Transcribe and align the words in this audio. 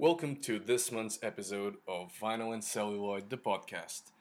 Welcome 0.00 0.36
to 0.36 0.58
this 0.58 0.90
month's 0.90 1.18
episode 1.22 1.76
of 1.86 2.10
Vinyl 2.18 2.54
and 2.54 2.64
Celluloid, 2.64 3.28
the 3.28 3.36
podcast. 3.36 4.12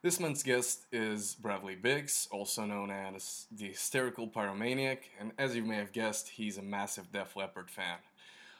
This 0.00 0.18
month's 0.18 0.42
guest 0.42 0.86
is 0.90 1.34
Bradley 1.34 1.74
Biggs, 1.74 2.28
also 2.30 2.64
known 2.64 2.90
as 2.90 3.44
the 3.52 3.66
Hysterical 3.66 4.26
Pyromaniac, 4.26 5.00
and 5.20 5.32
as 5.36 5.54
you 5.54 5.64
may 5.64 5.76
have 5.76 5.92
guessed, 5.92 6.30
he's 6.30 6.56
a 6.56 6.62
massive 6.62 7.12
Def 7.12 7.36
Leppard 7.36 7.68
fan. 7.68 7.98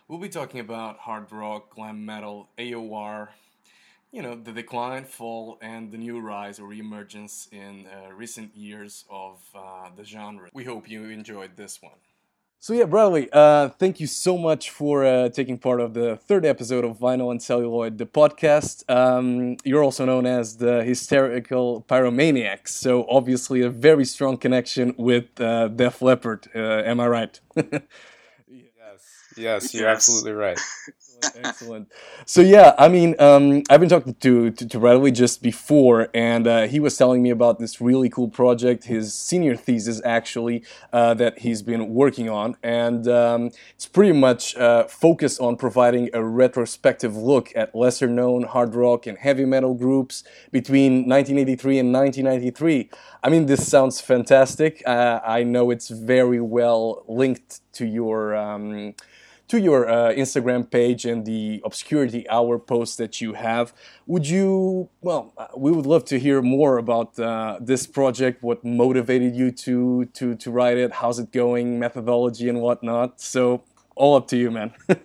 We'll 0.08 0.18
be 0.18 0.28
talking 0.28 0.60
about 0.60 0.98
hard 0.98 1.32
rock, 1.32 1.74
glam 1.74 2.04
metal, 2.04 2.50
AOR, 2.58 3.28
you 4.12 4.20
know, 4.20 4.34
the 4.34 4.52
decline, 4.52 5.06
fall, 5.06 5.56
and 5.62 5.90
the 5.90 5.96
new 5.96 6.20
rise 6.20 6.60
or 6.60 6.68
reemergence 6.68 7.50
in 7.50 7.86
uh, 7.86 8.12
recent 8.12 8.54
years 8.54 9.06
of 9.08 9.40
uh, 9.54 9.88
the 9.96 10.04
genre. 10.04 10.50
We 10.52 10.64
hope 10.64 10.90
you 10.90 11.04
enjoyed 11.04 11.56
this 11.56 11.80
one. 11.80 11.96
So 12.60 12.72
yeah, 12.72 12.86
Bradley, 12.86 13.28
uh, 13.32 13.68
thank 13.68 14.00
you 14.00 14.08
so 14.08 14.36
much 14.36 14.70
for 14.70 15.04
uh, 15.04 15.28
taking 15.28 15.58
part 15.58 15.80
of 15.80 15.94
the 15.94 16.16
third 16.16 16.44
episode 16.44 16.84
of 16.84 16.98
Vinyl 16.98 17.30
and 17.30 17.40
Celluloid, 17.40 17.98
the 17.98 18.06
podcast. 18.06 18.82
Um, 18.90 19.56
you're 19.64 19.84
also 19.84 20.04
known 20.04 20.26
as 20.26 20.56
the 20.56 20.82
hysterical 20.82 21.84
pyromaniac, 21.88 22.66
so 22.66 23.06
obviously 23.08 23.62
a 23.62 23.70
very 23.70 24.04
strong 24.04 24.36
connection 24.36 24.92
with 24.98 25.40
uh, 25.40 25.68
Def 25.68 26.02
Leppard. 26.02 26.48
Uh, 26.52 26.82
am 26.84 26.98
I 26.98 27.06
right? 27.06 27.40
yes, 27.56 27.84
yes, 29.36 29.72
you're 29.72 29.88
yes. 29.88 29.96
absolutely 29.96 30.32
right. 30.32 30.58
excellent, 31.36 31.90
So 32.26 32.40
yeah, 32.40 32.74
I 32.78 32.88
mean, 32.88 33.14
um, 33.18 33.62
I've 33.70 33.80
been 33.80 33.88
talking 33.88 34.14
to 34.14 34.50
to, 34.50 34.68
to 34.68 34.78
Bradley 34.78 35.10
just 35.10 35.42
before, 35.42 36.08
and 36.14 36.46
uh, 36.46 36.66
he 36.66 36.80
was 36.80 36.96
telling 36.96 37.22
me 37.22 37.30
about 37.30 37.58
this 37.58 37.80
really 37.80 38.08
cool 38.08 38.28
project, 38.28 38.84
his 38.84 39.14
senior 39.14 39.56
thesis 39.56 40.00
actually, 40.04 40.64
uh, 40.92 41.14
that 41.14 41.40
he's 41.40 41.62
been 41.62 41.94
working 41.94 42.28
on, 42.28 42.56
and 42.62 43.08
um, 43.08 43.50
it's 43.74 43.86
pretty 43.86 44.12
much 44.12 44.56
uh, 44.56 44.84
focused 44.84 45.40
on 45.40 45.56
providing 45.56 46.10
a 46.12 46.22
retrospective 46.22 47.16
look 47.16 47.52
at 47.56 47.74
lesser-known 47.74 48.44
hard 48.44 48.74
rock 48.74 49.06
and 49.06 49.18
heavy 49.18 49.44
metal 49.44 49.74
groups 49.74 50.24
between 50.52 51.08
1983 51.08 51.78
and 51.78 51.92
1993. 51.92 52.90
I 53.22 53.28
mean, 53.30 53.46
this 53.46 53.66
sounds 53.68 54.00
fantastic. 54.00 54.82
Uh, 54.86 55.20
I 55.24 55.42
know 55.42 55.70
it's 55.70 55.88
very 55.88 56.40
well 56.40 57.04
linked 57.08 57.60
to 57.74 57.86
your. 57.86 58.36
Um, 58.36 58.94
to 59.48 59.60
your 59.60 59.88
uh, 59.88 60.12
Instagram 60.12 60.70
page 60.70 61.04
and 61.04 61.24
the 61.24 61.60
Obscurity 61.64 62.28
Hour 62.28 62.58
post 62.58 62.98
that 62.98 63.20
you 63.20 63.32
have. 63.32 63.72
Would 64.06 64.28
you, 64.28 64.90
well, 65.00 65.32
uh, 65.36 65.48
we 65.56 65.72
would 65.72 65.86
love 65.86 66.04
to 66.06 66.18
hear 66.18 66.42
more 66.42 66.78
about 66.78 67.18
uh, 67.18 67.58
this 67.60 67.86
project, 67.86 68.42
what 68.42 68.64
motivated 68.64 69.34
you 69.34 69.50
to, 69.52 70.04
to, 70.06 70.34
to 70.36 70.50
write 70.50 70.76
it, 70.76 70.92
how's 70.92 71.18
it 71.18 71.32
going, 71.32 71.78
methodology 71.78 72.48
and 72.48 72.60
whatnot. 72.60 73.20
So, 73.20 73.64
all 73.96 74.14
up 74.14 74.28
to 74.28 74.36
you, 74.36 74.50
man. 74.50 74.72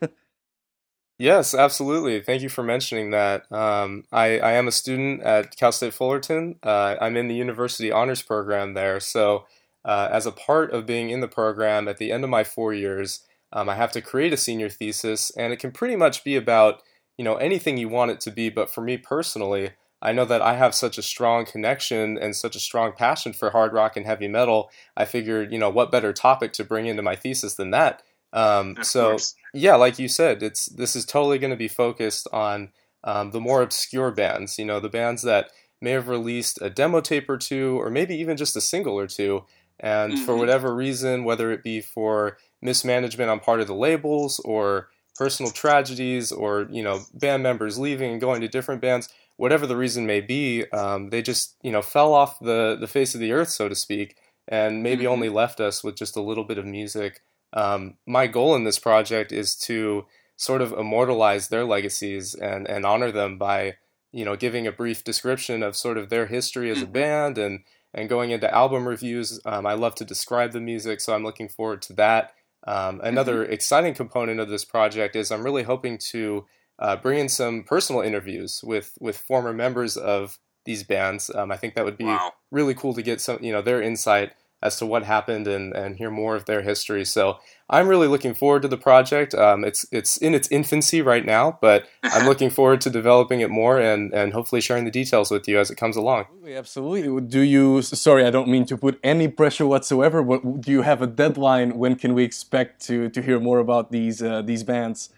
Yes, 1.19 1.53
absolutely. 1.53 2.19
Thank 2.21 2.41
you 2.41 2.49
for 2.49 2.63
mentioning 2.63 3.11
that. 3.11 3.49
Um, 3.51 4.03
I, 4.11 4.39
I, 4.39 4.51
am 4.53 4.67
a 4.67 4.71
student 4.71 5.21
at 5.21 5.55
Cal 5.55 5.71
State 5.71 5.93
Fullerton. 5.93 6.55
Uh, 6.63 6.95
I'm 6.99 7.15
in 7.15 7.27
the 7.27 7.35
university 7.35 7.91
honors 7.91 8.23
program 8.23 8.73
there. 8.73 8.99
So, 8.99 9.45
uh, 9.85 10.09
as 10.11 10.25
a 10.25 10.31
part 10.31 10.71
of 10.71 10.85
being 10.85 11.11
in 11.11 11.19
the 11.19 11.27
program, 11.27 11.87
at 11.87 11.97
the 11.97 12.11
end 12.11 12.23
of 12.23 12.29
my 12.29 12.43
four 12.43 12.73
years, 12.73 13.21
um, 13.53 13.69
I 13.69 13.75
have 13.75 13.91
to 13.93 14.01
create 14.01 14.33
a 14.33 14.37
senior 14.37 14.69
thesis, 14.69 15.31
and 15.37 15.53
it 15.53 15.59
can 15.59 15.71
pretty 15.71 15.95
much 15.95 16.23
be 16.23 16.35
about 16.35 16.81
you 17.17 17.23
know 17.23 17.35
anything 17.35 17.77
you 17.77 17.87
want 17.87 18.11
it 18.11 18.19
to 18.21 18.31
be. 18.31 18.49
But 18.49 18.69
for 18.69 18.81
me 18.81 18.97
personally, 18.97 19.71
I 20.01 20.11
know 20.11 20.25
that 20.25 20.41
I 20.41 20.55
have 20.55 20.75
such 20.75 20.97
a 20.97 21.01
strong 21.01 21.45
connection 21.45 22.17
and 22.17 22.35
such 22.35 22.57
a 22.57 22.59
strong 22.59 22.91
passion 22.91 23.31
for 23.31 23.51
hard 23.51 23.71
rock 23.71 23.95
and 23.95 24.05
heavy 24.05 24.27
metal. 24.27 24.69
I 24.97 25.05
figured, 25.05 25.53
you 25.53 25.57
know, 25.57 25.69
what 25.69 25.91
better 25.91 26.11
topic 26.11 26.51
to 26.53 26.65
bring 26.65 26.87
into 26.87 27.01
my 27.01 27.15
thesis 27.15 27.55
than 27.55 27.71
that? 27.71 28.03
Um, 28.33 28.75
so 28.81 29.11
course. 29.11 29.35
yeah, 29.53 29.75
like 29.75 29.99
you 29.99 30.09
said, 30.09 30.43
it's 30.43 30.65
this 30.65 30.95
is 30.95 31.05
totally 31.05 31.37
going 31.37 31.51
to 31.51 31.57
be 31.57 31.69
focused 31.69 32.27
on 32.33 32.71
um, 33.05 33.31
the 33.31 33.39
more 33.39 33.61
obscure 33.61 34.11
bands. 34.11 34.59
You 34.59 34.65
know, 34.65 34.81
the 34.81 34.89
bands 34.89 35.21
that 35.21 35.51
may 35.79 35.91
have 35.91 36.09
released 36.09 36.59
a 36.61 36.69
demo 36.69 36.99
tape 36.99 37.29
or 37.29 37.37
two, 37.37 37.79
or 37.79 37.89
maybe 37.89 38.15
even 38.15 38.35
just 38.35 38.57
a 38.57 38.61
single 38.61 38.99
or 38.99 39.07
two, 39.07 39.45
and 39.79 40.13
mm-hmm. 40.13 40.25
for 40.25 40.35
whatever 40.35 40.75
reason, 40.75 41.23
whether 41.23 41.51
it 41.51 41.63
be 41.63 41.79
for 41.79 42.37
mismanagement 42.63 43.29
on 43.29 43.39
part 43.39 43.59
of 43.59 43.67
the 43.67 43.75
labels 43.75 44.39
or 44.39 44.89
personal 45.15 45.51
tragedies 45.51 46.31
or 46.31 46.67
you 46.71 46.81
know 46.81 47.01
band 47.13 47.43
members 47.43 47.77
leaving 47.77 48.11
and 48.11 48.21
going 48.21 48.41
to 48.41 48.47
different 48.47 48.81
bands 48.81 49.09
whatever 49.37 49.67
the 49.67 49.77
reason 49.77 50.05
may 50.05 50.21
be 50.21 50.69
um, 50.71 51.09
they 51.09 51.21
just 51.21 51.55
you 51.61 51.71
know 51.71 51.81
fell 51.81 52.13
off 52.13 52.39
the 52.39 52.75
the 52.79 52.87
face 52.87 53.13
of 53.13 53.19
the 53.21 53.31
earth 53.31 53.49
so 53.49 53.69
to 53.69 53.75
speak 53.75 54.15
and 54.47 54.83
maybe 54.83 55.03
mm-hmm. 55.03 55.13
only 55.13 55.29
left 55.29 55.59
us 55.59 55.83
with 55.83 55.95
just 55.95 56.17
a 56.17 56.21
little 56.21 56.43
bit 56.43 56.57
of 56.57 56.65
music 56.65 57.21
um, 57.53 57.95
my 58.07 58.25
goal 58.25 58.55
in 58.55 58.63
this 58.63 58.79
project 58.79 59.31
is 59.31 59.55
to 59.55 60.05
sort 60.35 60.61
of 60.61 60.73
immortalize 60.73 61.49
their 61.49 61.65
legacies 61.65 62.33
and 62.33 62.67
and 62.67 62.85
honor 62.85 63.11
them 63.11 63.37
by 63.37 63.75
you 64.11 64.25
know 64.25 64.35
giving 64.35 64.65
a 64.65 64.71
brief 64.71 65.03
description 65.03 65.61
of 65.61 65.75
sort 65.75 65.97
of 65.97 66.09
their 66.09 66.25
history 66.25 66.71
as 66.71 66.81
a 66.81 66.85
mm-hmm. 66.85 66.93
band 66.93 67.37
and 67.37 67.59
and 67.93 68.09
going 68.09 68.31
into 68.31 68.51
album 68.53 68.87
reviews 68.87 69.39
um, 69.45 69.67
i 69.67 69.73
love 69.73 69.93
to 69.93 70.05
describe 70.05 70.53
the 70.53 70.59
music 70.59 70.99
so 70.99 71.13
i'm 71.13 71.23
looking 71.23 71.47
forward 71.47 71.81
to 71.83 71.93
that 71.93 72.33
um, 72.65 73.01
another 73.03 73.43
mm-hmm. 73.43 73.53
exciting 73.53 73.93
component 73.93 74.39
of 74.39 74.49
this 74.49 74.65
project 74.65 75.15
is 75.15 75.31
I'm 75.31 75.43
really 75.43 75.63
hoping 75.63 75.97
to 76.11 76.45
uh, 76.79 76.95
bring 76.95 77.19
in 77.19 77.29
some 77.29 77.63
personal 77.63 78.01
interviews 78.01 78.61
with 78.63 78.97
with 78.99 79.17
former 79.17 79.53
members 79.53 79.97
of 79.97 80.39
these 80.65 80.83
bands. 80.83 81.29
Um, 81.33 81.51
I 81.51 81.57
think 81.57 81.75
that 81.75 81.85
would 81.85 81.97
be 81.97 82.05
wow. 82.05 82.33
really 82.51 82.73
cool 82.73 82.93
to 82.93 83.01
get 83.01 83.21
some 83.21 83.39
you 83.41 83.51
know 83.51 83.61
their 83.61 83.81
insight 83.81 84.33
as 84.61 84.77
to 84.77 84.85
what 84.85 85.03
happened 85.03 85.45
and, 85.45 85.75
and 85.75 85.97
hear 85.97 86.09
more 86.09 86.35
of 86.35 86.45
their 86.45 86.61
history. 86.61 87.03
So 87.03 87.37
I'm 87.73 87.87
really 87.87 88.07
looking 88.07 88.35
forward 88.35 88.61
to 88.61 88.67
the 88.67 88.77
project. 88.77 89.33
Um, 89.33 89.65
it's 89.65 89.83
it's 89.91 90.17
in 90.17 90.35
its 90.35 90.47
infancy 90.49 91.01
right 91.01 91.25
now, 91.25 91.57
but 91.59 91.87
I'm 92.03 92.27
looking 92.31 92.51
forward 92.51 92.81
to 92.81 92.91
developing 92.91 93.41
it 93.41 93.49
more 93.49 93.79
and, 93.79 94.13
and 94.13 94.31
hopefully 94.31 94.61
sharing 94.61 94.85
the 94.85 94.91
details 94.91 95.31
with 95.31 95.47
you 95.47 95.59
as 95.59 95.71
it 95.71 95.75
comes 95.75 95.97
along. 95.97 96.25
Absolutely. 96.47 97.19
Do 97.21 97.41
you? 97.41 97.81
Sorry, 97.81 98.25
I 98.25 98.29
don't 98.29 98.47
mean 98.47 98.65
to 98.67 98.77
put 98.77 98.99
any 99.03 99.27
pressure 99.27 99.65
whatsoever. 99.65 100.21
But 100.21 100.61
do 100.61 100.71
you 100.71 100.83
have 100.83 101.01
a 101.01 101.07
deadline? 101.07 101.79
When 101.79 101.95
can 101.95 102.13
we 102.13 102.23
expect 102.23 102.85
to 102.87 103.09
to 103.09 103.21
hear 103.23 103.39
more 103.39 103.57
about 103.57 103.91
these 103.91 104.21
uh, 104.21 104.43
these 104.43 104.63
bands? 104.63 105.09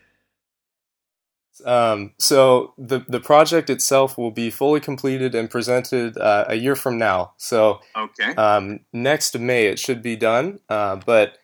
Um, 1.66 2.14
so 2.18 2.74
the 2.78 3.04
the 3.08 3.20
project 3.20 3.70
itself 3.70 4.18
will 4.18 4.32
be 4.32 4.50
fully 4.50 4.80
completed 4.80 5.36
and 5.36 5.50
presented 5.50 6.18
uh, 6.18 6.46
a 6.48 6.56
year 6.56 6.76
from 6.78 6.98
now. 6.98 7.34
So 7.36 7.82
okay, 7.98 8.34
um, 8.36 8.80
next 8.94 9.38
May 9.38 9.68
it 9.68 9.78
should 9.78 10.02
be 10.02 10.16
done. 10.16 10.60
Uh, 10.70 10.96
but 10.96 11.38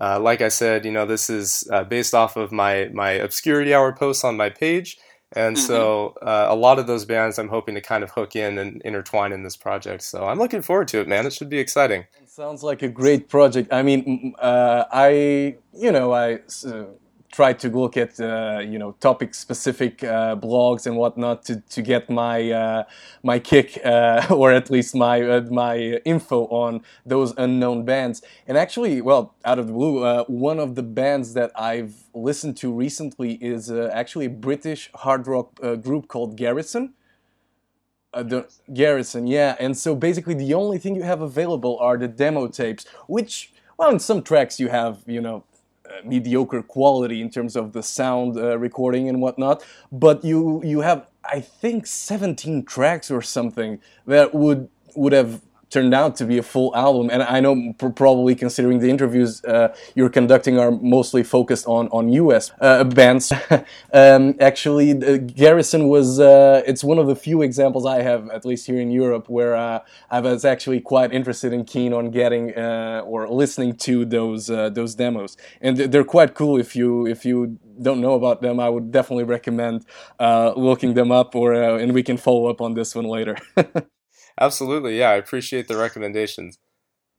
uh, 0.00 0.20
like 0.20 0.40
I 0.40 0.48
said, 0.48 0.84
you 0.84 0.92
know 0.92 1.06
this 1.06 1.30
is 1.30 1.68
uh, 1.72 1.84
based 1.84 2.14
off 2.14 2.36
of 2.36 2.52
my 2.52 2.90
my 2.92 3.12
obscurity 3.12 3.74
hour 3.74 3.92
posts 3.92 4.24
on 4.24 4.36
my 4.36 4.50
page, 4.50 4.98
and 5.32 5.56
mm-hmm. 5.56 5.66
so 5.66 6.14
uh, 6.22 6.46
a 6.48 6.54
lot 6.54 6.78
of 6.78 6.86
those 6.86 7.04
bands 7.04 7.38
I'm 7.38 7.48
hoping 7.48 7.74
to 7.74 7.80
kind 7.80 8.04
of 8.04 8.10
hook 8.10 8.36
in 8.36 8.58
and 8.58 8.82
intertwine 8.84 9.32
in 9.32 9.42
this 9.42 9.56
project. 9.56 10.02
So 10.02 10.26
I'm 10.26 10.38
looking 10.38 10.62
forward 10.62 10.88
to 10.88 11.00
it, 11.00 11.08
man. 11.08 11.26
It 11.26 11.32
should 11.32 11.48
be 11.48 11.58
exciting. 11.58 12.04
It 12.22 12.28
sounds 12.28 12.62
like 12.62 12.82
a 12.82 12.88
great 12.88 13.28
project. 13.28 13.72
I 13.72 13.82
mean, 13.82 14.34
uh, 14.38 14.84
I 14.92 15.56
you 15.72 15.92
know 15.92 16.12
I 16.12 16.40
try 17.32 17.52
to 17.52 17.68
look 17.68 17.96
at 17.96 18.18
uh, 18.20 18.60
you 18.62 18.78
know 18.78 18.92
topic 19.00 19.34
specific 19.34 20.02
uh, 20.04 20.36
blogs 20.36 20.86
and 20.86 20.96
whatnot 20.96 21.44
to, 21.44 21.60
to 21.60 21.82
get 21.82 22.08
my 22.10 22.50
uh, 22.50 22.84
my 23.22 23.38
kick 23.38 23.78
uh, 23.84 24.26
or 24.30 24.52
at 24.52 24.70
least 24.70 24.94
my 24.94 25.22
uh, 25.22 25.40
my 25.50 25.76
info 26.04 26.46
on 26.46 26.82
those 27.04 27.32
unknown 27.36 27.84
bands. 27.84 28.22
And 28.46 28.56
actually 28.56 29.00
well 29.00 29.34
out 29.44 29.58
of 29.58 29.66
the 29.66 29.72
blue 29.72 30.04
uh, 30.04 30.24
one 30.24 30.58
of 30.58 30.74
the 30.74 30.82
bands 30.82 31.34
that 31.34 31.50
I've 31.56 31.94
listened 32.14 32.56
to 32.58 32.72
recently 32.72 33.34
is 33.34 33.70
actually 33.70 34.26
a 34.26 34.30
British 34.30 34.90
hard 34.94 35.26
rock 35.26 35.54
group 35.82 36.08
called 36.08 36.36
Garrison. 36.36 36.94
the 38.12 38.46
Garrison, 38.72 39.26
yeah, 39.26 39.56
and 39.60 39.76
so 39.76 39.94
basically 39.94 40.34
the 40.34 40.54
only 40.54 40.78
thing 40.78 40.94
you 40.96 41.02
have 41.02 41.20
available 41.20 41.78
are 41.80 41.98
the 41.98 42.08
demo 42.08 42.48
tapes, 42.48 42.86
which 43.06 43.52
well, 43.78 43.90
in 43.90 43.98
some 43.98 44.22
tracks 44.22 44.58
you 44.58 44.68
have, 44.68 45.02
you 45.06 45.20
know, 45.20 45.44
uh, 45.54 45.55
mediocre 46.04 46.62
quality 46.62 47.20
in 47.20 47.30
terms 47.30 47.56
of 47.56 47.72
the 47.72 47.82
sound 47.82 48.36
uh, 48.36 48.58
recording 48.58 49.08
and 49.08 49.20
whatnot. 49.20 49.64
But 49.90 50.24
you 50.24 50.62
you 50.64 50.80
have 50.80 51.06
I 51.24 51.40
think 51.40 51.86
17 51.86 52.64
tracks 52.64 53.10
or 53.10 53.22
something 53.22 53.80
that 54.06 54.34
would 54.34 54.68
would 54.94 55.12
have 55.12 55.40
turned 55.70 55.94
out 55.94 56.16
to 56.16 56.24
be 56.24 56.38
a 56.38 56.42
full 56.42 56.74
album. 56.76 57.10
And 57.10 57.22
I 57.22 57.40
know 57.40 57.72
probably 57.78 58.34
considering 58.34 58.78
the 58.78 58.88
interviews 58.88 59.44
uh, 59.44 59.74
you're 59.94 60.10
conducting 60.10 60.58
are 60.58 60.70
mostly 60.70 61.22
focused 61.22 61.66
on 61.66 61.88
on 61.88 62.08
U.S. 62.10 62.52
Uh, 62.60 62.84
bands. 62.84 63.32
um, 63.92 64.34
actually, 64.40 64.94
Garrison 65.18 65.88
was 65.88 66.20
uh, 66.20 66.62
it's 66.66 66.84
one 66.84 66.98
of 66.98 67.06
the 67.06 67.16
few 67.16 67.42
examples 67.42 67.86
I 67.86 68.02
have, 68.02 68.28
at 68.30 68.44
least 68.44 68.66
here 68.66 68.80
in 68.80 68.90
Europe, 68.90 69.28
where 69.28 69.54
uh, 69.56 69.80
I 70.10 70.20
was 70.20 70.44
actually 70.44 70.80
quite 70.80 71.12
interested 71.12 71.52
and 71.52 71.66
keen 71.66 71.92
on 71.92 72.10
getting 72.10 72.56
uh, 72.56 73.02
or 73.04 73.28
listening 73.28 73.76
to 73.78 74.04
those 74.04 74.50
uh, 74.50 74.70
those 74.70 74.94
demos. 74.94 75.36
And 75.60 75.76
they're 75.76 76.04
quite 76.04 76.34
cool. 76.34 76.58
If 76.58 76.76
you 76.76 77.06
if 77.06 77.24
you 77.24 77.58
don't 77.80 78.00
know 78.00 78.14
about 78.14 78.40
them, 78.40 78.58
I 78.60 78.68
would 78.68 78.90
definitely 78.90 79.24
recommend 79.24 79.84
looking 80.20 80.94
them 80.94 81.10
up, 81.10 81.34
or 81.34 81.52
and 81.52 81.92
we 81.92 82.02
can 82.02 82.16
follow 82.16 82.46
up 82.46 82.60
on 82.60 82.74
this 82.74 82.94
one 82.94 83.06
later. 83.06 83.36
Absolutely, 84.40 84.98
yeah. 84.98 85.10
I 85.10 85.14
appreciate 85.14 85.68
the 85.68 85.76
recommendations. 85.76 86.58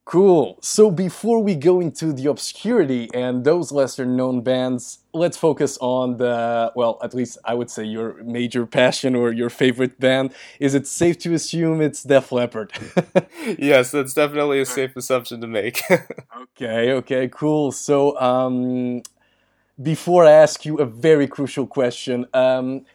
Cool. 0.05 0.57
So 0.61 0.89
before 0.89 1.43
we 1.43 1.53
go 1.53 1.81
into 1.81 2.13
the 2.13 2.29
obscurity 2.29 3.09
and 3.13 3.43
those 3.43 3.73
lesser 3.73 4.05
known 4.05 4.39
bands, 4.39 4.99
let's 5.13 5.35
focus 5.35 5.77
on 5.81 6.15
the, 6.15 6.71
well, 6.75 6.97
at 7.03 7.13
least 7.13 7.37
I 7.43 7.55
would 7.55 7.69
say 7.69 7.83
your 7.83 8.23
major 8.23 8.65
passion 8.65 9.15
or 9.15 9.33
your 9.33 9.49
favorite 9.49 9.99
band. 9.99 10.33
Is 10.61 10.75
it 10.75 10.87
safe 10.87 11.17
to 11.19 11.33
assume 11.33 11.81
it's 11.81 12.03
Def 12.03 12.31
Leppard? 12.31 12.71
yes, 13.59 13.91
that's 13.91 14.13
definitely 14.13 14.61
a 14.61 14.65
safe 14.65 14.95
assumption 14.95 15.41
to 15.41 15.47
make. 15.47 15.81
okay, 16.41 16.93
okay, 16.93 17.27
cool. 17.27 17.73
So 17.73 18.17
um, 18.21 19.01
before 19.81 20.25
I 20.25 20.31
ask 20.31 20.65
you 20.65 20.77
a 20.77 20.85
very 20.85 21.27
crucial 21.27 21.67
question, 21.67 22.27
um, 22.33 22.85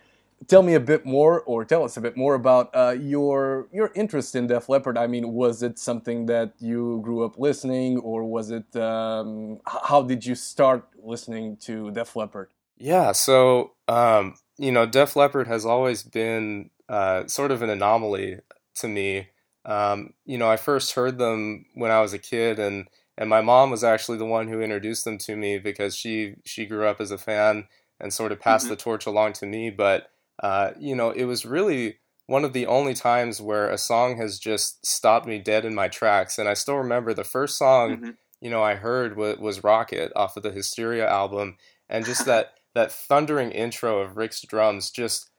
tell 0.48 0.62
me 0.62 0.74
a 0.74 0.80
bit 0.80 1.04
more, 1.04 1.40
or 1.42 1.64
tell 1.64 1.84
us 1.84 1.96
a 1.96 2.00
bit 2.00 2.16
more 2.16 2.34
about 2.34 2.70
uh, 2.74 2.96
your 2.98 3.68
your 3.72 3.90
interest 3.94 4.34
in 4.34 4.46
Def 4.46 4.68
Leppard. 4.68 4.98
I 4.98 5.06
mean, 5.06 5.32
was 5.32 5.62
it 5.62 5.78
something 5.78 6.26
that 6.26 6.54
you 6.58 7.00
grew 7.04 7.24
up 7.24 7.38
listening, 7.38 7.98
or 7.98 8.24
was 8.24 8.50
it? 8.50 8.74
Um, 8.76 9.60
how 9.66 10.02
did 10.02 10.24
you 10.24 10.34
start 10.34 10.88
listening 11.02 11.56
to 11.58 11.90
Def 11.90 12.16
Leppard? 12.16 12.50
Yeah, 12.76 13.12
so 13.12 13.72
um, 13.88 14.34
you 14.58 14.72
know, 14.72 14.86
Def 14.86 15.16
Leppard 15.16 15.46
has 15.46 15.64
always 15.64 16.02
been 16.02 16.70
uh, 16.88 17.26
sort 17.26 17.50
of 17.50 17.62
an 17.62 17.70
anomaly 17.70 18.40
to 18.76 18.88
me. 18.88 19.28
Um, 19.64 20.14
you 20.24 20.38
know, 20.38 20.50
I 20.50 20.56
first 20.56 20.92
heard 20.92 21.18
them 21.18 21.66
when 21.74 21.90
I 21.90 22.00
was 22.00 22.12
a 22.12 22.18
kid, 22.18 22.58
and 22.58 22.88
and 23.16 23.28
my 23.28 23.40
mom 23.40 23.70
was 23.70 23.84
actually 23.84 24.18
the 24.18 24.24
one 24.24 24.48
who 24.48 24.60
introduced 24.60 25.04
them 25.04 25.18
to 25.18 25.36
me 25.36 25.58
because 25.58 25.96
she 25.96 26.36
she 26.44 26.66
grew 26.66 26.86
up 26.86 27.00
as 27.00 27.10
a 27.10 27.18
fan 27.18 27.68
and 28.00 28.12
sort 28.12 28.32
of 28.32 28.40
passed 28.40 28.64
mm-hmm. 28.64 28.72
the 28.72 28.76
torch 28.76 29.06
along 29.06 29.34
to 29.34 29.46
me. 29.46 29.70
But 29.70 30.10
uh, 30.40 30.72
you 30.78 30.94
know, 30.94 31.10
it 31.10 31.24
was 31.24 31.44
really 31.44 31.98
one 32.26 32.44
of 32.44 32.52
the 32.52 32.66
only 32.66 32.94
times 32.94 33.40
where 33.40 33.68
a 33.68 33.78
song 33.78 34.16
has 34.16 34.38
just 34.38 34.84
stopped 34.86 35.26
me 35.26 35.38
dead 35.38 35.64
in 35.64 35.74
my 35.74 35.88
tracks. 35.88 36.38
And 36.38 36.48
I 36.48 36.54
still 36.54 36.76
remember 36.76 37.12
the 37.12 37.24
first 37.24 37.58
song, 37.58 37.96
mm-hmm. 37.96 38.10
you 38.40 38.50
know, 38.50 38.62
I 38.62 38.76
heard 38.76 39.16
was, 39.16 39.38
was 39.38 39.64
Rocket 39.64 40.12
off 40.14 40.36
of 40.36 40.42
the 40.42 40.52
Hysteria 40.52 41.08
album, 41.08 41.56
and 41.88 42.04
just 42.04 42.26
that 42.26 42.54
that 42.74 42.90
thundering 42.90 43.50
intro 43.50 43.98
of 43.98 44.16
Rick's 44.16 44.40
drums 44.42 44.90
just 44.90 45.30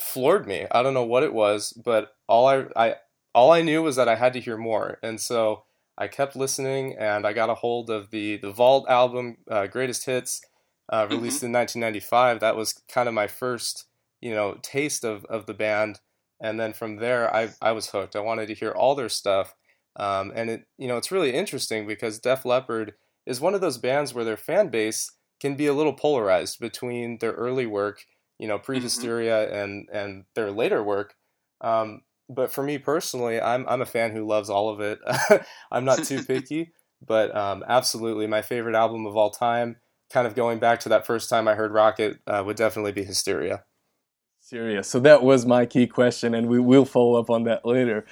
floored 0.00 0.46
me. 0.46 0.66
I 0.70 0.84
don't 0.84 0.94
know 0.94 1.02
what 1.02 1.24
it 1.24 1.34
was, 1.34 1.72
but 1.72 2.12
all 2.28 2.46
I, 2.46 2.66
I 2.76 2.94
all 3.34 3.50
I 3.50 3.62
knew 3.62 3.82
was 3.82 3.96
that 3.96 4.08
I 4.08 4.14
had 4.14 4.32
to 4.34 4.40
hear 4.40 4.56
more, 4.56 4.98
and 5.02 5.20
so 5.20 5.64
I 5.96 6.06
kept 6.06 6.36
listening, 6.36 6.96
and 6.96 7.26
I 7.26 7.32
got 7.32 7.50
a 7.50 7.54
hold 7.54 7.90
of 7.90 8.10
the 8.10 8.36
the 8.36 8.52
Vault 8.52 8.86
album, 8.88 9.38
uh, 9.50 9.66
Greatest 9.66 10.06
Hits, 10.06 10.40
uh, 10.88 11.08
released 11.10 11.38
mm-hmm. 11.38 11.46
in 11.46 11.52
1995. 11.52 12.38
That 12.38 12.56
was 12.56 12.74
kind 12.88 13.08
of 13.08 13.14
my 13.14 13.26
first 13.26 13.87
you 14.20 14.34
know 14.34 14.58
taste 14.62 15.04
of 15.04 15.24
of 15.26 15.46
the 15.46 15.54
band 15.54 16.00
and 16.40 16.58
then 16.58 16.72
from 16.72 16.96
there 16.96 17.34
I 17.34 17.50
I 17.60 17.72
was 17.72 17.88
hooked. 17.88 18.16
I 18.16 18.20
wanted 18.20 18.46
to 18.48 18.54
hear 18.54 18.70
all 18.70 18.94
their 18.94 19.08
stuff. 19.08 19.54
Um, 19.96 20.32
and 20.34 20.50
it 20.50 20.64
you 20.76 20.88
know 20.88 20.96
it's 20.96 21.12
really 21.12 21.34
interesting 21.34 21.86
because 21.86 22.20
Def 22.20 22.44
Leppard 22.44 22.94
is 23.26 23.40
one 23.40 23.54
of 23.54 23.60
those 23.60 23.78
bands 23.78 24.14
where 24.14 24.24
their 24.24 24.36
fan 24.36 24.68
base 24.68 25.10
can 25.40 25.54
be 25.54 25.66
a 25.66 25.74
little 25.74 25.92
polarized 25.92 26.58
between 26.60 27.18
their 27.18 27.32
early 27.32 27.66
work, 27.66 28.04
you 28.38 28.48
know, 28.48 28.58
pre-hysteria 28.58 29.46
mm-hmm. 29.46 29.54
and 29.54 29.88
and 29.92 30.24
their 30.34 30.50
later 30.50 30.82
work. 30.82 31.14
Um, 31.60 32.02
but 32.28 32.52
for 32.52 32.62
me 32.62 32.78
personally, 32.78 33.40
I'm 33.40 33.66
I'm 33.68 33.82
a 33.82 33.86
fan 33.86 34.12
who 34.12 34.26
loves 34.26 34.50
all 34.50 34.68
of 34.68 34.80
it. 34.80 34.98
I'm 35.72 35.84
not 35.84 36.04
too 36.04 36.22
picky, 36.22 36.72
but 37.04 37.34
um, 37.36 37.64
absolutely 37.66 38.26
my 38.26 38.42
favorite 38.42 38.76
album 38.76 39.06
of 39.06 39.16
all 39.16 39.30
time. 39.30 39.76
Kind 40.10 40.26
of 40.26 40.34
going 40.34 40.58
back 40.58 40.80
to 40.80 40.88
that 40.90 41.06
first 41.06 41.28
time 41.28 41.48
I 41.48 41.54
heard 41.54 41.72
Rocket 41.72 42.18
uh, 42.26 42.42
would 42.46 42.56
definitely 42.56 42.92
be 42.92 43.04
Hysteria. 43.04 43.64
Serious. 44.48 44.88
So 44.88 44.98
that 45.00 45.22
was 45.22 45.44
my 45.44 45.66
key 45.66 45.86
question, 45.86 46.34
and 46.34 46.48
we 46.48 46.58
will 46.58 46.86
follow 46.86 47.20
up 47.20 47.28
on 47.28 47.44
that 47.44 47.66
later. 47.66 48.06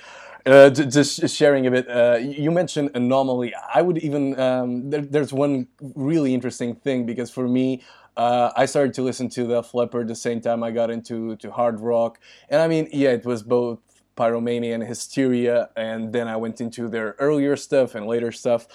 Uh, 0.45 0.69
just 0.69 1.31
sharing 1.35 1.67
a 1.67 1.71
bit. 1.71 1.89
Uh, 1.89 2.19
you 2.21 2.51
mentioned 2.51 2.91
anomaly. 2.95 3.55
I 3.75 3.81
would 3.81 3.97
even 3.97 4.39
um, 4.39 4.91
there, 4.91 5.01
there's 5.01 5.33
one 5.33 5.67
really 5.95 6.35
interesting 6.35 6.75
thing 6.75 7.07
because 7.07 7.31
for 7.31 7.49
me, 7.49 7.83
uh, 8.19 8.51
I 8.55 8.67
started 8.67 8.93
to 8.97 9.03
listen 9.03 9.31
to 9.31 9.45
the 9.47 9.63
Flipper 9.63 10.05
the 10.05 10.15
same 10.15 10.43
time 10.43 10.63
I 10.63 10.73
got 10.73 10.91
into 10.91 11.37
to 11.37 11.51
hard 11.51 11.81
rock, 11.81 12.21
and 12.51 12.61
I 12.61 12.69
mean, 12.69 12.91
yeah, 12.93 13.13
it 13.13 13.25
was 13.25 13.43
both 13.43 13.79
pyromania 14.15 14.75
and 14.75 14.83
hysteria, 14.83 15.71
and 15.75 16.13
then 16.13 16.29
I 16.29 16.37
went 16.37 16.61
into 16.61 16.87
their 16.91 17.17
earlier 17.19 17.57
stuff 17.57 17.95
and 17.95 18.07
later 18.07 18.31
stuff. 18.31 18.69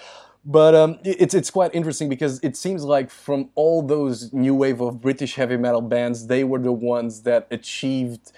But 0.44 0.74
um, 0.74 0.98
it's 1.04 1.34
it's 1.34 1.50
quite 1.50 1.72
interesting 1.72 2.08
because 2.08 2.40
it 2.42 2.56
seems 2.56 2.82
like 2.82 3.10
from 3.10 3.50
all 3.54 3.80
those 3.80 4.32
new 4.32 4.54
wave 4.56 4.80
of 4.80 5.00
British 5.00 5.36
heavy 5.36 5.56
metal 5.56 5.80
bands, 5.80 6.26
they 6.26 6.42
were 6.42 6.58
the 6.58 6.72
ones 6.72 7.22
that 7.22 7.46
achieved 7.50 8.32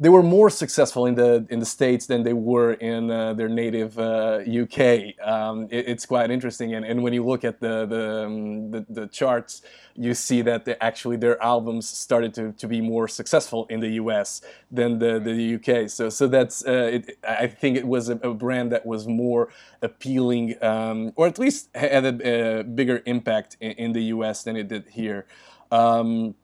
they 0.00 0.08
were 0.08 0.22
more 0.22 0.50
successful 0.50 1.06
in 1.06 1.14
the 1.14 1.46
in 1.50 1.60
the 1.60 1.66
states 1.66 2.06
than 2.06 2.22
they 2.22 2.32
were 2.32 2.72
in 2.74 3.10
uh, 3.10 3.32
their 3.34 3.48
native 3.48 3.98
uh, 3.98 4.40
UK. 4.62 5.14
Um, 5.26 5.68
it, 5.70 5.88
it's 5.88 6.06
quite 6.06 6.30
interesting, 6.30 6.74
and, 6.74 6.84
and 6.84 7.02
when 7.02 7.12
you 7.12 7.24
look 7.24 7.44
at 7.44 7.60
the 7.60 7.86
the, 7.86 8.24
um, 8.24 8.70
the, 8.70 8.84
the 8.88 9.06
charts, 9.06 9.62
you 9.94 10.14
see 10.14 10.42
that 10.42 10.66
actually 10.80 11.16
their 11.16 11.40
albums 11.42 11.88
started 11.88 12.34
to, 12.34 12.52
to 12.52 12.66
be 12.66 12.80
more 12.80 13.06
successful 13.06 13.66
in 13.70 13.80
the 13.80 13.90
US 13.90 14.40
than 14.70 14.98
the, 14.98 15.20
the 15.20 15.54
UK. 15.56 15.88
So 15.88 16.08
so 16.08 16.26
that's 16.26 16.66
uh, 16.66 16.90
it, 16.94 17.18
I 17.26 17.46
think 17.46 17.76
it 17.76 17.86
was 17.86 18.08
a, 18.08 18.16
a, 18.16 18.34
brand 18.34 18.72
that 18.72 18.84
was 18.84 19.06
more 19.06 19.48
appealing, 19.80 20.56
um, 20.62 21.12
or 21.14 21.28
at 21.28 21.38
least 21.38 21.68
had 21.74 22.04
a, 22.04 22.60
a 22.60 22.64
bigger 22.64 23.02
impact 23.06 23.56
in, 23.60 23.72
in, 23.72 23.92
the 23.92 24.02
US 24.14 24.42
than 24.42 24.56
it 24.56 24.66
did 24.66 24.86
here. 24.88 25.26
Um, 25.70 26.34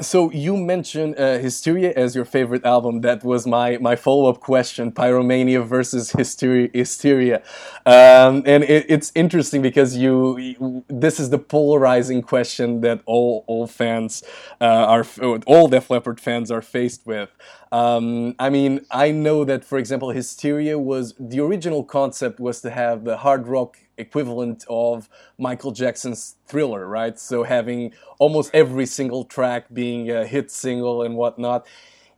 so 0.00 0.30
you 0.30 0.56
mentioned 0.56 1.18
uh, 1.18 1.38
Hysteria 1.38 1.92
as 1.94 2.14
your 2.14 2.24
favorite 2.24 2.64
album. 2.64 3.00
That 3.00 3.24
was 3.24 3.46
my, 3.46 3.78
my 3.78 3.96
follow 3.96 4.28
up 4.30 4.40
question: 4.40 4.92
Pyromania 4.92 5.66
versus 5.66 6.12
Hysteria. 6.12 7.42
Um, 7.86 8.42
and 8.46 8.64
it, 8.64 8.86
it's 8.88 9.12
interesting 9.14 9.62
because 9.62 9.96
you, 9.96 10.38
you, 10.38 10.84
this 10.88 11.18
is 11.18 11.30
the 11.30 11.38
polarizing 11.38 12.22
question 12.22 12.80
that 12.82 13.00
all 13.06 13.44
all 13.46 13.66
fans 13.66 14.22
uh, 14.60 14.64
are 14.64 15.06
all 15.46 15.68
Def 15.68 15.90
Leppard 15.90 16.20
fans 16.20 16.50
are 16.50 16.62
faced 16.62 17.06
with. 17.06 17.30
Um, 17.70 18.34
I 18.38 18.50
mean, 18.50 18.86
I 18.90 19.10
know 19.10 19.44
that 19.44 19.64
for 19.64 19.78
example, 19.78 20.10
Hysteria 20.10 20.78
was 20.78 21.14
the 21.18 21.40
original 21.40 21.84
concept 21.84 22.40
was 22.40 22.60
to 22.62 22.70
have 22.70 23.04
the 23.04 23.18
hard 23.18 23.46
rock 23.46 23.78
equivalent 23.98 24.64
of 24.68 25.08
Michael 25.38 25.72
Jackson's 25.72 26.36
Thriller, 26.46 26.86
right? 26.86 27.18
So 27.18 27.42
having 27.42 27.92
almost 28.18 28.50
every 28.54 28.86
single 28.86 29.24
track 29.24 29.66
being 29.72 30.10
a 30.10 30.26
hit 30.26 30.50
single 30.50 31.02
and 31.02 31.16
whatnot. 31.16 31.66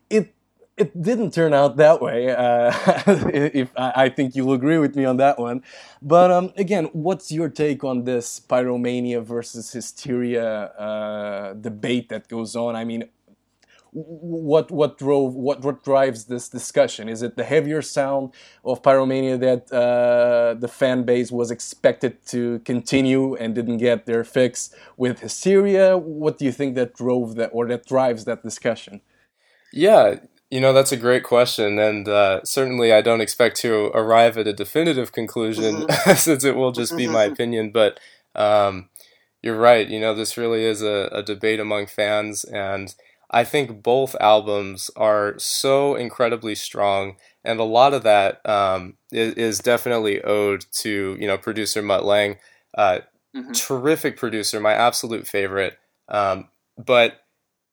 It 0.09 0.35
it 0.81 1.03
didn't 1.03 1.33
turn 1.33 1.53
out 1.53 1.77
that 1.77 2.01
way. 2.01 2.31
Uh, 2.31 2.73
if 3.53 3.71
I, 3.77 4.09
think 4.09 4.35
you'll 4.35 4.55
agree 4.55 4.79
with 4.79 4.97
me 4.97 5.05
on 5.05 5.19
that 5.19 5.39
one. 5.39 5.63
But 6.01 6.31
um, 6.31 6.53
again, 6.57 6.87
what's 6.95 7.31
your 7.31 7.51
take 7.51 7.85
on 7.85 8.05
this 8.05 8.41
pyromania 8.41 9.23
versus 9.23 9.71
hysteria 9.73 10.47
uh, 10.47 11.53
debate 11.53 12.09
that 12.09 12.29
goes 12.29 12.57
on? 12.57 12.77
I 12.77 12.85
mean, 12.85 13.05
what 13.93 14.71
what 14.71 14.99
drove 14.99 15.35
what 15.35 15.63
what 15.63 15.83
drives 15.83 16.27
this 16.27 16.49
discussion? 16.49 17.09
Is 17.09 17.23
it 17.23 17.37
the 17.37 17.45
heavier 17.45 17.83
sound 17.83 18.33
of 18.65 18.83
Pyromania 18.83 19.39
that 19.41 19.73
uh, 19.73 20.55
the 20.55 20.69
fan 20.69 21.03
base 21.03 21.33
was 21.33 21.51
expected 21.51 22.25
to 22.27 22.61
continue 22.61 23.35
and 23.37 23.55
didn't 23.55 23.79
get 23.79 24.07
their 24.07 24.23
fix 24.23 24.75
with 24.97 25.21
Hysteria? 25.21 25.99
What 25.99 26.39
do 26.39 26.45
you 26.45 26.53
think 26.53 26.75
that 26.77 26.95
drove 26.95 27.35
that 27.37 27.51
or 27.53 27.67
that 27.69 27.85
drives 27.87 28.25
that 28.27 28.43
discussion? 28.43 29.01
Yeah, 29.73 30.17
you 30.51 30.61
know 30.61 30.73
that's 30.73 30.93
a 30.93 30.97
great 30.97 31.25
question, 31.25 31.79
and 31.79 32.09
uh, 32.09 32.45
certainly 32.45 32.93
I 32.93 33.03
don't 33.03 33.21
expect 33.21 33.57
to 33.59 33.87
arrive 33.95 34.39
at 34.39 34.47
a 34.47 34.53
definitive 34.53 35.13
conclusion 35.13 35.83
mm-hmm. 35.83 36.13
since 36.17 36.45
it 36.45 36.57
will 36.57 36.73
just 36.73 36.97
be 36.97 37.07
my 37.07 37.25
mm-hmm. 37.25 37.33
opinion. 37.33 37.71
But 37.71 37.99
um, 38.37 38.89
you're 39.43 39.59
right. 39.59 39.89
You 39.89 39.99
know 39.99 40.15
this 40.15 40.37
really 40.37 40.65
is 40.65 40.83
a, 40.83 41.09
a 41.13 41.23
debate 41.23 41.59
among 41.59 41.87
fans 41.87 42.45
and 42.45 42.95
I 43.31 43.45
think 43.45 43.83
both 43.83 44.17
albums 44.21 44.91
are 44.97 45.39
so 45.39 45.95
incredibly 45.95 46.57
strong, 46.57 47.17
and 47.45 47.61
a 47.61 47.65
lot 47.65 47.95
of 47.95 48.03
that 48.03 48.45
um, 48.49 48.97
is, 49.13 49.35
is, 49.35 49.59
definitely 49.61 50.21
owed 50.23 50.65
to 50.79 51.17
you 51.19 51.27
know 51.29 51.39
producer 51.39 51.81
Mutt 51.81 52.05
Lange, 52.05 52.37
uh, 52.77 53.01
mm-hmm. 53.35 53.53
terrific 53.53 54.17
producer, 54.17 54.59
my 54.59 54.73
absolute 54.73 55.29
favorite. 55.29 55.79
Um, 56.09 56.49
but 56.77 57.21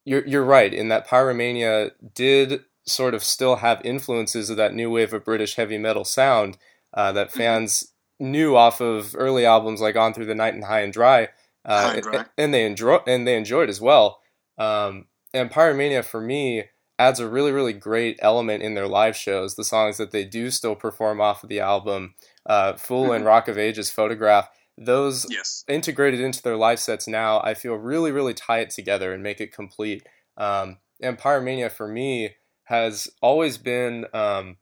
you're 0.06 0.26
you're 0.28 0.46
right 0.46 0.72
in 0.72 0.90
that 0.90 1.08
Pyromania 1.08 1.92
did 2.14 2.62
sort 2.86 3.16
of 3.16 3.24
still 3.24 3.58
have 3.58 3.82
influences 3.84 4.50
of 4.50 4.58
that 4.58 4.76
new 4.76 4.92
wave 4.92 5.12
of 5.12 5.26
British 5.26 5.56
heavy 5.56 5.78
metal 5.78 6.06
sound 6.06 6.58
uh, 6.94 7.12
that 7.14 7.30
mm-hmm. 7.30 7.38
fans 7.40 7.92
mm-hmm. 8.22 8.32
knew 8.32 8.56
off 8.56 8.80
of 8.80 9.16
early 9.18 9.46
albums 9.46 9.82
like 9.82 9.96
On 9.96 10.14
Through 10.14 10.28
the 10.28 10.36
Night 10.36 10.54
and 10.54 10.66
High 10.66 10.82
and 10.82 10.94
Dry, 10.94 11.30
uh, 11.66 11.82
High 11.82 11.94
and, 11.96 12.04
dry. 12.04 12.14
and, 12.16 12.30
and, 12.38 12.54
they 12.54 12.66
enjoy 12.66 13.00
and 13.08 13.28
they 13.28 13.36
enjoyed 13.36 13.70
as 13.70 13.82
well. 13.82 14.22
Um, 14.60 15.08
and 15.38 15.51
Pyromania 15.51 16.03
for 16.03 16.22
me 16.22 16.65
adds 17.00 17.20
a 17.20 17.29
really 17.29 17.51
really 17.51 17.74
great 17.74 18.17
element 18.22 18.63
in 18.63 18.74
their 18.74 18.88
live 18.88 19.15
shows. 19.15 19.56
The 19.56 19.63
songs 19.63 19.98
that 19.98 20.12
they 20.12 20.25
do 20.25 20.51
still 20.51 20.75
perform 20.75 21.22
off 21.22 21.44
of 21.44 21.50
the 21.50 21.60
album, 21.60 22.15
uh, 22.46 22.74
"Fool" 22.74 23.06
mm-hmm. 23.06 23.13
and 23.13 23.25
"Rock 23.25 23.48
of 23.48 23.58
Ages," 23.58 23.89
"Photograph." 23.89 24.50
Those 24.77 25.25
yes. 25.29 25.63
integrated 25.67 26.20
into 26.20 26.41
their 26.41 26.56
live 26.56 26.79
sets 26.79 27.08
now, 27.08 27.39
I 27.41 27.53
feel 27.53 27.75
really 27.75 28.12
really 28.12 28.34
tie 28.34 28.60
it 28.60 28.70
together 28.70 29.13
and 29.13 29.24
make 29.24 29.41
it 29.41 29.53
complete. 29.53 30.03
Um, 30.38 30.77
and 31.01 31.17
Pyromania 31.17 31.72
for 31.72 31.88
me 31.88 32.36
has 32.65 33.08
always 33.22 33.58
been 33.58 34.06
um, 34.13 34.58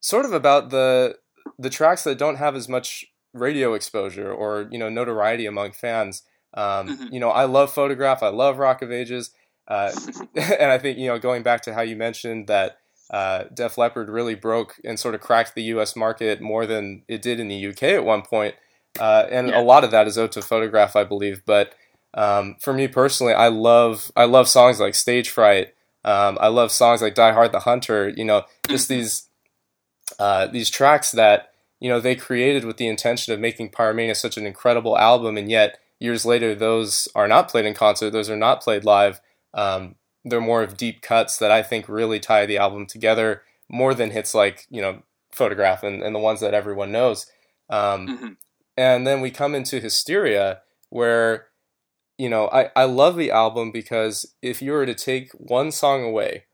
sort 0.00 0.24
of 0.24 0.32
about 0.32 0.70
the 0.70 1.16
the 1.58 1.70
tracks 1.70 2.04
that 2.04 2.18
don't 2.18 2.36
have 2.36 2.56
as 2.56 2.68
much 2.68 3.04
radio 3.32 3.74
exposure 3.74 4.32
or 4.32 4.68
you 4.70 4.78
know 4.78 4.88
notoriety 4.88 5.46
among 5.46 5.72
fans. 5.72 6.22
Um, 6.54 6.88
mm-hmm. 6.88 7.14
You 7.14 7.20
know, 7.20 7.30
I 7.30 7.44
love 7.44 7.72
Photograph. 7.72 8.22
I 8.22 8.28
love 8.28 8.58
Rock 8.58 8.82
of 8.82 8.90
Ages, 8.90 9.30
uh, 9.70 9.92
and 10.34 10.70
I 10.70 10.76
think 10.76 10.98
you 10.98 11.06
know 11.06 11.18
going 11.18 11.42
back 11.42 11.62
to 11.62 11.72
how 11.72 11.80
you 11.80 11.96
mentioned 11.96 12.48
that 12.48 12.78
uh, 13.10 13.44
Def 13.54 13.78
Leppard 13.78 14.08
really 14.08 14.34
broke 14.34 14.76
and 14.84 14.98
sort 14.98 15.14
of 15.14 15.20
cracked 15.20 15.54
the 15.54 15.62
U.S. 15.64 15.96
market 15.96 16.40
more 16.40 16.66
than 16.66 17.02
it 17.08 17.22
did 17.22 17.40
in 17.40 17.48
the 17.48 17.56
U.K. 17.56 17.94
at 17.94 18.04
one 18.04 18.22
point. 18.22 18.54
Uh, 18.98 19.26
and 19.30 19.48
yeah. 19.48 19.60
a 19.60 19.62
lot 19.62 19.84
of 19.84 19.90
that 19.90 20.06
is 20.06 20.18
owed 20.18 20.32
to 20.32 20.42
Photograph, 20.42 20.96
I 20.96 21.04
believe. 21.04 21.42
But 21.46 21.74
um, 22.14 22.56
for 22.60 22.72
me 22.72 22.88
personally, 22.88 23.32
I 23.32 23.48
love 23.48 24.10
I 24.16 24.24
love 24.24 24.48
songs 24.48 24.80
like 24.80 24.94
Stage 24.94 25.30
Fright. 25.30 25.68
Um, 26.04 26.38
I 26.40 26.48
love 26.48 26.72
songs 26.72 27.02
like 27.02 27.14
Die 27.14 27.32
Hard 27.32 27.52
the 27.52 27.60
Hunter. 27.60 28.08
You 28.08 28.24
know, 28.24 28.44
just 28.68 28.88
mm-hmm. 28.88 29.00
these 29.00 29.28
uh, 30.18 30.46
these 30.46 30.70
tracks 30.70 31.12
that 31.12 31.52
you 31.78 31.88
know 31.88 32.00
they 32.00 32.16
created 32.16 32.64
with 32.64 32.76
the 32.76 32.88
intention 32.88 33.32
of 33.32 33.40
making 33.40 33.70
Pyromania 33.70 34.16
such 34.16 34.36
an 34.36 34.46
incredible 34.46 34.98
album, 34.98 35.36
and 35.36 35.50
yet 35.50 35.78
years 35.98 36.24
later 36.24 36.54
those 36.54 37.08
are 37.14 37.28
not 37.28 37.48
played 37.48 37.66
in 37.66 37.74
concert. 37.74 38.10
Those 38.10 38.30
are 38.30 38.36
not 38.36 38.62
played 38.62 38.84
live. 38.84 39.20
Um, 39.54 39.96
they're 40.24 40.40
more 40.40 40.62
of 40.62 40.76
deep 40.76 41.02
cuts 41.02 41.38
that 41.38 41.50
I 41.50 41.62
think 41.62 41.88
really 41.88 42.20
tie 42.20 42.46
the 42.46 42.58
album 42.58 42.86
together 42.86 43.42
more 43.68 43.94
than 43.94 44.10
hits 44.10 44.34
like 44.34 44.66
you 44.70 44.82
know 44.82 45.02
Photograph 45.32 45.82
and, 45.82 46.02
and 46.02 46.14
the 46.14 46.20
ones 46.20 46.40
that 46.40 46.54
everyone 46.54 46.90
knows. 46.90 47.26
Um, 47.68 48.08
mm-hmm. 48.08 48.28
And 48.76 49.06
then 49.06 49.20
we 49.20 49.30
come 49.30 49.54
into 49.54 49.80
Hysteria, 49.80 50.60
where 50.88 51.46
you 52.18 52.28
know 52.28 52.48
I, 52.48 52.70
I 52.74 52.84
love 52.84 53.16
the 53.16 53.30
album 53.30 53.70
because 53.70 54.34
if 54.42 54.60
you 54.60 54.72
were 54.72 54.86
to 54.86 54.94
take 54.94 55.30
one 55.32 55.70
song 55.70 56.02
away, 56.02 56.44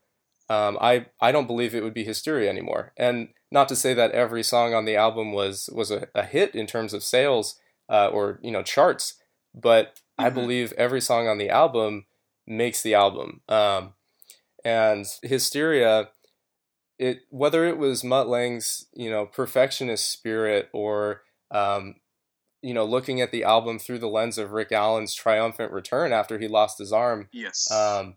um, 0.49 0.77
I 0.79 1.07
I 1.19 1.31
don't 1.31 1.47
believe 1.47 1.73
it 1.73 1.83
would 1.83 1.93
be 1.93 2.03
Hysteria 2.03 2.49
anymore. 2.49 2.93
And 2.97 3.29
not 3.51 3.67
to 3.69 3.75
say 3.75 3.93
that 3.93 4.11
every 4.11 4.43
song 4.43 4.73
on 4.73 4.85
the 4.85 4.95
album 4.95 5.33
was 5.33 5.69
was 5.73 5.91
a, 5.91 6.07
a 6.13 6.23
hit 6.23 6.53
in 6.53 6.67
terms 6.67 6.93
of 6.93 7.03
sales 7.03 7.59
uh, 7.89 8.07
or 8.07 8.39
you 8.43 8.51
know 8.51 8.63
charts, 8.63 9.15
but 9.55 9.95
mm-hmm. 9.95 10.25
I 10.25 10.29
believe 10.29 10.73
every 10.73 11.01
song 11.01 11.27
on 11.27 11.37
the 11.37 11.49
album 11.49 12.05
makes 12.47 12.81
the 12.81 12.95
album. 12.95 13.41
Um, 13.49 13.93
and 14.63 15.05
Hysteria, 15.21 16.09
it 16.97 17.19
whether 17.29 17.65
it 17.65 17.77
was 17.77 18.03
Mutt 18.03 18.27
Lange's 18.27 18.87
you 18.93 19.09
know 19.09 19.25
perfectionist 19.25 20.11
spirit 20.11 20.69
or 20.73 21.21
um, 21.51 21.95
you 22.61 22.73
know 22.73 22.85
looking 22.85 23.21
at 23.21 23.31
the 23.31 23.43
album 23.43 23.77
through 23.77 23.99
the 23.99 24.07
lens 24.07 24.37
of 24.37 24.51
Rick 24.51 24.71
Allen's 24.71 25.13
triumphant 25.13 25.71
return 25.71 26.11
after 26.11 26.39
he 26.39 26.47
lost 26.47 26.79
his 26.79 26.91
arm. 26.91 27.29
Yes. 27.31 27.69
Um, 27.71 28.15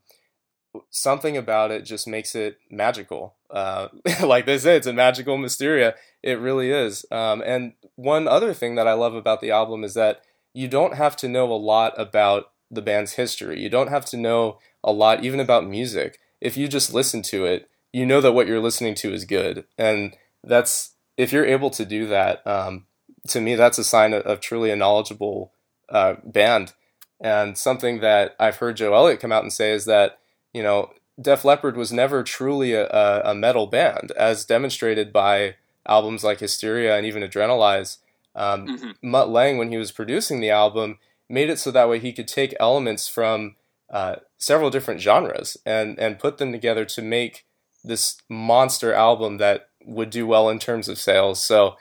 something 0.90 1.36
about 1.36 1.70
it 1.70 1.84
just 1.84 2.06
makes 2.06 2.34
it 2.34 2.58
magical. 2.70 3.34
Uh, 3.50 3.88
like 4.22 4.46
they 4.46 4.58
say, 4.58 4.76
it's 4.76 4.86
a 4.86 4.92
magical 4.92 5.36
mysteria. 5.36 5.94
It 6.22 6.38
really 6.38 6.70
is. 6.70 7.04
Um, 7.10 7.42
and 7.44 7.72
one 7.96 8.28
other 8.28 8.54
thing 8.54 8.76
that 8.76 8.86
I 8.86 8.92
love 8.92 9.14
about 9.14 9.40
the 9.40 9.50
album 9.50 9.84
is 9.84 9.94
that 9.94 10.22
you 10.54 10.68
don't 10.68 10.94
have 10.94 11.16
to 11.16 11.28
know 11.28 11.50
a 11.52 11.54
lot 11.54 11.92
about 11.98 12.52
the 12.70 12.82
band's 12.82 13.12
history. 13.12 13.60
You 13.60 13.68
don't 13.68 13.90
have 13.90 14.04
to 14.06 14.16
know 14.16 14.58
a 14.82 14.92
lot 14.92 15.24
even 15.24 15.40
about 15.40 15.66
music. 15.66 16.18
If 16.40 16.56
you 16.56 16.68
just 16.68 16.94
listen 16.94 17.22
to 17.22 17.44
it, 17.44 17.68
you 17.92 18.06
know 18.06 18.20
that 18.20 18.32
what 18.32 18.46
you're 18.46 18.60
listening 18.60 18.94
to 18.96 19.12
is 19.12 19.24
good. 19.24 19.64
And 19.76 20.16
that's 20.44 20.92
if 21.16 21.32
you're 21.32 21.44
able 21.44 21.70
to 21.70 21.84
do 21.84 22.06
that, 22.06 22.46
um, 22.46 22.86
to 23.28 23.40
me, 23.40 23.54
that's 23.54 23.78
a 23.78 23.84
sign 23.84 24.12
of, 24.12 24.22
of 24.22 24.40
truly 24.40 24.70
a 24.70 24.76
knowledgeable 24.76 25.52
uh, 25.88 26.14
band. 26.24 26.72
And 27.20 27.58
something 27.58 28.00
that 28.00 28.34
I've 28.38 28.56
heard 28.56 28.76
Joe 28.76 28.94
Elliott 28.94 29.20
come 29.20 29.32
out 29.32 29.42
and 29.42 29.52
say 29.52 29.72
is 29.72 29.84
that 29.84 30.18
you 30.54 30.62
know 30.62 30.92
Def 31.20 31.44
Leppard 31.44 31.76
was 31.76 31.92
never 31.92 32.22
truly 32.22 32.72
a, 32.72 32.86
a 33.24 33.34
metal 33.34 33.66
band, 33.66 34.12
as 34.12 34.44
demonstrated 34.44 35.12
by 35.12 35.56
albums 35.86 36.24
like 36.24 36.40
Hysteria 36.40 36.96
and 36.96 37.04
even 37.04 37.22
Adrenalize. 37.22 37.98
Um, 38.34 38.66
mm-hmm. 38.66 38.90
Mutt 39.10 39.28
Lange, 39.28 39.58
when 39.58 39.70
he 39.70 39.76
was 39.76 39.92
producing 39.92 40.40
the 40.40 40.50
album, 40.50 40.98
made 41.30 41.48
it 41.48 41.58
so 41.58 41.70
that 41.70 41.88
way 41.88 41.98
he 41.98 42.12
could 42.12 42.28
take 42.28 42.54
elements 42.60 43.08
from 43.08 43.56
uh, 43.90 44.16
several 44.38 44.70
different 44.70 45.00
genres 45.00 45.56
and 45.64 45.98
and 45.98 46.18
put 46.18 46.38
them 46.38 46.52
together 46.52 46.84
to 46.84 47.02
make 47.02 47.44
this 47.82 48.18
monster 48.28 48.92
album 48.92 49.38
that 49.38 49.68
would 49.84 50.10
do 50.10 50.26
well 50.26 50.48
in 50.48 50.58
terms 50.58 50.88
of 50.88 50.98
sales. 50.98 51.42
So 51.42 51.76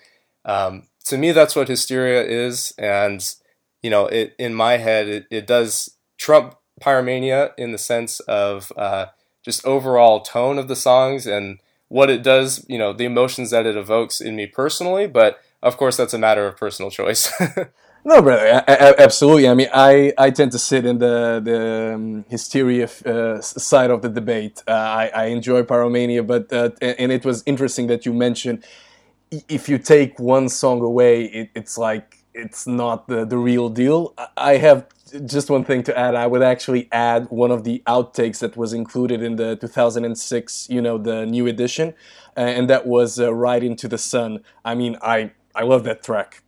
um, 0.46 0.88
to 1.06 1.18
me, 1.18 1.32
that's 1.32 1.56
what 1.56 1.68
Hysteria 1.68 2.24
is, 2.24 2.74
and 2.78 3.28
you 3.82 3.90
know, 3.90 4.08
it 4.08 4.36
in 4.40 4.54
my 4.54 4.78
head, 4.78 5.08
it, 5.08 5.28
it 5.30 5.48
does 5.48 5.98
trump 6.18 6.56
Pyromania 6.82 7.52
in 7.58 7.72
the 7.72 7.78
sense 7.78 8.20
of 8.22 8.72
uh, 8.78 9.08
just 9.44 9.66
overall 9.66 10.22
tone 10.22 10.58
of 10.58 10.68
the 10.68 10.76
songs 10.76 11.26
and 11.26 11.60
what 11.88 12.10
it 12.10 12.24
does, 12.24 12.66
you 12.70 12.78
know, 12.78 12.94
the 12.94 13.06
emotions 13.06 13.50
that 13.52 13.66
it 13.66 13.76
evokes 13.76 14.22
in 14.22 14.36
me 14.36 14.46
personally. 14.46 15.08
But 15.08 15.40
of 15.62 15.78
course, 15.78 15.98
that's 15.98 16.14
a 16.14 16.20
matter 16.20 16.46
of 16.48 16.58
personal 16.58 16.92
choice. 16.92 17.32
No, 18.10 18.24
brother, 18.24 18.64
absolutely. 18.68 19.48
I 19.48 19.54
mean, 19.54 19.70
I, 19.72 20.12
I 20.18 20.32
tend 20.32 20.52
to 20.54 20.58
sit 20.58 20.84
in 20.84 20.98
the 20.98 21.40
the 21.44 21.94
um, 21.94 22.26
hysteria 22.28 22.90
uh, 23.06 23.40
side 23.40 23.92
of 23.92 24.02
the 24.02 24.10
debate. 24.10 24.64
Uh, 24.68 24.72
I, 24.72 25.12
I 25.14 25.26
enjoy 25.26 25.62
Pyromania, 25.62 26.26
but 26.26 26.52
uh, 26.52 26.72
and 26.82 27.12
it 27.12 27.24
was 27.24 27.44
interesting 27.46 27.86
that 27.86 28.08
you 28.08 28.14
mentioned 28.14 28.66
if 29.48 29.70
you 29.70 29.78
take 29.78 30.18
one 30.18 30.50
song 30.50 30.82
away, 30.82 31.26
it, 31.26 31.52
it's 31.54 31.78
like 31.78 32.18
it's 32.34 32.66
not 32.66 33.08
the, 33.08 33.26
the 33.26 33.38
real 33.38 33.70
deal. 33.70 34.16
I 34.36 34.58
have 34.58 34.88
just 35.26 35.52
one 35.52 35.64
thing 35.64 35.84
to 35.84 35.96
add. 35.96 36.16
I 36.16 36.26
would 36.26 36.42
actually 36.42 36.90
add 36.92 37.28
one 37.30 37.52
of 37.52 37.64
the 37.64 37.84
outtakes 37.86 38.40
that 38.40 38.58
was 38.58 38.74
included 38.74 39.22
in 39.22 39.36
the 39.36 39.56
2006, 39.58 40.68
you 40.68 40.82
know, 40.82 40.98
the 40.98 41.28
new 41.28 41.46
edition, 41.46 41.94
uh, 42.36 42.40
and 42.40 42.68
that 42.72 42.88
was 42.88 43.20
uh, 43.20 43.32
"Ride 43.32 43.64
into 43.64 43.88
the 43.88 44.00
Sun." 44.00 44.40
I 44.66 44.74
mean, 44.74 44.98
I 45.00 45.30
I 45.54 45.62
love 45.62 45.84
that 45.84 46.02
track 46.02 46.42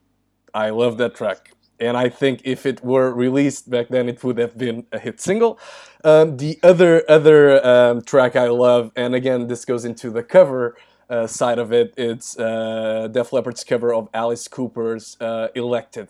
I 0.54 0.70
love 0.70 0.98
that 0.98 1.16
track. 1.16 1.52
And 1.80 1.98
I 1.98 2.10
think 2.10 2.42
if 2.44 2.66
it 2.66 2.84
were 2.84 3.12
released 3.12 3.70
back 3.70 3.88
then, 3.90 4.08
it 4.08 4.24
would 4.24 4.38
have 4.38 4.58
been 4.58 4.86
a 4.92 5.00
hit 5.00 5.20
single. 5.20 5.60
Um, 6.04 6.38
the 6.38 6.60
other 6.62 7.04
other 7.10 7.66
um, 7.66 8.02
track 8.04 8.36
I 8.36 8.48
love, 8.50 8.92
and 8.96 9.16
again, 9.16 9.48
this 9.48 9.66
goes 9.66 9.84
into 9.84 10.12
the 10.12 10.22
cover 10.24 10.76
uh, 11.10 11.26
side 11.26 11.58
of 11.58 11.74
it. 11.74 11.94
It's 11.98 12.38
uh, 12.38 13.08
Def 13.12 13.34
Leppard's 13.34 13.64
cover 13.64 13.94
of 13.94 14.10
Alice 14.14 14.48
Cooper's 14.48 15.18
uh, 15.20 15.48
"Elected," 15.56 16.10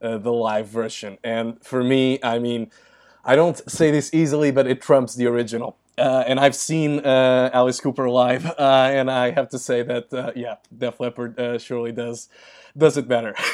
uh, 0.00 0.18
the 0.18 0.32
live 0.32 0.68
version. 0.68 1.18
And 1.24 1.62
for 1.64 1.82
me, 1.82 2.20
I 2.22 2.38
mean, 2.38 2.70
I 3.24 3.34
don't 3.34 3.58
say 3.70 3.90
this 3.90 4.14
easily, 4.14 4.52
but 4.52 4.68
it 4.68 4.80
trumps 4.80 5.16
the 5.16 5.26
original. 5.26 5.76
Uh, 5.98 6.24
and 6.26 6.38
I've 6.38 6.54
seen 6.54 7.00
uh, 7.00 7.50
Alice 7.52 7.80
Cooper 7.80 8.08
live, 8.08 8.46
uh, 8.58 8.90
and 8.92 9.10
I 9.10 9.30
have 9.30 9.48
to 9.50 9.58
say 9.58 9.82
that 9.82 10.12
uh, 10.12 10.32
yeah, 10.34 10.56
Def 10.76 11.00
Leppard 11.00 11.38
uh, 11.38 11.58
surely 11.58 11.92
does 11.92 12.28
does 12.76 12.96
it 12.96 13.08
better. 13.08 13.34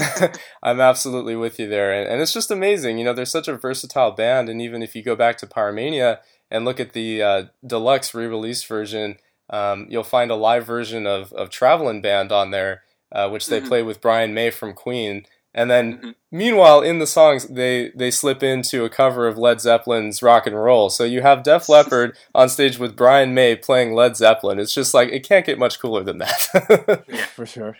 I'm 0.62 0.80
absolutely 0.80 1.34
with 1.34 1.58
you 1.58 1.68
there, 1.68 1.92
and, 1.92 2.08
and, 2.08 2.20
it's 2.20 2.32
just 2.32 2.52
amazing. 2.52 2.98
You 2.98 3.04
know, 3.04 3.12
they're 3.12 3.24
such 3.24 3.48
a 3.48 3.56
versatile 3.56 4.12
band, 4.12 4.48
and 4.48 4.62
even 4.62 4.80
if 4.80 4.94
you 4.94 5.02
go 5.02 5.16
back 5.16 5.38
to 5.38 5.46
Pyromania 5.46 6.18
and 6.52 6.64
look 6.64 6.78
at 6.78 6.92
the 6.92 7.20
uh, 7.20 7.44
deluxe 7.66 8.14
re-release 8.14 8.62
version, 8.62 9.16
um, 9.50 9.86
you'll 9.90 10.04
find 10.04 10.30
a 10.30 10.36
live 10.36 10.64
version 10.64 11.06
of 11.06 11.32
of 11.32 11.50
Traveling 11.50 12.00
Band 12.00 12.30
on 12.30 12.52
there, 12.52 12.82
which 13.28 13.48
they 13.48 13.58
mm-hmm. 13.58 13.68
play 13.68 13.82
with 13.82 14.00
Brian 14.00 14.34
May 14.34 14.50
from 14.50 14.72
Queen. 14.72 15.26
And 15.54 15.70
then, 15.70 15.96
mm-hmm. 15.96 16.10
meanwhile, 16.30 16.82
in 16.82 16.98
the 16.98 17.06
songs, 17.06 17.46
they 17.46 17.90
they 17.94 18.10
slip 18.10 18.42
into 18.42 18.84
a 18.84 18.90
cover 18.90 19.26
of 19.26 19.38
Led 19.38 19.60
Zeppelin's 19.60 20.22
"Rock 20.22 20.46
and 20.46 20.56
Roll." 20.56 20.90
So 20.90 21.04
you 21.04 21.22
have 21.22 21.42
Def 21.42 21.68
Leppard 21.68 22.16
on 22.34 22.48
stage 22.48 22.78
with 22.78 22.96
Brian 22.96 23.34
May 23.34 23.56
playing 23.56 23.94
Led 23.94 24.16
Zeppelin. 24.16 24.58
It's 24.58 24.74
just 24.74 24.94
like 24.94 25.08
it 25.10 25.26
can't 25.26 25.46
get 25.46 25.58
much 25.58 25.80
cooler 25.80 26.02
than 26.02 26.18
that. 26.18 27.04
yeah, 27.08 27.26
for 27.26 27.46
sure. 27.46 27.76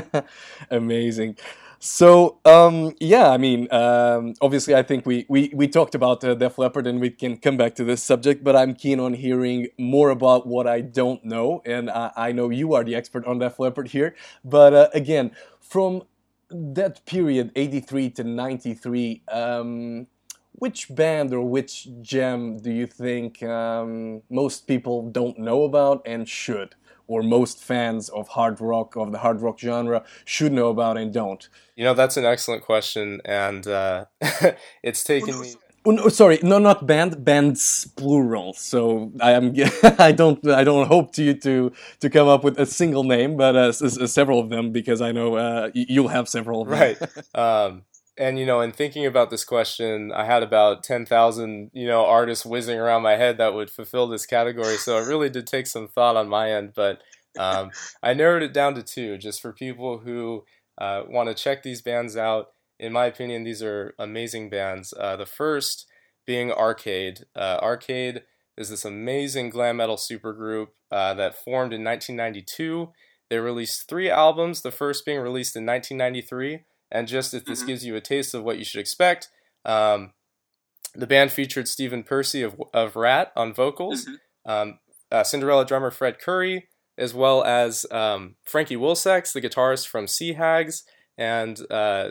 Amazing. 0.70 1.36
So 1.78 2.38
um, 2.46 2.94
yeah, 2.98 3.28
I 3.28 3.36
mean, 3.36 3.70
um, 3.70 4.32
obviously, 4.40 4.74
I 4.74 4.82
think 4.82 5.04
we 5.04 5.26
we, 5.28 5.50
we 5.52 5.68
talked 5.68 5.94
about 5.94 6.24
uh, 6.24 6.34
Def 6.34 6.56
Leppard, 6.56 6.86
and 6.86 6.98
we 6.98 7.10
can 7.10 7.36
come 7.36 7.58
back 7.58 7.74
to 7.74 7.84
this 7.84 8.02
subject. 8.02 8.42
But 8.42 8.56
I'm 8.56 8.74
keen 8.74 8.98
on 8.98 9.12
hearing 9.12 9.68
more 9.78 10.08
about 10.08 10.46
what 10.46 10.66
I 10.66 10.80
don't 10.80 11.22
know, 11.22 11.60
and 11.66 11.90
I, 11.90 12.10
I 12.16 12.32
know 12.32 12.48
you 12.48 12.72
are 12.72 12.82
the 12.82 12.94
expert 12.94 13.26
on 13.26 13.40
Def 13.40 13.60
Leppard 13.60 13.88
here. 13.88 14.16
But 14.42 14.72
uh, 14.72 14.88
again, 14.94 15.32
from 15.60 16.04
that 16.50 17.04
period, 17.06 17.52
83 17.56 18.10
to 18.10 18.24
93, 18.24 19.22
um, 19.30 20.06
which 20.52 20.94
band 20.94 21.34
or 21.34 21.42
which 21.48 21.88
gem 22.00 22.58
do 22.58 22.70
you 22.70 22.86
think 22.86 23.42
um, 23.42 24.22
most 24.30 24.66
people 24.66 25.10
don't 25.10 25.38
know 25.38 25.64
about 25.64 26.02
and 26.06 26.28
should? 26.28 26.74
Or 27.06 27.22
most 27.22 27.62
fans 27.62 28.08
of 28.08 28.28
hard 28.28 28.62
rock, 28.62 28.96
of 28.96 29.12
the 29.12 29.18
hard 29.18 29.42
rock 29.42 29.58
genre, 29.58 30.04
should 30.24 30.52
know 30.52 30.68
about 30.68 30.96
and 30.96 31.12
don't? 31.12 31.46
You 31.76 31.84
know, 31.84 31.92
that's 31.92 32.16
an 32.16 32.24
excellent 32.24 32.62
question, 32.62 33.20
and 33.26 33.66
uh, 33.66 34.06
it's 34.82 35.04
taken 35.04 35.38
me 35.38 35.54
no, 35.92 36.08
sorry, 36.08 36.38
no, 36.42 36.58
not 36.58 36.86
band, 36.86 37.24
bands 37.24 37.86
plural. 37.96 38.54
So 38.54 39.12
I 39.20 39.32
am, 39.32 39.54
I 39.98 40.12
don't, 40.12 40.46
I 40.48 40.64
don't 40.64 40.86
hope 40.86 41.12
to 41.14 41.22
you 41.22 41.34
to 41.40 41.72
to 42.00 42.10
come 42.10 42.28
up 42.28 42.44
with 42.44 42.58
a 42.58 42.66
single 42.66 43.04
name, 43.04 43.36
but 43.36 43.56
uh, 43.56 43.72
several 43.72 44.40
of 44.40 44.50
them 44.50 44.72
because 44.72 45.00
I 45.00 45.12
know 45.12 45.36
uh, 45.36 45.70
you'll 45.74 46.08
have 46.08 46.28
several. 46.28 46.64
Right. 46.66 46.98
um, 47.34 47.82
and 48.16 48.38
you 48.38 48.46
know, 48.46 48.60
in 48.60 48.72
thinking 48.72 49.06
about 49.06 49.30
this 49.30 49.44
question, 49.44 50.12
I 50.12 50.24
had 50.24 50.42
about 50.42 50.82
ten 50.84 51.04
thousand 51.06 51.70
you 51.74 51.86
know 51.86 52.04
artists 52.06 52.46
whizzing 52.46 52.78
around 52.78 53.02
my 53.02 53.16
head 53.16 53.38
that 53.38 53.54
would 53.54 53.70
fulfill 53.70 54.06
this 54.06 54.26
category. 54.26 54.78
So 54.78 54.98
it 54.98 55.06
really 55.06 55.28
did 55.30 55.46
take 55.46 55.66
some 55.66 55.88
thought 55.88 56.16
on 56.16 56.28
my 56.28 56.52
end, 56.52 56.72
but 56.74 57.02
Um, 57.38 57.72
I 58.02 58.14
narrowed 58.14 58.42
it 58.42 58.52
down 58.52 58.74
to 58.76 58.82
two, 58.82 59.18
just 59.18 59.42
for 59.42 59.52
people 59.52 59.98
who 59.98 60.44
uh, 60.78 61.02
want 61.08 61.28
to 61.28 61.34
check 61.34 61.62
these 61.62 61.82
bands 61.82 62.16
out. 62.16 62.52
In 62.84 62.92
my 62.92 63.06
opinion, 63.06 63.44
these 63.44 63.62
are 63.62 63.94
amazing 63.98 64.50
bands. 64.50 64.92
Uh, 64.92 65.16
the 65.16 65.24
first 65.24 65.86
being 66.26 66.52
Arcade. 66.52 67.24
Uh, 67.34 67.58
Arcade 67.62 68.22
is 68.58 68.68
this 68.68 68.84
amazing 68.84 69.48
glam 69.48 69.78
metal 69.78 69.96
supergroup 69.96 70.68
uh, 70.90 71.14
that 71.14 71.34
formed 71.34 71.72
in 71.72 71.82
1992. 71.82 72.90
They 73.30 73.38
released 73.38 73.88
three 73.88 74.10
albums, 74.10 74.60
the 74.60 74.70
first 74.70 75.06
being 75.06 75.20
released 75.20 75.56
in 75.56 75.64
1993. 75.64 76.64
And 76.90 77.08
just 77.08 77.32
if 77.32 77.46
this 77.46 77.60
mm-hmm. 77.60 77.68
gives 77.68 77.86
you 77.86 77.96
a 77.96 78.02
taste 78.02 78.34
of 78.34 78.44
what 78.44 78.58
you 78.58 78.64
should 78.64 78.80
expect, 78.80 79.30
um, 79.64 80.12
the 80.94 81.06
band 81.06 81.32
featured 81.32 81.66
Stephen 81.66 82.04
Pearcy 82.04 82.44
of, 82.44 82.60
of 82.74 82.96
Ratt 82.96 83.32
on 83.34 83.54
vocals, 83.54 84.04
mm-hmm. 84.04 84.50
um, 84.50 84.78
uh, 85.10 85.24
Cinderella 85.24 85.64
drummer 85.64 85.90
Fred 85.90 86.18
Coury, 86.18 86.68
as 86.98 87.14
well 87.14 87.42
as 87.42 87.86
um, 87.90 88.36
Frankie 88.44 88.76
Wilsex, 88.76 89.32
the 89.32 89.40
guitarist 89.40 89.88
from 89.88 90.06
Sea 90.06 90.34
Hags, 90.34 90.84
and 91.16 91.58
uh, 91.70 92.10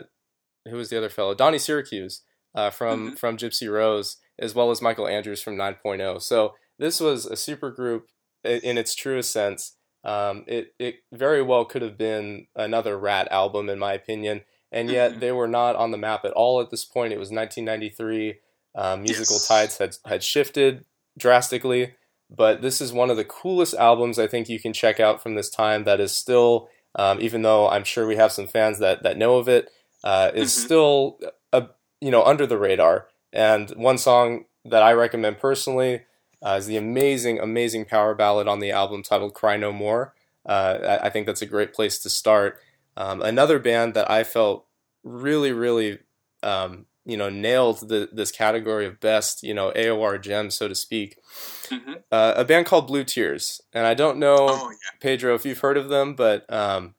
who 0.68 0.76
was 0.76 0.90
the 0.90 0.98
other 0.98 1.08
fellow? 1.08 1.34
Donnie 1.34 1.58
Syracuse 1.58 2.22
uh, 2.54 2.70
from 2.70 3.06
mm-hmm. 3.06 3.14
from 3.16 3.36
Gypsy 3.36 3.70
Rose, 3.70 4.16
as 4.38 4.54
well 4.54 4.70
as 4.70 4.82
Michael 4.82 5.08
Andrews 5.08 5.42
from 5.42 5.56
9.0. 5.56 6.22
So 6.22 6.54
this 6.78 7.00
was 7.00 7.26
a 7.26 7.36
super 7.36 7.70
group 7.70 8.08
in 8.44 8.78
its 8.78 8.94
truest 8.94 9.32
sense. 9.32 9.76
Um, 10.04 10.44
it 10.46 10.74
it 10.78 10.96
very 11.12 11.42
well 11.42 11.64
could 11.64 11.82
have 11.82 11.96
been 11.96 12.46
another 12.54 12.98
Ratt 12.98 13.28
album, 13.30 13.68
in 13.68 13.78
my 13.78 13.94
opinion, 13.94 14.42
and 14.70 14.90
yet 14.90 15.12
mm-hmm. 15.12 15.20
they 15.20 15.32
were 15.32 15.48
not 15.48 15.76
on 15.76 15.90
the 15.90 15.98
map 15.98 16.24
at 16.24 16.32
all 16.32 16.60
at 16.60 16.70
this 16.70 16.84
point. 16.84 17.12
It 17.12 17.18
was 17.18 17.30
1993. 17.30 18.40
Um, 18.76 19.02
musical 19.02 19.36
yes. 19.36 19.48
tides 19.48 19.78
had 19.78 19.96
had 20.04 20.22
shifted 20.22 20.84
drastically, 21.16 21.94
but 22.28 22.60
this 22.60 22.80
is 22.80 22.92
one 22.92 23.08
of 23.08 23.16
the 23.16 23.24
coolest 23.24 23.74
albums 23.74 24.18
I 24.18 24.26
think 24.26 24.48
you 24.48 24.60
can 24.60 24.72
check 24.72 25.00
out 25.00 25.22
from 25.22 25.36
this 25.36 25.48
time. 25.48 25.84
That 25.84 26.00
is 26.00 26.12
still, 26.12 26.68
um, 26.96 27.20
even 27.20 27.42
though 27.42 27.68
I'm 27.68 27.84
sure 27.84 28.06
we 28.06 28.16
have 28.16 28.32
some 28.32 28.46
fans 28.46 28.78
that 28.80 29.02
that 29.04 29.16
know 29.16 29.36
of 29.36 29.48
it, 29.48 29.70
uh, 30.04 30.30
is 30.34 30.52
mm-hmm. 30.52 30.64
still 30.64 31.18
a 31.52 31.68
you 32.00 32.12
know 32.12 32.22
under 32.22 32.46
the 32.46 32.58
radar. 32.58 33.08
And 33.32 33.70
one 33.70 33.98
song 33.98 34.44
that 34.64 34.82
I 34.82 34.92
recommend 34.92 35.38
personally 35.38 36.02
uh, 36.40 36.56
is 36.58 36.66
the 36.66 36.76
amazing, 36.76 37.40
amazing 37.40 37.86
power 37.86 38.14
ballad 38.14 38.46
on 38.46 38.60
the 38.60 38.70
album 38.70 39.02
titled 39.02 39.34
"Cry 39.34 39.56
No 39.56 39.72
More." 39.72 40.14
Uh, 40.46 40.98
I 41.02 41.08
think 41.08 41.26
that's 41.26 41.42
a 41.42 41.46
great 41.46 41.72
place 41.72 41.98
to 42.00 42.10
start. 42.10 42.60
Um, 42.96 43.22
another 43.22 43.58
band 43.58 43.94
that 43.94 44.10
I 44.10 44.24
felt 44.24 44.66
really, 45.02 45.52
really, 45.52 46.00
um, 46.42 46.84
you 47.06 47.16
know, 47.16 47.30
nailed 47.30 47.88
the, 47.88 48.10
this 48.12 48.30
category 48.30 48.86
of 48.86 49.00
best, 49.00 49.42
you 49.42 49.54
know, 49.54 49.72
AOR 49.74 50.20
gem, 50.20 50.50
so 50.50 50.68
to 50.68 50.74
speak. 50.74 51.18
Mm-hmm. 51.64 51.94
Uh, 52.12 52.34
a 52.36 52.44
band 52.44 52.66
called 52.66 52.86
Blue 52.86 53.04
Tears, 53.04 53.62
and 53.72 53.86
I 53.86 53.94
don't 53.94 54.18
know, 54.18 54.36
oh, 54.50 54.70
yeah. 54.70 54.98
Pedro, 55.00 55.34
if 55.34 55.46
you've 55.46 55.58
heard 55.58 55.78
of 55.78 55.88
them, 55.88 56.14
but 56.14 56.50
um, 56.52 56.94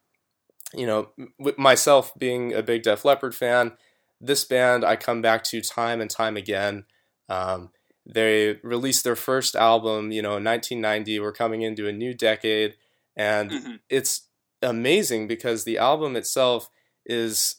you 0.78 0.86
know, 0.86 1.10
myself 1.58 2.14
being 2.18 2.54
a 2.54 2.62
big 2.62 2.84
Def 2.84 3.06
Leppard 3.06 3.36
fan, 3.36 3.74
this 4.22 4.44
band 4.46 4.84
I 4.84 4.96
come 4.96 5.22
back 5.22 5.44
to 5.46 5.62
time 5.62 6.02
and 6.02 6.10
time 6.10 6.38
again. 6.38 6.86
Um, 7.30 7.72
they 8.06 8.60
released 8.64 9.04
their 9.04 9.16
first 9.16 9.56
album, 9.56 10.12
you 10.12 10.22
know, 10.22 10.38
in 10.38 10.44
1990. 10.44 11.20
We're 11.20 11.32
coming 11.32 11.62
into 11.62 11.88
a 11.88 11.94
new 11.94 12.14
decade, 12.14 12.76
and 13.16 13.52
mm-hmm. 13.52 13.76
it's 13.90 14.28
amazing 14.62 15.28
because 15.28 15.64
the 15.64 15.78
album 15.78 16.16
itself 16.16 16.70
is 17.06 17.56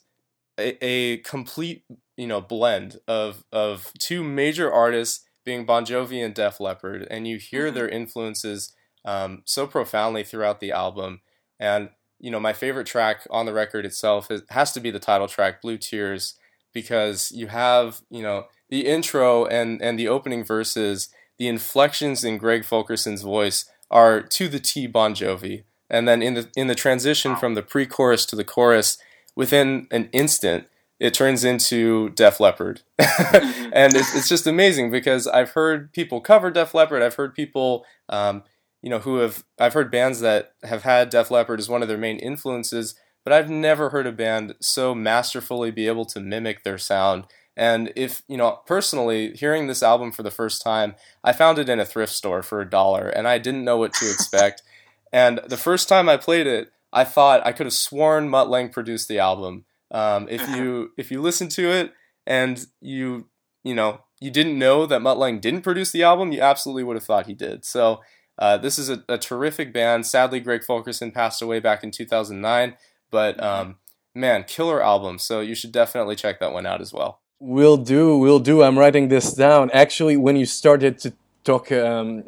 a, 0.59 0.85
a, 0.85 1.17
complete, 1.19 1.85
you 2.17 2.27
know, 2.27 2.41
blend 2.41 2.99
of 3.09 3.45
of 3.53 3.93
two 3.99 4.23
major 4.23 4.73
artists 4.73 5.25
being 5.45 5.67
Bon 5.67 5.85
Jovi 5.85 6.25
and 6.25 6.35
Def 6.35 6.61
Leppard, 6.61 7.07
and 7.11 7.27
you 7.27 7.39
hear 7.39 7.67
mm-hmm. 7.67 7.75
their 7.75 7.89
influences 7.89 8.73
um, 9.05 9.43
so 9.45 9.67
profoundly 9.67 10.25
throughout 10.25 10.61
the 10.61 10.73
album. 10.73 11.21
And 11.59 11.91
you 12.19 12.31
know, 12.31 12.41
my 12.41 12.53
favorite 12.53 12.87
track 12.87 13.27
on 13.31 13.47
the 13.47 13.53
record 13.53 13.85
itself 13.85 14.31
is, 14.31 14.43
has 14.51 14.73
to 14.73 14.81
be 14.81 14.91
the 14.91 14.99
title 14.99 15.29
track, 15.29 15.61
"Blue 15.63 15.79
Tears," 15.79 16.35
because 16.73 17.33
you 17.33 17.49
have, 17.49 18.03
you 18.11 18.23
know 18.23 18.47
the 18.69 18.87
intro 18.87 19.45
and 19.47 19.81
and 19.83 19.99
the 19.99 20.09
opening 20.09 20.45
verses, 20.45 21.09
the 21.39 21.49
inflections 21.49 22.25
in 22.25 22.39
Greg 22.39 22.65
Fulkerson's 22.65 23.23
voice 23.23 23.67
are 23.91 24.21
to 24.21 24.49
the 24.49 24.61
T 24.61 24.87
Bon 24.87 25.15
Jovi, 25.15 25.65
and 25.89 26.09
then 26.09 26.23
in 26.23 26.35
the 26.35 26.49
in 26.57 26.67
the 26.67 26.75
transition 26.75 27.37
from 27.37 27.55
the 27.55 27.63
pre-chorus 27.63 28.27
to 28.27 28.37
the 28.37 28.45
chorus, 28.45 28.99
within 29.35 29.87
an 29.91 30.09
instant, 30.13 30.67
it 30.99 31.15
turns 31.15 31.45
into 31.45 32.11
Def 32.11 32.41
Leppard, 32.41 32.83
and 32.99 33.95
it's, 33.95 34.15
it's, 34.17 34.29
just 34.29 34.47
amazing 34.47 34.91
because 34.91 35.27
I've 35.27 35.51
heard 35.51 35.93
people 35.93 36.21
cover 36.21 36.51
Def 36.51 36.75
Leppard. 36.75 37.03
I've 37.03 37.15
heard 37.15 37.35
people, 37.35 37.85
um, 38.09 38.43
you 38.83 38.91
know, 38.91 39.01
who 39.01 39.17
have 39.19 39.45
I've 39.59 39.75
heard 39.75 39.91
bands 39.91 40.21
that 40.21 40.53
have 40.63 40.83
had 40.83 41.11
Def 41.11 41.31
Leppard 41.31 41.61
as 41.61 41.69
one 41.69 41.83
of 41.83 41.89
their 41.89 41.99
main 41.99 42.19
influences, 42.19 42.95
but 43.25 43.33
I've 43.33 43.51
never 43.51 43.91
heard 43.91 44.07
a 44.07 44.13
band 44.13 44.55
so 44.61 44.95
masterfully 44.95 45.71
be 45.71 45.87
able 45.87 46.05
to 46.07 46.21
mimic 46.21 46.63
their 46.65 46.79
sound 46.79 47.27
and 47.57 47.93
if, 47.97 48.23
you 48.29 48.37
know, 48.37 48.61
personally, 48.67 49.33
hearing 49.33 49.67
this 49.67 49.83
album 49.83 50.13
for 50.13 50.23
the 50.23 50.31
first 50.31 50.61
time, 50.63 50.95
I 51.25 51.33
found 51.33 51.59
it 51.59 51.69
in 51.69 51.81
a 51.81 51.87
thrift 51.87 52.13
store 52.13 52.43
for 52.43 52.61
a 52.61 52.69
dollar 52.69 53.09
and 53.09 53.27
I 53.27 53.39
didn't 53.39 53.65
know 53.65 53.79
what 53.79 53.95
to 53.95 54.11
expect. 54.11 54.63
and 55.13 55.41
the 55.47 55.57
first 55.57 55.89
time 55.89 56.09
I 56.09 56.19
played 56.19 56.47
it, 56.47 56.71
I 56.93 57.05
thought 57.05 57.47
I 57.47 57.53
could 57.53 57.67
have 57.67 57.73
sworn 57.73 58.29
Mutt 58.29 58.51
Lange 58.51 58.69
produced 58.69 59.09
the 59.09 59.19
album. 59.19 59.65
Um, 59.91 60.29
if 60.29 60.47
you 60.57 60.91
if 60.99 61.11
you 61.11 61.23
listen 61.23 61.49
to 61.51 61.71
it 61.71 61.93
and 62.27 62.67
you 62.81 63.29
you 63.65 63.75
know 63.75 64.01
you 64.21 64.31
didn't 64.31 64.59
know 64.59 64.87
that 64.87 65.03
Mutt 65.03 65.19
Lange 65.19 65.41
didn't 65.41 65.63
produce 65.63 65.93
the 65.93 66.03
album, 66.03 66.33
you 66.33 66.41
absolutely 66.43 66.85
would 66.85 66.97
have 66.97 67.05
thought 67.05 67.27
he 67.27 67.35
did. 67.35 67.65
So 67.65 68.01
uh, 68.39 68.57
this 68.59 68.79
is 68.79 68.91
a, 68.91 69.03
a, 69.09 69.19
terrific 69.19 69.73
band. 69.73 70.07
Sadly, 70.07 70.41
Greg 70.41 70.63
Fulkerson 70.63 71.11
passed 71.11 71.41
away 71.41 71.59
back 71.59 71.83
in 71.83 71.91
2009, 71.91 72.77
but 73.11 73.43
um, 73.43 73.77
man, 74.15 74.45
killer 74.45 74.83
album. 74.83 75.19
So 75.19 75.41
you 75.41 75.55
should 75.55 75.73
definitely 75.73 76.17
check 76.17 76.39
that 76.41 76.53
one 76.53 76.67
out 76.67 76.81
as 76.81 76.93
well. 76.93 77.21
Will 77.39 77.77
do, 77.77 78.17
will 78.19 78.39
do. 78.39 78.63
I'm 78.63 78.79
writing 78.79 79.09
this 79.09 79.33
down. 79.33 79.71
Actually, 79.73 80.17
when 80.17 80.37
you 80.37 80.47
started 80.47 80.99
to 80.99 81.13
talk 81.47 81.71
um, 81.71 82.25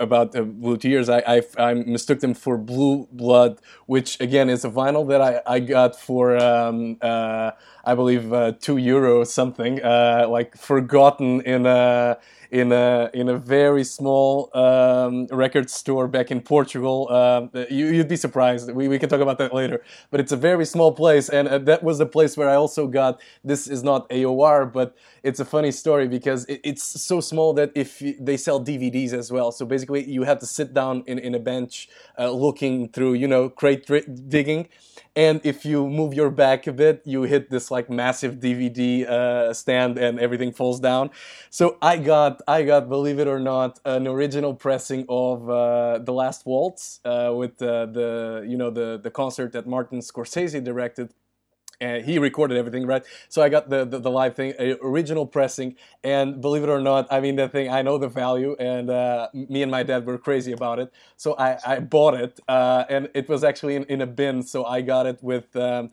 about 0.00 0.34
uh, 0.34 0.42
Blue 0.42 0.78
Tears, 0.78 1.08
I, 1.08 1.18
I, 1.18 1.42
I, 1.58 1.74
mistook 1.74 2.20
them 2.20 2.32
for 2.32 2.56
Blue 2.56 3.06
Blood, 3.12 3.60
which 3.86 4.18
again 4.18 4.48
is 4.48 4.64
a 4.64 4.70
vinyl 4.70 5.06
that 5.08 5.20
I, 5.20 5.42
I 5.46 5.60
got 5.60 6.00
for 6.00 6.38
um, 6.38 6.96
uh, 7.02 7.50
I 7.84 7.94
believe 7.94 8.32
uh, 8.32 8.52
two 8.52 8.76
euro 8.76 9.24
something, 9.24 9.82
uh, 9.82 10.26
like 10.28 10.56
forgotten 10.56 11.40
in 11.42 11.66
a 11.66 12.18
in 12.52 12.70
a 12.70 13.10
in 13.14 13.28
a 13.28 13.36
very 13.36 13.82
small 13.82 14.50
um, 14.56 15.26
record 15.30 15.70
store 15.70 16.06
back 16.06 16.30
in 16.30 16.40
Portugal. 16.40 17.08
Uh, 17.10 17.48
you, 17.70 17.96
would 17.96 18.08
be 18.08 18.16
surprised. 18.16 18.70
We, 18.70 18.88
we 18.88 18.98
can 18.98 19.08
talk 19.08 19.20
about 19.20 19.38
that 19.38 19.52
later. 19.52 19.82
But 20.10 20.20
it's 20.20 20.32
a 20.32 20.36
very 20.36 20.66
small 20.66 20.92
place, 20.92 21.28
and 21.28 21.48
uh, 21.48 21.58
that 21.58 21.82
was 21.82 21.98
the 21.98 22.06
place 22.06 22.36
where 22.36 22.48
I 22.48 22.54
also 22.54 22.86
got. 22.86 23.20
This 23.42 23.66
is 23.66 23.82
not 23.82 24.08
AOR, 24.10 24.70
but 24.70 24.94
it's 25.22 25.40
a 25.40 25.44
funny 25.44 25.72
story 25.72 26.06
because 26.06 26.44
it, 26.44 26.60
it's 26.62 26.84
so 26.84 27.20
small 27.20 27.52
that 27.54 27.72
if 27.74 28.02
they 28.20 28.36
sell 28.36 28.60
DVDs 28.64 29.12
as 29.12 29.30
well. 29.30 29.52
So 29.52 29.64
basically, 29.66 30.04
you 30.08 30.24
have 30.24 30.38
to 30.40 30.46
sit 30.46 30.72
down 30.74 31.04
in 31.06 31.18
in 31.18 31.34
a 31.34 31.38
bench, 31.38 31.88
uh, 32.18 32.30
looking 32.30 32.88
through 32.88 33.14
you 33.14 33.28
know 33.28 33.48
crate 33.48 33.86
digging 34.28 34.68
and 35.14 35.40
if 35.44 35.64
you 35.64 35.88
move 35.88 36.14
your 36.14 36.30
back 36.30 36.66
a 36.66 36.72
bit 36.72 37.02
you 37.04 37.22
hit 37.22 37.50
this 37.50 37.70
like 37.70 37.90
massive 37.90 38.36
dvd 38.36 39.06
uh, 39.06 39.52
stand 39.52 39.98
and 39.98 40.18
everything 40.18 40.52
falls 40.52 40.80
down 40.80 41.10
so 41.50 41.76
i 41.82 41.96
got 41.96 42.40
i 42.48 42.62
got 42.62 42.88
believe 42.88 43.18
it 43.18 43.26
or 43.28 43.38
not 43.38 43.78
an 43.84 44.06
original 44.06 44.54
pressing 44.54 45.04
of 45.08 45.48
uh, 45.50 45.98
the 45.98 46.12
last 46.12 46.46
waltz 46.46 47.00
uh, 47.04 47.32
with 47.34 47.58
the 47.58 48.44
you 48.46 48.56
know 48.56 48.70
the 48.70 48.98
the 49.02 49.10
concert 49.10 49.52
that 49.52 49.66
martin 49.66 50.00
scorsese 50.00 50.62
directed 50.62 51.12
and 51.82 52.04
he 52.04 52.18
recorded 52.18 52.56
everything 52.56 52.86
right? 52.86 53.04
So 53.28 53.42
i 53.42 53.48
got 53.48 53.68
the, 53.68 53.84
the, 53.84 53.98
the 53.98 54.10
live 54.10 54.34
thing 54.34 54.54
original 54.82 55.26
pressing 55.26 55.76
and 56.02 56.40
believe 56.40 56.62
it 56.62 56.68
or 56.68 56.80
not 56.80 57.06
i 57.10 57.20
mean 57.20 57.36
the 57.36 57.48
thing 57.48 57.68
i 57.68 57.82
know 57.82 57.98
the 57.98 58.08
value 58.08 58.56
and 58.58 58.88
uh, 58.90 59.28
me 59.34 59.62
and 59.62 59.70
my 59.70 59.82
dad 59.82 60.06
were 60.06 60.18
crazy 60.18 60.52
about 60.52 60.78
it. 60.78 60.92
So 61.16 61.34
i, 61.38 61.58
I 61.66 61.80
bought 61.80 62.14
it 62.14 62.40
uh, 62.48 62.84
and 62.88 63.08
it 63.14 63.28
was 63.28 63.44
actually 63.44 63.74
in, 63.76 63.84
in, 63.84 64.00
a 64.00 64.06
bin 64.06 64.42
so 64.42 64.64
i 64.64 64.80
got 64.80 65.06
it 65.06 65.18
with 65.22 65.54
um, 65.56 65.90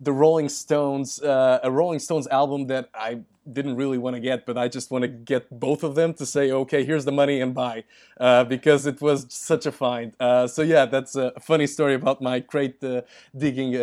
the 0.00 0.12
rolling 0.12 0.48
stones 0.48 1.20
uh, 1.22 1.60
a 1.62 1.70
rolling 1.70 1.98
stones 1.98 2.26
album 2.28 2.66
that 2.68 2.88
i 2.94 3.20
didn't 3.50 3.76
really 3.76 3.98
want 3.98 4.14
to 4.14 4.20
get 4.20 4.46
but 4.46 4.56
i 4.56 4.68
just 4.68 4.90
want 4.90 5.02
to 5.02 5.08
get 5.08 5.42
both 5.58 5.82
of 5.82 5.94
them 5.94 6.14
to 6.14 6.24
say 6.24 6.50
okay 6.52 6.84
here's 6.84 7.04
the 7.04 7.12
money 7.12 7.40
and 7.40 7.54
buy 7.54 7.84
uh, 8.18 8.44
because 8.44 8.86
it 8.86 9.00
was 9.00 9.26
such 9.28 9.66
a 9.66 9.72
find. 9.72 10.12
Uh, 10.20 10.46
so 10.46 10.62
yeah 10.62 10.84
that's 10.86 11.16
a 11.16 11.32
funny 11.40 11.66
story 11.66 11.94
about 11.94 12.20
my 12.20 12.40
crate 12.40 12.82
uh, 12.84 13.02
digging 13.36 13.74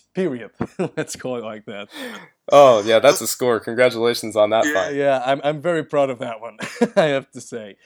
period. 0.00 0.50
Let's 0.96 1.16
call 1.16 1.36
it 1.36 1.44
like 1.44 1.66
that. 1.66 1.88
Oh 2.52 2.82
yeah, 2.82 2.98
that's 2.98 3.20
a 3.20 3.26
score. 3.26 3.60
Congratulations 3.60 4.36
on 4.36 4.50
that 4.50 4.66
yeah, 4.66 4.74
fight. 4.74 4.94
Yeah, 4.94 5.22
I'm 5.24 5.40
I'm 5.44 5.60
very 5.60 5.84
proud 5.84 6.10
of 6.10 6.18
that 6.20 6.40
one. 6.40 6.58
I 6.96 7.06
have 7.06 7.30
to 7.32 7.40
say. 7.40 7.76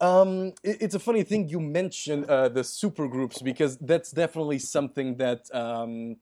Um, 0.00 0.54
it, 0.62 0.78
it's 0.80 0.94
a 0.94 0.98
funny 0.98 1.22
thing 1.22 1.48
you 1.48 1.60
mentioned 1.60 2.24
uh, 2.26 2.48
the 2.48 2.62
supergroups 2.62 3.42
because 3.42 3.76
that's 3.78 4.10
definitely 4.10 4.58
something 4.58 5.16
that 5.18 5.54
um, 5.54 6.16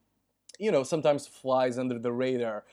you 0.59 0.71
know 0.73 0.83
sometimes 0.83 1.27
flies 1.27 1.79
under 1.79 1.99
the 1.99 2.13
radar. 2.13 2.65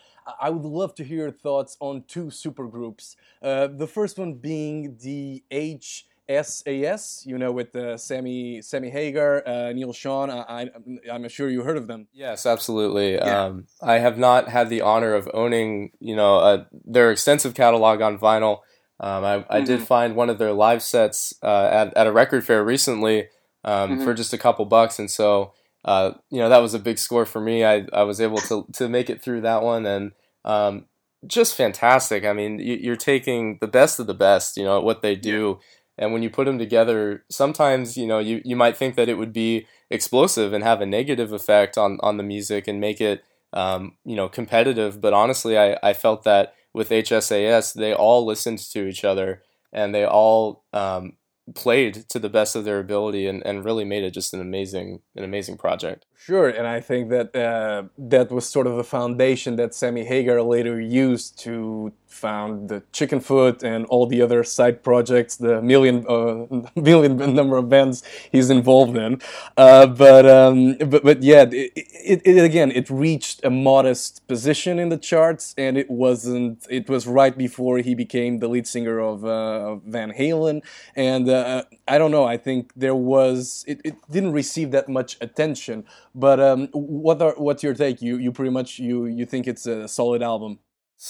I 0.42 0.50
would 0.50 0.66
love 0.66 0.96
to 0.96 1.04
hear 1.04 1.18
your 1.20 1.32
thoughts 1.32 1.78
on 1.80 2.04
two 2.08 2.26
supergroups. 2.26 3.16
Uh, 3.42 3.68
the 3.68 3.88
first 3.88 4.18
one 4.18 4.34
being 4.36 4.98
the 5.02 5.44
H 5.52 6.08
SAS, 6.30 7.24
you 7.26 7.38
know, 7.38 7.52
with 7.52 7.76
uh, 7.76 7.98
Sammy 7.98 8.62
Sammy 8.62 8.90
Hagar, 8.90 9.44
uh, 9.48 9.72
Neal 9.74 9.94
Schon. 9.94 10.30
I, 10.30 10.70
am 11.10 11.30
sure 11.30 11.50
you 11.50 11.62
heard 11.62 11.78
of 11.78 11.88
them. 11.88 12.08
Yes, 12.14 12.46
absolutely. 12.46 13.16
Yeah. 13.16 13.44
Um, 13.44 13.68
I 13.82 14.00
have 14.00 14.18
not 14.18 14.50
had 14.50 14.70
the 14.70 14.82
honor 14.82 15.14
of 15.14 15.30
owning, 15.34 15.92
you 16.00 16.16
know, 16.16 16.38
uh, 16.38 16.66
their 16.86 17.12
extensive 17.12 17.54
catalog 17.54 18.02
on 18.02 18.18
vinyl. 18.18 18.60
Um, 19.00 19.24
I, 19.24 19.38
mm-hmm. 19.38 19.54
I, 19.54 19.62
did 19.62 19.82
find 19.82 20.16
one 20.16 20.30
of 20.30 20.38
their 20.38 20.54
live 20.54 20.82
sets 20.82 21.34
uh, 21.44 21.70
at, 21.72 21.96
at 21.98 22.08
a 22.08 22.12
record 22.12 22.46
fair 22.46 22.64
recently 22.64 23.28
um, 23.64 23.92
mm-hmm. 23.92 24.04
for 24.04 24.14
just 24.14 24.34
a 24.34 24.38
couple 24.38 24.66
bucks, 24.66 25.00
and 25.00 25.12
so 25.12 25.54
uh, 25.84 26.12
you 26.30 26.40
know 26.40 26.50
that 26.50 26.62
was 26.62 26.74
a 26.74 26.80
big 26.80 26.98
score 26.98 27.26
for 27.26 27.42
me. 27.42 27.66
I, 27.66 27.86
I 27.92 28.04
was 28.04 28.22
able 28.22 28.38
to 28.38 28.66
to 28.74 28.88
make 28.88 29.10
it 29.10 29.22
through 29.22 29.42
that 29.42 29.64
one, 29.64 29.86
and 29.86 30.14
um, 30.46 30.86
just 31.28 31.56
fantastic. 31.56 32.24
I 32.24 32.32
mean, 32.34 32.60
you, 32.60 32.94
are 32.94 32.96
taking 32.96 33.58
the 33.60 33.68
best 33.68 34.00
of 34.00 34.08
the 34.08 34.14
best, 34.14 34.56
you 34.56 34.64
know, 34.64 34.80
what 34.80 35.02
they 35.02 35.16
do. 35.16 35.60
Yeah 35.60 35.68
and 35.98 36.12
when 36.12 36.22
you 36.24 36.30
put 36.30 36.46
them 36.46 36.60
together, 36.60 37.24
sometimes 37.30 37.98
you 37.98 38.08
know 38.08 38.20
you, 38.20 38.42
you 38.44 38.56
might 38.56 38.78
think 38.78 38.96
that 38.96 39.10
it 39.10 39.18
would 39.18 39.34
be 39.34 39.68
explosive 39.90 40.54
and 40.54 40.64
have 40.64 40.82
a 40.82 40.86
negative 40.86 41.32
effect 41.32 41.78
on, 41.78 42.00
on 42.02 42.18
the 42.18 42.24
music 42.24 42.68
and 42.68 42.80
make 42.80 43.00
it 43.00 43.24
um, 43.54 43.98
you 44.04 44.16
know 44.16 44.28
competitive. 44.28 45.00
But 45.02 45.14
honestly, 45.14 45.58
I, 45.58 45.78
I 45.82 45.94
felt 45.94 46.24
that 46.24 46.54
with 46.74 46.90
HSAS, 46.90 47.74
they 47.74 47.94
all 47.94 48.26
listened 48.26 48.60
to 48.60 48.88
each 48.88 49.06
other 49.06 49.42
and 49.72 49.96
they 49.96 50.06
all 50.06 50.66
um, 50.74 51.14
played 51.54 52.10
to 52.10 52.20
the 52.20 52.30
best 52.30 52.56
of 52.56 52.66
their 52.66 52.80
ability 52.80 53.28
and, 53.28 53.46
and 53.46 53.64
really 53.64 53.86
made 53.86 54.04
it 54.04 54.12
just 54.12 54.34
an 54.34 54.42
amazing 54.42 55.02
an 55.16 55.24
amazing 55.24 55.58
project. 55.58 56.06
Sure, 56.26 56.50
and 56.50 56.66
I 56.66 56.82
think 56.82 57.10
that 57.12 57.36
uh, 57.36 57.84
that 58.00 58.32
was 58.32 58.50
sort 58.50 58.66
of 58.66 58.78
the 58.78 58.84
foundation 58.84 59.58
that 59.58 59.76
Sammy 59.76 60.04
Hagar 60.06 60.42
later 60.42 60.82
used 60.82 61.38
to 61.42 61.94
found 62.08 62.70
the 62.70 62.82
Chickenfoot 62.94 63.62
and 63.62 63.86
all 63.88 64.08
the 64.08 64.22
other 64.22 64.44
side 64.44 64.82
projects, 64.82 65.36
the 65.36 65.62
million 65.62 66.06
uh, 66.08 66.48
million 66.76 67.18
number 67.36 67.58
of 67.58 67.70
bands 67.70 68.02
he's 68.32 68.50
involved 68.50 68.98
in. 68.98 69.22
Uh, 69.58 69.86
but, 69.86 70.26
um, 70.26 70.78
but 70.78 71.04
but 71.04 71.22
yeah, 71.22 71.44
it, 71.52 71.72
it, 71.76 72.22
it, 72.26 72.44
again 72.44 72.72
it 72.72 72.90
reached 72.90 73.44
a 73.44 73.50
modest 73.50 74.26
position 74.28 74.80
in 74.80 74.90
the 74.90 74.98
charts, 74.98 75.54
and 75.60 75.78
it 75.78 75.90
wasn't. 75.92 76.66
It 76.70 76.90
was 76.90 77.06
right 77.06 77.38
before 77.38 77.78
he 77.80 77.94
became 77.94 78.40
the 78.40 78.48
lead 78.48 78.66
singer 78.66 79.00
of 79.00 79.24
uh, 79.26 79.76
Van 79.76 80.12
Halen, 80.12 80.64
and 80.96 81.30
uh, 81.30 81.64
I 81.88 81.98
don't 82.00 82.12
know. 82.12 82.24
I 82.26 82.38
think 82.38 82.72
there 82.76 82.96
was 82.96 83.64
it, 83.68 83.82
it 83.84 83.96
didn't 84.10 84.32
receive 84.32 84.72
that 84.72 84.90
much 84.90 85.18
attention. 85.22 85.84
But 86.16 86.40
um, 86.40 86.70
what 86.72 87.22
are 87.22 87.34
what's 87.38 87.62
your 87.62 87.74
take? 87.74 88.02
You 88.02 88.18
you 88.18 88.32
pretty 88.32 88.52
much 88.52 88.80
you 88.80 89.06
you 89.06 89.26
think 89.26 89.48
it's 89.48 89.68
a 89.68 89.88
solid 89.88 90.24
album. 90.24 90.60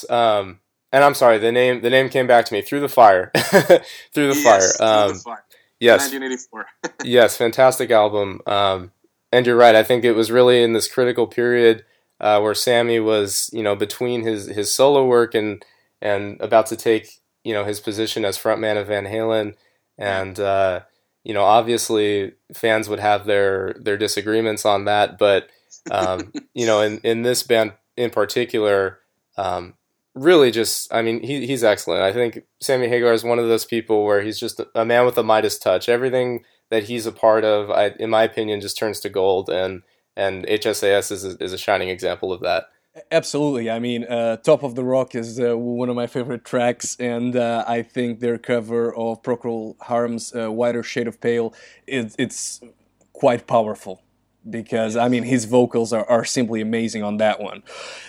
Um, 0.10 0.60
and 0.92 1.04
I'm 1.04 1.14
sorry, 1.14 1.38
the 1.38 1.52
name 1.52 1.82
the 1.82 1.92
name 1.92 2.10
came 2.10 2.26
back 2.26 2.46
to 2.46 2.54
me 2.54 2.64
through 2.64 2.80
the 2.80 2.90
fire, 2.90 3.32
through 3.36 4.34
the 4.34 4.42
yes, 4.42 4.78
fire. 4.78 4.88
Um, 4.88 5.10
through 5.10 5.18
the 5.18 5.24
fire. 5.24 5.44
Yes, 5.80 6.12
1984. 6.12 6.66
yes, 7.04 7.38
fantastic 7.38 7.92
album. 7.92 8.42
Um, 8.48 8.92
and 9.32 9.46
you're 9.46 9.58
right. 9.58 9.76
I 9.76 9.84
think 9.84 10.04
it 10.04 10.14
was 10.14 10.32
really 10.32 10.64
in 10.64 10.74
this 10.74 10.92
critical 10.92 11.28
period 11.28 11.86
uh, 12.20 12.40
where 12.40 12.56
Sammy 12.56 13.00
was, 13.00 13.50
you 13.54 13.62
know, 13.62 13.76
between 13.76 14.24
his 14.24 14.48
his 14.48 14.74
solo 14.74 15.06
work 15.06 15.36
and 15.36 15.64
and 16.02 16.40
about 16.42 16.66
to 16.68 16.76
take, 16.76 17.20
you 17.44 17.54
know, 17.54 17.66
his 17.66 17.80
position 17.80 18.26
as 18.26 18.38
frontman 18.38 18.80
of 18.80 18.88
Van 18.88 19.06
Halen, 19.06 19.56
and 19.98 20.40
uh, 20.40 20.82
you 21.26 21.34
know, 21.34 21.44
obviously 21.44 22.34
fans 22.54 22.88
would 22.88 23.00
have 23.00 23.26
their 23.26 23.76
their 23.80 23.98
disagreements 23.98 24.66
on 24.66 24.86
that, 24.86 25.18
but 25.18 25.50
um, 25.92 26.32
you 26.54 26.66
know, 26.66 26.82
in 26.82 27.00
in 27.00 27.24
this 27.24 27.44
band 27.44 27.74
in 27.98 28.10
particular. 28.10 29.00
Um, 29.38 29.74
really 30.16 30.50
just 30.50 30.92
I 30.94 31.02
mean 31.02 31.22
he 31.22 31.46
he's 31.46 31.64
excellent. 31.64 32.02
I 32.02 32.14
think 32.14 32.40
Sammy 32.62 32.88
Hagar 32.88 33.12
is 33.12 33.26
one 33.26 33.38
of 33.38 33.50
those 33.50 33.66
people 33.66 34.06
where 34.06 34.22
he's 34.22 34.40
just 34.40 34.62
a 34.74 34.86
man 34.86 35.06
with 35.06 35.18
a 35.18 35.24
Midas 35.24 35.60
touch. 35.60 35.90
Everything 35.90 36.46
that 36.72 36.84
he's 36.84 37.06
a 37.06 37.12
part 37.12 37.44
of, 37.44 37.70
I, 37.70 37.88
in 38.00 38.10
my 38.10 38.24
opinion, 38.24 38.62
just 38.62 38.78
turns 38.78 39.00
to 39.02 39.10
gold, 39.10 39.50
and 39.50 39.84
and 40.16 40.46
HSAS 40.48 41.12
is 41.12 41.26
a, 41.26 41.44
is 41.44 41.54
a 41.54 41.58
shining 41.58 41.90
example 41.90 42.32
of 42.32 42.42
that. 42.42 42.66
Absolutely. 43.12 43.70
I 43.70 43.80
mean, 43.80 44.06
uh, 44.06 44.38
Top 44.38 44.64
of 44.64 44.76
the 44.76 44.84
Rock 44.84 45.16
is 45.16 45.40
uh, 45.40 45.58
one 45.58 45.90
of 45.90 45.96
my 45.96 46.08
favorite 46.08 46.46
tracks, 46.46 46.96
and 47.00 47.36
uh, 47.36 47.66
I 47.68 47.82
think 47.82 48.22
their 48.22 48.38
cover 48.38 48.96
of 48.96 49.22
Procol 49.22 49.76
Harum's 49.80 50.34
uh, 50.34 50.50
Whiter 50.52 50.82
Shade 50.82 51.08
of 51.08 51.20
Pale 51.20 51.54
is 51.88 52.16
it's 52.18 52.62
quite 53.12 53.48
powerful 53.48 54.02
because 54.50 54.96
I 54.96 55.08
mean 55.08 55.24
his 55.24 55.46
vocals 55.46 55.94
are, 55.94 56.06
are 56.10 56.26
simply 56.26 56.62
amazing 56.62 57.04
on 57.04 57.18
that 57.18 57.40
one. 57.40 57.64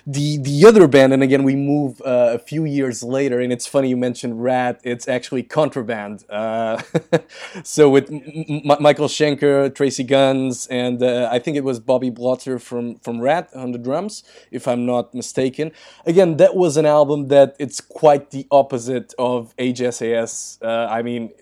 The 0.07 0.39
the 0.39 0.67
other 0.67 0.87
band, 0.89 1.13
and 1.13 1.23
again 1.23 1.43
we 1.45 1.57
move 1.57 2.01
uh, 2.03 2.33
a 2.35 2.39
few 2.39 2.65
years 2.65 3.03
later, 3.03 3.41
and 3.41 3.53
it's 3.53 3.67
funny 3.67 3.89
you 3.91 3.97
mentioned 3.97 4.43
Ratt. 4.43 4.81
It's 4.85 5.09
actually 5.09 5.43
Contraband. 5.43 6.25
Uh, 6.29 6.83
so 7.65 7.89
with 7.91 8.11
M- 8.11 8.63
Michael 8.81 9.09
Schenker, 9.09 9.71
Tracii 9.71 10.07
Guns, 10.07 10.67
and 10.69 11.03
uh, 11.03 11.29
I 11.33 11.39
think 11.39 11.57
it 11.57 11.65
was 11.65 11.81
Bobby 11.81 12.11
Blotzer 12.11 12.61
from 12.61 12.97
from 12.97 13.21
Ratt 13.21 13.51
on 13.55 13.73
the 13.73 13.79
drums, 13.79 14.23
if 14.51 14.69
I'm 14.69 14.87
not 14.87 15.15
mistaken. 15.15 15.73
Again, 16.07 16.37
that 16.39 16.57
was 16.57 16.77
an 16.77 16.87
album 16.87 17.29
that 17.29 17.57
it's 17.59 17.81
quite 17.81 18.31
the 18.31 18.47
opposite 18.51 19.15
of 19.19 19.55
HSAS. 19.57 20.59
Uh, 20.63 20.89
I 20.91 21.03
mean. 21.03 21.33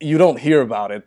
You 0.00 0.16
don't 0.18 0.38
hear 0.40 0.62
about 0.62 0.90
it 0.90 1.06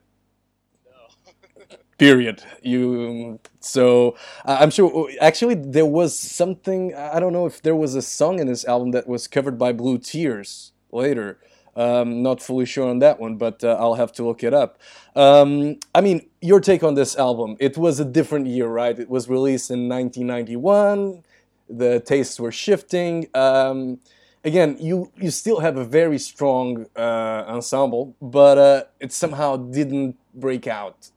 period. 2.02 2.42
You 2.64 3.40
so 3.60 4.16
i'm 4.46 4.72
sure 4.72 5.08
actually 5.22 5.54
there 5.54 5.86
was 5.86 6.18
something 6.18 6.96
i 6.96 7.20
don't 7.20 7.32
know 7.32 7.46
if 7.46 7.62
there 7.62 7.76
was 7.76 7.94
a 7.94 8.02
song 8.02 8.40
in 8.40 8.48
this 8.48 8.66
album 8.66 8.90
that 8.96 9.08
was 9.08 9.28
covered 9.28 9.60
by 9.60 9.72
blue 9.72 10.00
tears 10.00 10.72
later. 10.92 11.38
Um, 11.76 12.22
not 12.24 12.42
fully 12.42 12.66
sure 12.66 12.90
on 12.90 13.00
that 13.00 13.20
one 13.20 13.38
but 13.38 13.64
uh, 13.64 13.78
i'll 13.80 13.94
have 14.04 14.12
to 14.14 14.24
look 14.26 14.44
it 14.44 14.54
up. 14.54 14.80
Um, 15.16 15.78
i 15.94 16.02
mean 16.02 16.28
your 16.42 16.60
take 16.60 16.84
on 16.84 16.96
this 16.96 17.16
album 17.16 17.56
it 17.60 17.78
was 17.78 18.00
a 18.00 18.06
different 18.06 18.48
year 18.48 18.68
right? 18.68 18.98
It 18.98 19.10
was 19.10 19.30
released 19.30 19.70
in 19.70 19.88
1991 19.88 21.24
the 21.70 22.00
tastes 22.02 22.40
were 22.40 22.52
shifting. 22.52 23.28
Um, 23.36 24.00
again, 24.44 24.78
you 24.80 25.12
you 25.18 25.32
still 25.32 25.60
have 25.62 25.78
a 25.78 25.86
very 25.86 26.20
strong 26.20 26.88
uh, 26.98 27.46
ensemble, 27.56 28.16
but 28.22 28.58
uh, 28.58 28.84
it 29.00 29.14
somehow 29.14 29.56
didn't 29.58 30.18
break 30.34 30.68
out. 30.68 31.10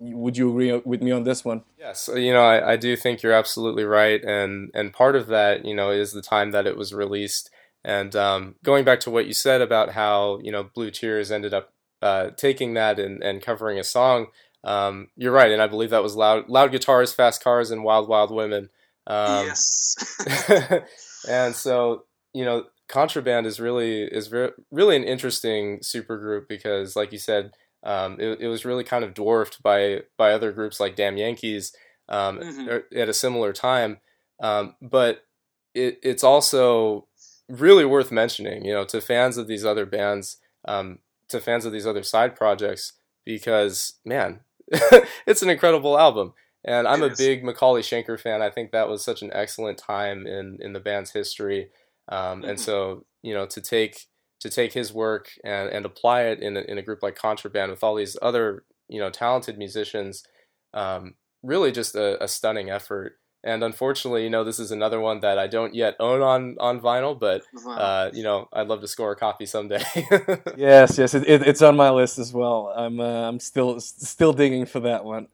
Would 0.00 0.36
you 0.36 0.50
agree 0.50 0.72
with 0.84 1.02
me 1.02 1.10
on 1.10 1.24
this 1.24 1.44
one? 1.44 1.62
Yes, 1.78 2.08
you 2.14 2.32
know 2.32 2.42
I, 2.42 2.72
I 2.72 2.76
do 2.76 2.96
think 2.96 3.22
you're 3.22 3.32
absolutely 3.32 3.84
right, 3.84 4.22
and 4.22 4.70
and 4.74 4.92
part 4.92 5.16
of 5.16 5.26
that 5.28 5.64
you 5.64 5.74
know 5.74 5.90
is 5.90 6.12
the 6.12 6.22
time 6.22 6.50
that 6.50 6.66
it 6.66 6.76
was 6.76 6.92
released, 6.92 7.50
and 7.84 8.14
um, 8.16 8.56
going 8.62 8.84
back 8.84 9.00
to 9.00 9.10
what 9.10 9.26
you 9.26 9.32
said 9.32 9.60
about 9.60 9.92
how 9.92 10.38
you 10.42 10.52
know 10.52 10.64
Blue 10.64 10.90
Tears 10.90 11.30
ended 11.30 11.54
up 11.54 11.72
uh, 12.02 12.30
taking 12.36 12.74
that 12.74 12.98
and, 12.98 13.22
and 13.22 13.42
covering 13.42 13.78
a 13.78 13.84
song. 13.84 14.26
Um, 14.64 15.08
you're 15.16 15.32
right, 15.32 15.50
and 15.50 15.62
I 15.62 15.66
believe 15.66 15.90
that 15.90 16.02
was 16.02 16.16
loud 16.16 16.48
loud 16.48 16.72
guitars, 16.72 17.12
fast 17.12 17.42
cars, 17.42 17.70
and 17.70 17.84
wild 17.84 18.08
wild 18.08 18.30
women. 18.30 18.70
Um, 19.06 19.46
yes. 19.46 19.94
and 21.28 21.54
so 21.54 22.04
you 22.32 22.44
know 22.44 22.64
contraband 22.88 23.46
is 23.46 23.58
really 23.58 24.02
is 24.02 24.30
re- 24.30 24.50
really 24.70 24.96
an 24.96 25.04
interesting 25.04 25.78
supergroup 25.78 26.48
because 26.48 26.96
like 26.96 27.12
you 27.12 27.18
said 27.18 27.52
um, 27.86 28.20
it, 28.20 28.40
it 28.40 28.48
was 28.48 28.64
really 28.64 28.84
kind 28.84 29.04
of 29.04 29.14
dwarfed 29.14 29.62
by 29.62 30.02
by 30.18 30.32
other 30.32 30.52
groups 30.52 30.80
like 30.80 30.96
Damn 30.96 31.16
Yankees 31.16 31.72
um, 32.08 32.38
mm-hmm. 32.38 32.98
At 32.98 33.08
a 33.08 33.14
similar 33.14 33.52
time. 33.52 33.98
Um, 34.40 34.76
but 34.80 35.24
it, 35.74 35.98
it's 36.02 36.24
also 36.24 37.06
really 37.48 37.84
worth 37.84 38.12
mentioning, 38.12 38.64
you 38.64 38.72
know, 38.72 38.84
to 38.84 39.00
fans 39.00 39.36
of 39.36 39.46
these 39.46 39.64
other 39.64 39.86
bands, 39.86 40.38
um, 40.66 40.98
to 41.28 41.40
fans 41.40 41.64
of 41.64 41.72
these 41.72 41.86
other 41.86 42.02
side 42.02 42.36
projects, 42.36 42.92
because 43.24 43.94
man, 44.04 44.40
it's 45.26 45.42
an 45.42 45.50
incredible 45.50 45.98
album. 45.98 46.34
And 46.64 46.88
I'm 46.88 47.04
a 47.04 47.14
big 47.14 47.44
McAuley 47.44 47.80
Schenker 47.80 48.18
fan. 48.18 48.42
I 48.42 48.50
think 48.50 48.72
that 48.72 48.88
was 48.88 49.04
such 49.04 49.22
an 49.22 49.30
excellent 49.32 49.78
time 49.78 50.26
in 50.26 50.58
in 50.60 50.72
the 50.72 50.80
band's 50.80 51.12
history. 51.12 51.68
Um, 52.08 52.40
mm-hmm. 52.40 52.50
And 52.50 52.60
so, 52.60 53.04
you 53.22 53.34
know, 53.34 53.46
to 53.46 53.60
take 53.60 54.06
to 54.46 54.54
take 54.54 54.72
his 54.72 54.92
work 54.92 55.30
and, 55.44 55.68
and 55.68 55.84
apply 55.84 56.22
it 56.22 56.40
in 56.40 56.56
a, 56.56 56.60
in 56.60 56.78
a 56.78 56.82
group 56.82 57.02
like 57.02 57.16
Contraband 57.16 57.70
with 57.70 57.82
all 57.82 57.94
these 57.94 58.16
other 58.22 58.64
you 58.88 59.00
know 59.00 59.10
talented 59.10 59.58
musicians, 59.58 60.24
um, 60.72 61.14
really 61.42 61.72
just 61.72 61.94
a, 61.94 62.22
a, 62.22 62.28
stunning 62.28 62.70
effort. 62.70 63.18
And 63.44 63.62
unfortunately, 63.62 64.24
you 64.24 64.30
know, 64.30 64.42
this 64.42 64.58
is 64.58 64.72
another 64.72 65.00
one 65.00 65.20
that 65.20 65.38
I 65.38 65.46
don't 65.46 65.74
yet 65.74 65.94
own 66.00 66.20
on 66.20 66.56
on 66.58 66.80
vinyl, 66.80 67.18
but 67.18 67.42
uh, 67.68 68.10
you 68.12 68.22
know, 68.22 68.48
I'd 68.52 68.66
love 68.66 68.80
to 68.80 68.88
score 68.88 69.12
a 69.12 69.16
copy 69.16 69.46
someday. 69.46 69.82
yes, 70.56 70.98
yes, 70.98 71.14
it, 71.14 71.28
it, 71.28 71.46
it's 71.46 71.62
on 71.62 71.76
my 71.76 71.90
list 71.90 72.18
as 72.18 72.32
well. 72.32 72.72
I'm 72.76 72.98
uh, 72.98 73.28
I'm 73.28 73.38
still 73.38 73.78
still 73.80 74.32
digging 74.32 74.66
for 74.66 74.80
that 74.80 75.04
one. 75.04 75.28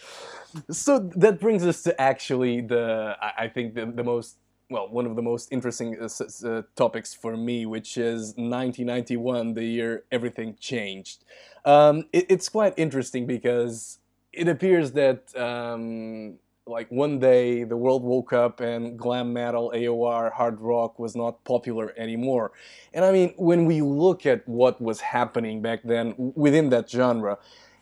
so 0.70 0.98
that 1.16 1.40
brings 1.40 1.64
us 1.64 1.82
to 1.84 1.98
actually 2.00 2.60
the 2.60 3.16
I 3.20 3.48
think 3.48 3.74
the, 3.74 3.86
the 3.86 4.04
most 4.04 4.36
well, 4.70 4.88
one 4.88 5.06
of 5.06 5.16
the 5.16 5.22
most 5.22 5.50
interesting 5.50 5.96
uh, 6.00 6.08
uh, 6.46 6.62
topics 6.76 7.14
for 7.14 7.36
me, 7.36 7.64
which 7.64 7.96
is 7.96 8.34
1991, 8.36 9.54
the 9.54 9.64
year 9.64 10.04
everything 10.12 10.56
changed. 10.60 11.24
Um, 11.64 12.04
it, 12.12 12.26
it's 12.28 12.48
quite 12.48 12.74
interesting 12.76 13.26
because 13.26 13.98
it 14.32 14.46
appears 14.46 14.92
that 14.92 15.34
um, 15.36 16.34
like 16.66 16.90
one 16.90 17.18
day 17.18 17.64
the 17.64 17.76
world 17.76 18.02
woke 18.02 18.34
up 18.34 18.60
and 18.60 18.98
glam 18.98 19.32
metal, 19.32 19.72
AOR, 19.74 20.32
hard 20.32 20.60
rock 20.60 20.98
was 20.98 21.16
not 21.16 21.42
popular 21.44 21.94
anymore. 21.96 22.52
And 22.92 23.04
I 23.06 23.12
mean, 23.12 23.34
when 23.38 23.64
we 23.64 23.80
look 23.80 24.26
at 24.26 24.46
what 24.46 24.80
was 24.80 25.00
happening 25.00 25.62
back 25.62 25.80
then 25.82 26.14
within 26.34 26.68
that 26.70 26.90
genre, 26.90 27.38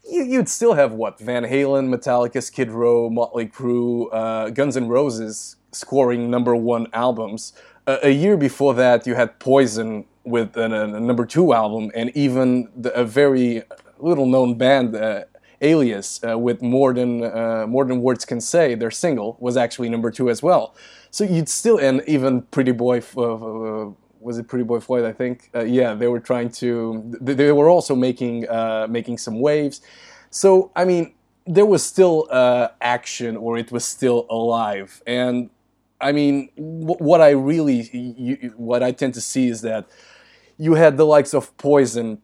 you, 0.08 0.38
would 0.38 0.48
still 0.48 0.74
have 0.74 0.92
what 0.92 1.18
Van 1.18 1.42
Halen, 1.42 1.92
Metallica, 1.92 2.40
Skid 2.40 2.70
Row, 2.70 3.10
Motley 3.10 3.46
Crue, 3.46 4.06
uh, 4.12 4.50
Guns 4.50 4.76
N' 4.76 4.86
Roses 4.86 5.56
scoring 5.76 6.30
number 6.30 6.54
one 6.56 6.86
albums. 6.92 7.52
Uh, 7.86 7.98
a 8.02 8.10
year 8.10 8.36
before 8.36 8.74
that, 8.74 9.06
you 9.06 9.14
had 9.14 9.38
Poison 9.38 10.04
with 10.24 10.56
a, 10.56 10.64
a 10.64 11.00
number 11.00 11.24
two 11.24 11.52
album, 11.52 11.90
and 11.94 12.10
even 12.16 12.68
the, 12.76 12.92
a 12.94 13.04
very 13.04 13.62
little 13.98 14.26
known 14.26 14.58
band, 14.58 14.96
uh, 14.96 15.24
Alias, 15.60 16.20
uh, 16.28 16.36
with 16.36 16.60
more 16.60 16.92
than 16.92 17.22
uh, 17.22 17.64
more 17.66 17.84
than 17.84 18.02
words 18.02 18.24
can 18.24 18.40
say, 18.40 18.74
their 18.74 18.90
single 18.90 19.36
was 19.40 19.56
actually 19.56 19.88
number 19.88 20.10
two 20.10 20.28
as 20.28 20.42
well. 20.42 20.74
So 21.10 21.24
you'd 21.24 21.48
still, 21.48 21.78
and 21.78 22.02
even 22.06 22.42
Pretty 22.42 22.72
Boy. 22.72 22.98
Uh, 23.16 23.92
was 24.20 24.38
it 24.38 24.48
Pretty 24.48 24.64
Boy 24.64 24.80
Floyd? 24.80 25.04
I 25.04 25.12
think. 25.12 25.50
Uh, 25.54 25.64
yeah, 25.64 25.94
they 25.94 26.08
were 26.08 26.20
trying 26.20 26.50
to. 26.60 27.02
They, 27.20 27.34
they 27.34 27.52
were 27.52 27.68
also 27.68 27.94
making 27.94 28.46
making 28.90 29.18
some 29.18 29.40
waves. 29.40 29.80
So 30.30 30.72
I 30.76 30.84
mean, 30.84 31.14
there 31.46 31.64
was 31.66 31.82
still 31.84 32.26
uh, 32.30 32.68
action, 32.80 33.36
or 33.36 33.56
it 33.56 33.70
was 33.70 33.84
still 33.84 34.26
alive. 34.28 35.02
And 35.06 35.50
I 36.00 36.12
mean, 36.12 36.50
what 36.56 37.20
I 37.20 37.30
really, 37.30 37.88
you, 37.92 38.54
what 38.56 38.82
I 38.82 38.92
tend 38.92 39.14
to 39.14 39.20
see 39.20 39.48
is 39.48 39.62
that 39.62 39.86
you 40.58 40.74
had 40.74 40.96
the 40.96 41.06
likes 41.06 41.34
of 41.34 41.56
Poison 41.56 42.20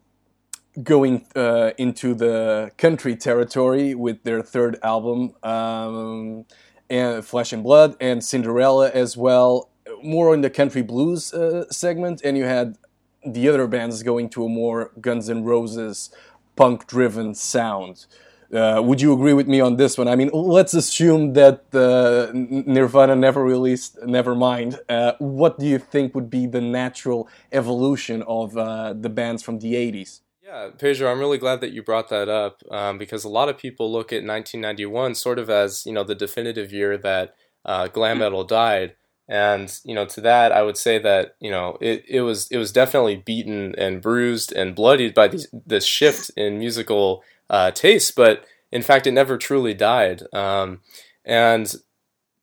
going 0.81 1.25
uh, 1.35 1.71
into 1.77 2.15
the 2.15 2.71
country 2.77 3.15
territory 3.15 3.93
with 3.93 4.23
their 4.23 4.41
third 4.41 4.79
album, 4.83 5.33
um, 5.43 6.45
and 6.89 7.25
Flesh 7.25 7.53
and 7.53 7.63
Blood, 7.63 7.95
and 7.99 8.23
Cinderella 8.23 8.89
as 8.89 9.15
well, 9.15 9.69
more 10.03 10.33
in 10.33 10.41
the 10.41 10.49
country 10.49 10.81
blues 10.81 11.33
uh, 11.33 11.65
segment, 11.69 12.21
and 12.23 12.37
you 12.37 12.45
had 12.45 12.77
the 13.25 13.47
other 13.49 13.67
bands 13.67 14.03
going 14.03 14.29
to 14.29 14.45
a 14.45 14.49
more 14.49 14.91
Guns 14.99 15.29
N' 15.29 15.43
Roses 15.43 16.09
punk-driven 16.55 17.33
sound. 17.35 18.05
Uh, 18.53 18.81
would 18.83 19.01
you 19.01 19.13
agree 19.13 19.33
with 19.33 19.47
me 19.47 19.59
on 19.59 19.77
this 19.77 19.97
one? 19.97 20.07
I 20.07 20.15
mean, 20.15 20.29
let's 20.31 20.73
assume 20.73 21.33
that 21.33 21.63
uh, 21.73 22.31
Nirvana 22.33 23.15
never 23.15 23.43
released 23.43 23.97
Nevermind. 24.01 24.79
Uh, 24.87 25.13
what 25.17 25.57
do 25.57 25.65
you 25.65 25.79
think 25.79 26.13
would 26.13 26.29
be 26.29 26.45
the 26.45 26.61
natural 26.61 27.27
evolution 27.51 28.21
of 28.23 28.55
uh, 28.55 28.93
the 28.93 29.09
bands 29.09 29.41
from 29.41 29.59
the 29.59 29.73
80s? 29.73 30.21
Yeah, 30.43 30.69
Pedro, 30.77 31.11
I'm 31.11 31.19
really 31.19 31.39
glad 31.39 31.61
that 31.61 31.71
you 31.71 31.81
brought 31.81 32.09
that 32.09 32.29
up 32.29 32.61
um, 32.69 32.99
because 32.99 33.23
a 33.23 33.29
lot 33.29 33.49
of 33.49 33.57
people 33.57 33.91
look 33.91 34.13
at 34.13 34.17
1991 34.17 35.15
sort 35.15 35.39
of 35.39 35.49
as, 35.49 35.85
you 35.85 35.93
know, 35.93 36.03
the 36.03 36.13
definitive 36.13 36.71
year 36.71 36.95
that 36.97 37.33
uh, 37.65 37.87
glam 37.87 38.19
metal 38.19 38.43
died. 38.43 38.95
And, 39.27 39.75
you 39.83 39.95
know, 39.95 40.05
to 40.05 40.21
that, 40.21 40.51
I 40.51 40.61
would 40.61 40.77
say 40.77 40.99
that, 40.99 41.37
you 41.39 41.49
know, 41.49 41.77
it, 41.79 42.03
it 42.07 42.21
was 42.21 42.51
it 42.51 42.57
was 42.57 42.73
definitely 42.73 43.15
beaten 43.15 43.73
and 43.77 44.01
bruised 44.01 44.51
and 44.51 44.75
bloodied 44.75 45.13
by 45.13 45.31
this 45.65 45.85
shift 45.85 46.29
in 46.35 46.59
musical 46.59 47.23
uh, 47.49 47.71
taste, 47.71 48.15
but 48.15 48.45
in 48.71 48.81
fact, 48.81 49.07
it 49.07 49.11
never 49.11 49.37
truly 49.37 49.73
died. 49.73 50.23
Um, 50.33 50.81
and 51.23 51.73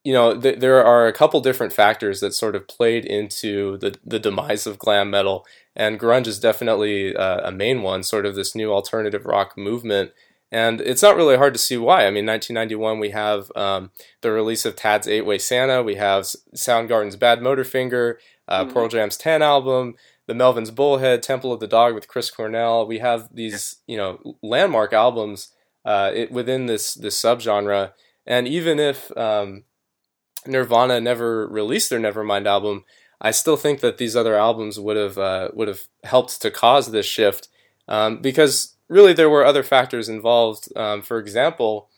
you 0.05 0.15
know, 0.15 0.41
th- 0.41 0.61
there 0.61 0.83
are 0.85 1.07
a 1.07 1.13
couple 1.13 1.41
different 1.41 1.73
factors 1.73 2.21
that 2.21 2.33
sort 2.33 2.57
of 2.57 2.69
played 2.69 3.05
into 3.05 3.77
the 3.79 3.97
the 4.05 4.19
demise 4.19 4.67
of 4.67 4.79
glam 4.79 5.11
metal, 5.11 5.45
and 5.77 6.01
grunge 6.01 6.27
is 6.27 6.41
definitely 6.41 7.15
uh, 7.15 7.41
a 7.49 7.53
main 7.53 7.83
one. 7.83 8.03
Sort 8.03 8.27
of 8.27 8.35
this 8.35 8.55
new 8.55 8.73
alternative 8.73 9.27
rock 9.27 9.57
movement. 9.57 10.13
And 10.53 10.81
it's 10.81 11.03
not 11.03 11.15
really 11.15 11.37
hard 11.37 11.53
to 11.55 11.61
see 11.61 11.77
why. 11.77 12.07
I 12.07 12.11
mean, 12.11 12.27
1991, 12.27 12.99
we 12.99 13.11
have 13.11 13.53
um, 13.55 13.93
the 14.21 14.33
release 14.33 14.65
of 14.65 14.75
Tad's 14.75 15.07
Eight 15.07 15.25
Way 15.25 15.39
Santa, 15.39 15.81
we 15.81 15.95
have 15.95 16.25
Soundgarden's 16.57 17.17
Badmotorfinger, 17.17 18.17
uh, 18.49 18.65
mm-hmm. 18.65 18.73
Pearl 18.73 18.89
Jam's 18.89 19.17
10 19.17 19.43
album, 19.43 19.95
the 20.31 20.37
Melvins 20.37 20.73
Bullhead, 20.73 21.25
Temple 21.25 21.53
of 21.53 21.59
the 21.59 21.67
Dog 21.67 21.93
with 21.93 22.07
Chris 22.07 22.31
Cornell. 22.31 22.87
We 22.87 23.01
have 23.01 23.35
these, 23.35 23.81
you 23.89 23.97
know, 23.97 24.37
landmark 24.45 24.93
albums 24.93 25.53
uh, 25.85 26.13
it, 26.15 26.31
within 26.31 26.67
this 26.67 26.95
this 26.95 27.21
subgenre. 27.21 27.93
And 28.27 28.47
even 28.47 28.79
if 28.79 29.11
um, 29.17 29.65
Nirvana 30.47 31.01
never 31.01 31.49
released 31.49 31.91
their 31.91 31.99
Nevermind 31.99 32.47
album, 32.47 32.85
I 33.21 33.33
still 33.33 33.57
think 33.57 33.81
that 33.81 33.99
these 33.99 34.15
other 34.15 34.37
albums 34.37 34.79
would 34.79 34.97
have 34.97 35.19
uh, 35.19 35.49
would 35.53 35.67
have 35.67 35.89
helped 36.05 36.41
to 36.43 36.51
cause 36.51 36.93
this 36.93 37.07
shift 37.07 37.49
um, 37.89 38.23
because 38.23 38.77
really 38.89 39.13
there 39.13 39.31
were 39.31 39.45
other 39.45 39.65
factors 39.65 40.09
involved. 40.09 40.69
Um, 40.77 41.03
for 41.03 41.19
example, 41.19 41.91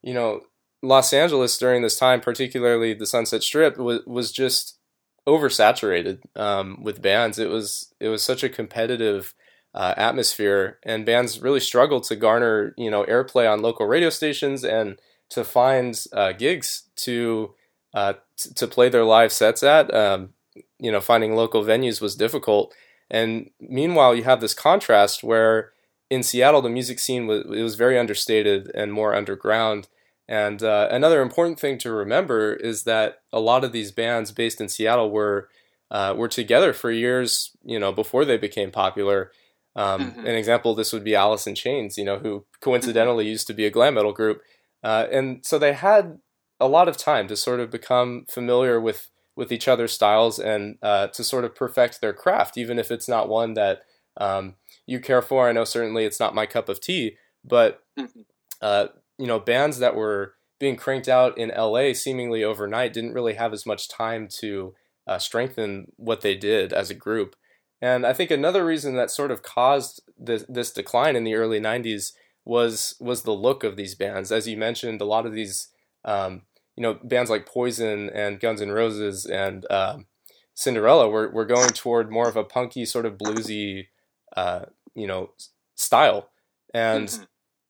you 0.00 0.14
know, 0.14 0.42
Los 0.80 1.12
Angeles 1.12 1.58
during 1.58 1.82
this 1.82 1.98
time, 1.98 2.20
particularly 2.20 2.94
the 2.94 3.04
Sunset 3.04 3.42
Strip, 3.42 3.78
was 3.78 4.02
was 4.06 4.30
just 4.30 4.78
oversaturated 5.26 6.20
um, 6.36 6.82
with 6.82 7.02
bands. 7.02 7.38
It 7.38 7.48
was 7.50 7.92
it 8.00 8.08
was 8.08 8.22
such 8.22 8.42
a 8.42 8.48
competitive 8.48 9.34
uh, 9.74 9.94
atmosphere, 9.96 10.78
and 10.82 11.06
bands 11.06 11.40
really 11.40 11.60
struggled 11.60 12.04
to 12.04 12.16
garner 12.16 12.74
you 12.76 12.90
know 12.90 13.04
airplay 13.04 13.50
on 13.50 13.62
local 13.62 13.86
radio 13.86 14.10
stations 14.10 14.64
and 14.64 14.98
to 15.30 15.44
find 15.44 16.04
uh, 16.12 16.32
gigs 16.32 16.84
to 16.96 17.54
uh, 17.94 18.14
t- 18.36 18.50
to 18.54 18.66
play 18.66 18.88
their 18.88 19.04
live 19.04 19.32
sets 19.32 19.62
at. 19.62 19.92
Um, 19.94 20.30
you 20.78 20.90
know, 20.90 21.00
finding 21.00 21.34
local 21.34 21.62
venues 21.62 22.00
was 22.00 22.16
difficult. 22.16 22.74
And 23.10 23.50
meanwhile, 23.60 24.14
you 24.14 24.24
have 24.24 24.40
this 24.40 24.54
contrast 24.54 25.22
where 25.22 25.72
in 26.08 26.22
Seattle 26.22 26.62
the 26.62 26.68
music 26.68 26.98
scene 26.98 27.26
was 27.26 27.44
it 27.44 27.62
was 27.62 27.74
very 27.76 27.98
understated 27.98 28.70
and 28.74 28.92
more 28.92 29.14
underground 29.14 29.88
and 30.30 30.62
uh, 30.62 30.86
another 30.92 31.22
important 31.22 31.58
thing 31.58 31.76
to 31.78 31.90
remember 31.90 32.54
is 32.54 32.84
that 32.84 33.22
a 33.32 33.40
lot 33.40 33.64
of 33.64 33.72
these 33.72 33.90
bands 33.90 34.30
based 34.30 34.60
in 34.60 34.68
Seattle 34.68 35.10
were 35.10 35.48
uh, 35.90 36.14
were 36.16 36.28
together 36.28 36.72
for 36.72 36.92
years, 36.92 37.50
you 37.64 37.80
know, 37.80 37.90
before 37.90 38.24
they 38.24 38.36
became 38.36 38.70
popular. 38.70 39.32
Um, 39.74 40.12
mm-hmm. 40.12 40.20
An 40.20 40.36
example 40.36 40.76
this 40.76 40.92
would 40.92 41.02
be 41.02 41.16
Alice 41.16 41.48
in 41.48 41.56
Chains, 41.56 41.98
you 41.98 42.04
know, 42.04 42.20
who 42.20 42.46
coincidentally 42.60 43.26
used 43.26 43.48
to 43.48 43.54
be 43.54 43.66
a 43.66 43.70
glam 43.70 43.94
metal 43.94 44.12
group, 44.12 44.40
uh, 44.84 45.06
and 45.10 45.44
so 45.44 45.58
they 45.58 45.72
had 45.72 46.20
a 46.60 46.68
lot 46.68 46.86
of 46.86 46.96
time 46.96 47.26
to 47.26 47.36
sort 47.36 47.58
of 47.58 47.68
become 47.68 48.24
familiar 48.30 48.80
with 48.80 49.10
with 49.34 49.50
each 49.50 49.66
other's 49.66 49.92
styles 49.92 50.38
and 50.38 50.78
uh, 50.80 51.08
to 51.08 51.24
sort 51.24 51.44
of 51.44 51.56
perfect 51.56 52.00
their 52.00 52.12
craft, 52.12 52.56
even 52.56 52.78
if 52.78 52.92
it's 52.92 53.08
not 53.08 53.28
one 53.28 53.54
that 53.54 53.82
um, 54.16 54.54
you 54.86 55.00
care 55.00 55.22
for. 55.22 55.48
I 55.48 55.52
know 55.52 55.64
certainly 55.64 56.04
it's 56.04 56.20
not 56.20 56.36
my 56.36 56.46
cup 56.46 56.68
of 56.68 56.80
tea, 56.80 57.16
but 57.44 57.82
mm-hmm. 57.98 58.20
uh, 58.62 58.88
you 59.20 59.26
know, 59.26 59.38
bands 59.38 59.78
that 59.78 59.94
were 59.94 60.34
being 60.58 60.76
cranked 60.76 61.08
out 61.08 61.36
in 61.36 61.50
LA 61.50 61.92
seemingly 61.92 62.42
overnight 62.42 62.94
didn't 62.94 63.12
really 63.12 63.34
have 63.34 63.52
as 63.52 63.66
much 63.66 63.88
time 63.88 64.26
to 64.40 64.74
uh, 65.06 65.18
strengthen 65.18 65.92
what 65.96 66.22
they 66.22 66.34
did 66.34 66.72
as 66.72 66.90
a 66.90 66.94
group. 66.94 67.36
And 67.82 68.06
I 68.06 68.14
think 68.14 68.30
another 68.30 68.64
reason 68.64 68.96
that 68.96 69.10
sort 69.10 69.30
of 69.30 69.42
caused 69.42 70.02
this, 70.18 70.44
this 70.48 70.72
decline 70.72 71.16
in 71.16 71.24
the 71.24 71.34
early 71.34 71.60
90s 71.60 72.12
was 72.46 72.94
was 72.98 73.22
the 73.22 73.32
look 73.32 73.62
of 73.62 73.76
these 73.76 73.94
bands. 73.94 74.32
As 74.32 74.48
you 74.48 74.56
mentioned, 74.56 75.00
a 75.02 75.06
lot 75.06 75.26
of 75.26 75.34
these 75.34 75.68
um, 76.04 76.42
you 76.76 76.82
know 76.82 76.94
bands 77.04 77.30
like 77.30 77.46
Poison 77.46 78.08
and 78.10 78.40
Guns 78.40 78.62
N' 78.62 78.72
Roses 78.72 79.26
and 79.26 79.70
um, 79.70 80.06
Cinderella 80.54 81.08
were, 81.08 81.30
were 81.30 81.44
going 81.44 81.68
toward 81.68 82.10
more 82.10 82.28
of 82.28 82.36
a 82.36 82.44
punky 82.44 82.86
sort 82.86 83.04
of 83.04 83.18
bluesy 83.18 83.88
uh, 84.36 84.64
you 84.94 85.06
know 85.06 85.30
style. 85.74 86.30
And 86.72 87.08
mm-hmm. 87.08 87.24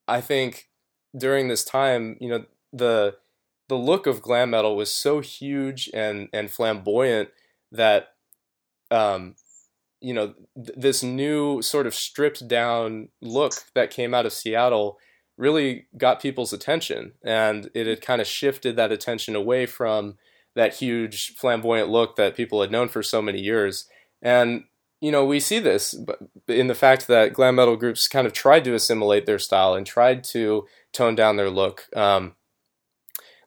I 0.06 0.20
think 0.20 0.69
during 1.16 1.48
this 1.48 1.64
time, 1.64 2.16
you 2.20 2.28
know, 2.28 2.44
the 2.72 3.16
the 3.68 3.76
look 3.76 4.06
of 4.06 4.20
glam 4.22 4.50
metal 4.50 4.76
was 4.76 4.92
so 4.92 5.20
huge 5.20 5.88
and 5.94 6.28
and 6.32 6.50
flamboyant 6.50 7.28
that 7.70 8.14
um 8.90 9.36
you 10.00 10.12
know 10.12 10.34
th- 10.56 10.76
this 10.76 11.02
new 11.02 11.62
sort 11.62 11.86
of 11.86 11.94
stripped 11.94 12.48
down 12.48 13.08
look 13.20 13.52
that 13.74 13.90
came 13.90 14.14
out 14.14 14.26
of 14.26 14.32
Seattle 14.32 14.98
really 15.36 15.86
got 15.96 16.20
people's 16.20 16.52
attention. 16.52 17.12
And 17.24 17.70
it 17.74 17.86
had 17.86 18.02
kind 18.02 18.20
of 18.20 18.26
shifted 18.26 18.76
that 18.76 18.92
attention 18.92 19.34
away 19.34 19.64
from 19.64 20.16
that 20.54 20.74
huge 20.74 21.34
flamboyant 21.36 21.88
look 21.88 22.16
that 22.16 22.36
people 22.36 22.60
had 22.60 22.70
known 22.70 22.88
for 22.88 23.02
so 23.02 23.22
many 23.22 23.40
years. 23.40 23.86
And 24.20 24.64
you 25.00 25.10
know 25.10 25.24
we 25.24 25.40
see 25.40 25.58
this 25.58 25.94
in 26.46 26.66
the 26.66 26.74
fact 26.74 27.06
that 27.06 27.32
glam 27.32 27.54
metal 27.54 27.76
groups 27.76 28.06
kind 28.06 28.26
of 28.26 28.34
tried 28.34 28.64
to 28.64 28.74
assimilate 28.74 29.24
their 29.24 29.38
style 29.38 29.74
and 29.74 29.86
tried 29.86 30.22
to 30.24 30.66
tone 30.92 31.14
down 31.14 31.36
their 31.36 31.50
look. 31.50 31.88
Um, 31.96 32.34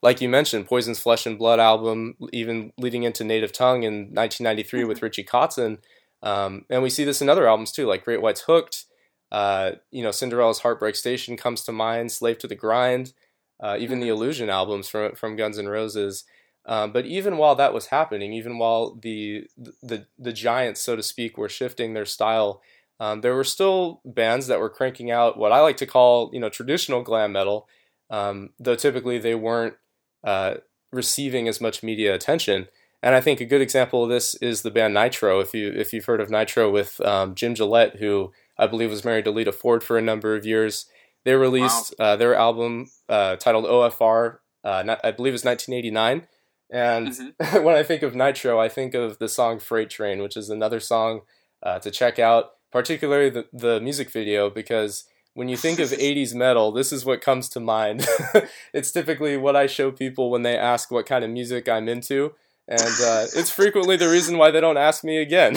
like 0.02 0.20
you 0.20 0.28
mentioned, 0.28 0.68
Poison's 0.68 1.00
Flesh 1.00 1.26
and 1.26 1.40
Blood 1.40 1.60
album, 1.60 2.16
even 2.34 2.74
leading 2.78 3.04
into 3.04 3.24
Native 3.24 3.54
Tongue 3.54 3.84
in 3.84 4.14
1993 4.14 4.82
mm-hmm. 4.82 4.90
with 4.90 5.02
Richie 5.02 5.24
Kotzen. 5.24 5.78
Um, 6.22 6.66
and 6.70 6.84
we 6.84 6.90
see 6.90 7.04
this 7.06 7.22
in 7.22 7.30
other 7.30 7.48
albums 7.48 7.72
too, 7.72 7.88
like 7.88 8.04
Great 8.04 8.22
White's 8.22 8.42
Hooked. 8.42 8.86
Uh, 9.32 9.72
you 9.92 10.04
know, 10.04 10.12
Cinderella's 10.12 10.60
Heartbreak 10.60 10.96
Station 10.96 11.38
comes 11.38 11.64
to 11.64 11.72
mind, 11.72 12.12
Slave 12.12 12.38
to 12.40 12.48
the 12.48 12.56
Grind, 12.56 13.14
uh, 13.62 13.78
even 13.80 14.00
the 14.00 14.08
mm-hmm. 14.08 14.14
Illusion 14.14 14.50
albums 14.50 14.90
from 14.90 15.16
from 15.16 15.36
Guns 15.36 15.58
N' 15.58 15.68
Roses. 15.68 16.26
Um, 16.66 16.92
but 16.92 17.06
even 17.06 17.38
while 17.38 17.56
that 17.56 17.74
was 17.74 17.88
happening, 17.88 18.32
even 18.34 18.58
while 18.58 18.96
the, 18.96 19.48
the 19.82 20.06
the 20.18 20.34
giants, 20.34 20.82
so 20.82 20.96
to 20.96 21.04
speak, 21.04 21.38
were 21.38 21.50
shifting 21.50 21.94
their 21.94 22.06
style, 22.06 22.62
um, 23.04 23.20
there 23.20 23.36
were 23.36 23.44
still 23.44 24.00
bands 24.06 24.48
that 24.48 24.62
were 24.62 24.70
cranking 24.70 25.12
out 25.12 25.38
what 25.38 25.52
I 25.52 25.60
like 25.60 25.76
to 25.78 25.86
call, 25.86 26.30
you 26.32 26.40
know, 26.40 26.48
traditional 26.48 27.02
glam 27.02 27.34
metal, 27.34 27.68
um, 28.10 28.52
though 28.58 28.76
typically 28.76 29.18
they 29.18 29.36
weren't 29.36 29.76
uh, 30.24 30.56
receiving 30.90 31.50
as 31.50 31.60
much 31.60 31.84
media 31.84 32.16
attention. 32.16 32.70
And 33.02 33.14
I 33.14 33.20
think 33.20 33.42
a 33.42 33.46
good 33.46 33.62
example 33.62 34.04
of 34.04 34.10
this 34.10 34.36
is 34.36 34.62
the 34.62 34.72
band 34.72 34.94
Nitro. 34.94 35.42
If 35.42 35.54
you 35.54 35.70
if 35.70 35.92
you've 35.92 36.06
heard 36.06 36.22
of 36.22 36.30
Nitro 36.30 36.72
with 36.72 37.02
um, 37.02 37.36
Jim 37.36 37.56
Gillette, 37.56 37.98
who 37.98 38.32
I 38.58 38.68
believe 38.68 38.90
was 38.90 39.04
married 39.04 39.26
to 39.26 39.32
Lita 39.32 39.52
Ford 39.52 39.84
for 39.84 39.98
a 39.98 40.02
number 40.02 40.38
of 40.38 40.46
years, 40.46 40.86
they 41.26 41.36
released 41.36 41.94
wow. 42.00 42.06
uh, 42.06 42.16
their 42.16 42.36
album 42.36 42.90
uh, 43.10 43.36
titled 43.36 43.66
OFR. 43.66 44.38
Uh, 44.64 44.96
I 45.04 45.12
believe 45.12 45.34
it's 45.34 45.44
1989. 45.44 46.26
And 46.72 47.10
mm-hmm. 47.10 47.64
when 47.66 47.76
I 47.76 47.84
think 47.84 48.02
of 48.02 48.16
Nitro, 48.16 48.62
I 48.62 48.70
think 48.70 48.94
of 48.94 49.20
the 49.20 49.28
song 49.28 49.60
Freight 49.60 49.90
Train, 49.90 50.22
which 50.22 50.38
is 50.38 50.50
another 50.50 50.80
song 50.80 51.24
uh, 51.62 51.80
to 51.80 51.92
check 51.92 52.18
out, 52.18 52.52
particularly 52.74 53.30
the, 53.30 53.46
the 53.54 53.80
music 53.80 54.10
video, 54.10 54.50
because 54.50 55.06
when 55.36 55.48
you 55.48 55.56
think 55.56 55.80
of 55.80 55.90
80s 55.92 56.34
metal, 56.34 56.72
this 56.72 56.92
is 56.92 57.06
what 57.06 57.22
comes 57.22 57.48
to 57.50 57.62
mind. 57.62 58.06
it's 58.74 58.92
typically 58.92 59.38
what 59.38 59.56
I 59.56 59.68
show 59.68 59.92
people 59.92 60.30
when 60.30 60.42
they 60.42 60.58
ask 60.58 60.92
what 60.92 61.06
kind 61.06 61.24
of 61.24 61.30
music 61.30 61.70
I'm 61.70 61.88
into. 61.88 62.34
And 62.68 62.82
uh, 62.82 63.28
it's 63.36 63.52
frequently 63.52 63.96
the 63.96 64.10
reason 64.10 64.38
why 64.38 64.50
they 64.50 64.60
don't 64.60 64.78
ask 64.78 65.04
me 65.04 65.18
again. 65.18 65.56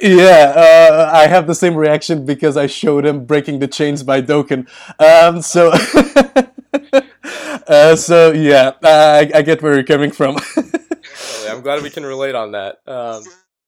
yeah, 0.00 0.52
uh, 0.54 1.10
I 1.12 1.28
have 1.28 1.46
the 1.46 1.54
same 1.54 1.74
reaction 1.74 2.26
because 2.26 2.56
I 2.56 2.66
showed 2.66 3.06
him 3.06 3.24
Breaking 3.24 3.60
the 3.60 3.68
Chains 3.68 4.02
by 4.02 4.20
Dokken. 4.20 4.68
Um, 5.00 5.40
so, 5.40 5.72
uh, 7.66 7.96
so 7.96 8.32
yeah, 8.32 8.72
I, 8.82 9.30
I, 9.34 9.42
get 9.42 9.62
where 9.62 9.74
you're 9.74 9.84
coming 9.84 10.10
from. 10.10 10.36
I'm 11.48 11.62
glad 11.62 11.82
we 11.82 11.90
can 11.90 12.04
relate 12.04 12.34
on 12.34 12.52
that. 12.52 12.80
Um, 12.86 13.22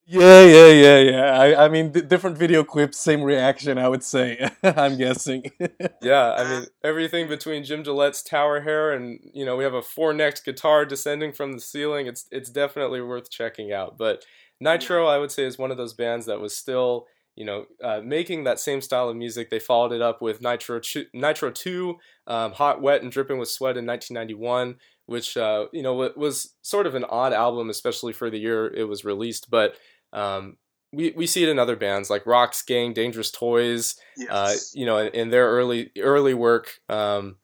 yeah, 0.06 0.42
yeah, 0.44 0.68
yeah, 0.68 0.98
yeah. 0.98 1.38
I, 1.38 1.64
I 1.64 1.68
mean, 1.68 1.90
d- 1.90 2.02
different 2.02 2.36
video 2.36 2.62
clips, 2.62 2.98
same 2.98 3.22
reaction. 3.22 3.78
I 3.78 3.88
would 3.88 4.02
say. 4.02 4.50
I'm 4.62 4.98
guessing. 4.98 5.50
yeah, 6.02 6.32
I 6.32 6.48
mean, 6.48 6.66
everything 6.82 7.28
between 7.28 7.64
Jim 7.64 7.82
Gillette's 7.82 8.22
tower 8.22 8.60
hair 8.60 8.92
and 8.92 9.18
you 9.32 9.44
know 9.46 9.56
we 9.56 9.64
have 9.64 9.74
a 9.74 9.82
four-necked 9.82 10.44
guitar 10.44 10.84
descending 10.84 11.32
from 11.32 11.52
the 11.52 11.60
ceiling. 11.60 12.06
It's 12.06 12.26
it's 12.30 12.50
definitely 12.50 13.00
worth 13.00 13.30
checking 13.30 13.72
out. 13.72 13.96
But 13.96 14.24
Nitro, 14.60 15.06
I 15.06 15.18
would 15.18 15.32
say, 15.32 15.44
is 15.44 15.58
one 15.58 15.70
of 15.70 15.78
those 15.78 15.94
bands 15.94 16.26
that 16.26 16.40
was 16.40 16.54
still 16.54 17.06
you 17.34 17.46
know 17.46 17.64
uh, 17.82 18.00
making 18.04 18.44
that 18.44 18.60
same 18.60 18.82
style 18.82 19.08
of 19.08 19.16
music. 19.16 19.48
They 19.48 19.58
followed 19.58 19.92
it 19.92 20.02
up 20.02 20.20
with 20.20 20.42
Nitro 20.42 20.80
Nitro 21.14 21.50
Two, 21.50 21.96
um, 22.26 22.52
Hot, 22.52 22.82
Wet, 22.82 23.02
and 23.02 23.10
Dripping 23.10 23.38
with 23.38 23.48
Sweat 23.48 23.78
in 23.78 23.86
1991 23.86 24.76
which 25.06 25.36
uh, 25.36 25.66
you 25.72 25.82
know 25.82 26.10
was 26.16 26.54
sort 26.62 26.86
of 26.86 26.94
an 26.94 27.04
odd 27.04 27.32
album, 27.32 27.68
especially 27.70 28.12
for 28.12 28.30
the 28.30 28.38
year 28.38 28.72
it 28.72 28.84
was 28.84 29.04
released. 29.04 29.50
But 29.50 29.76
um, 30.14 30.56
we, 30.92 31.12
we 31.16 31.26
see 31.26 31.42
it 31.42 31.48
in 31.48 31.58
other 31.58 31.76
bands 31.76 32.08
like 32.08 32.24
Roxx 32.24 32.64
Gang, 32.64 32.92
Dangerous 32.92 33.30
Toys. 33.30 33.96
Uh, 34.18 34.22
yes. 34.22 34.30
Uh, 34.30 34.78
you 34.78 34.86
know, 34.86 34.98
in, 34.98 35.08
in, 35.08 35.30
their 35.30 35.48
early 35.48 35.90
early 35.98 36.34
work. 36.34 36.80
Um, 36.88 37.36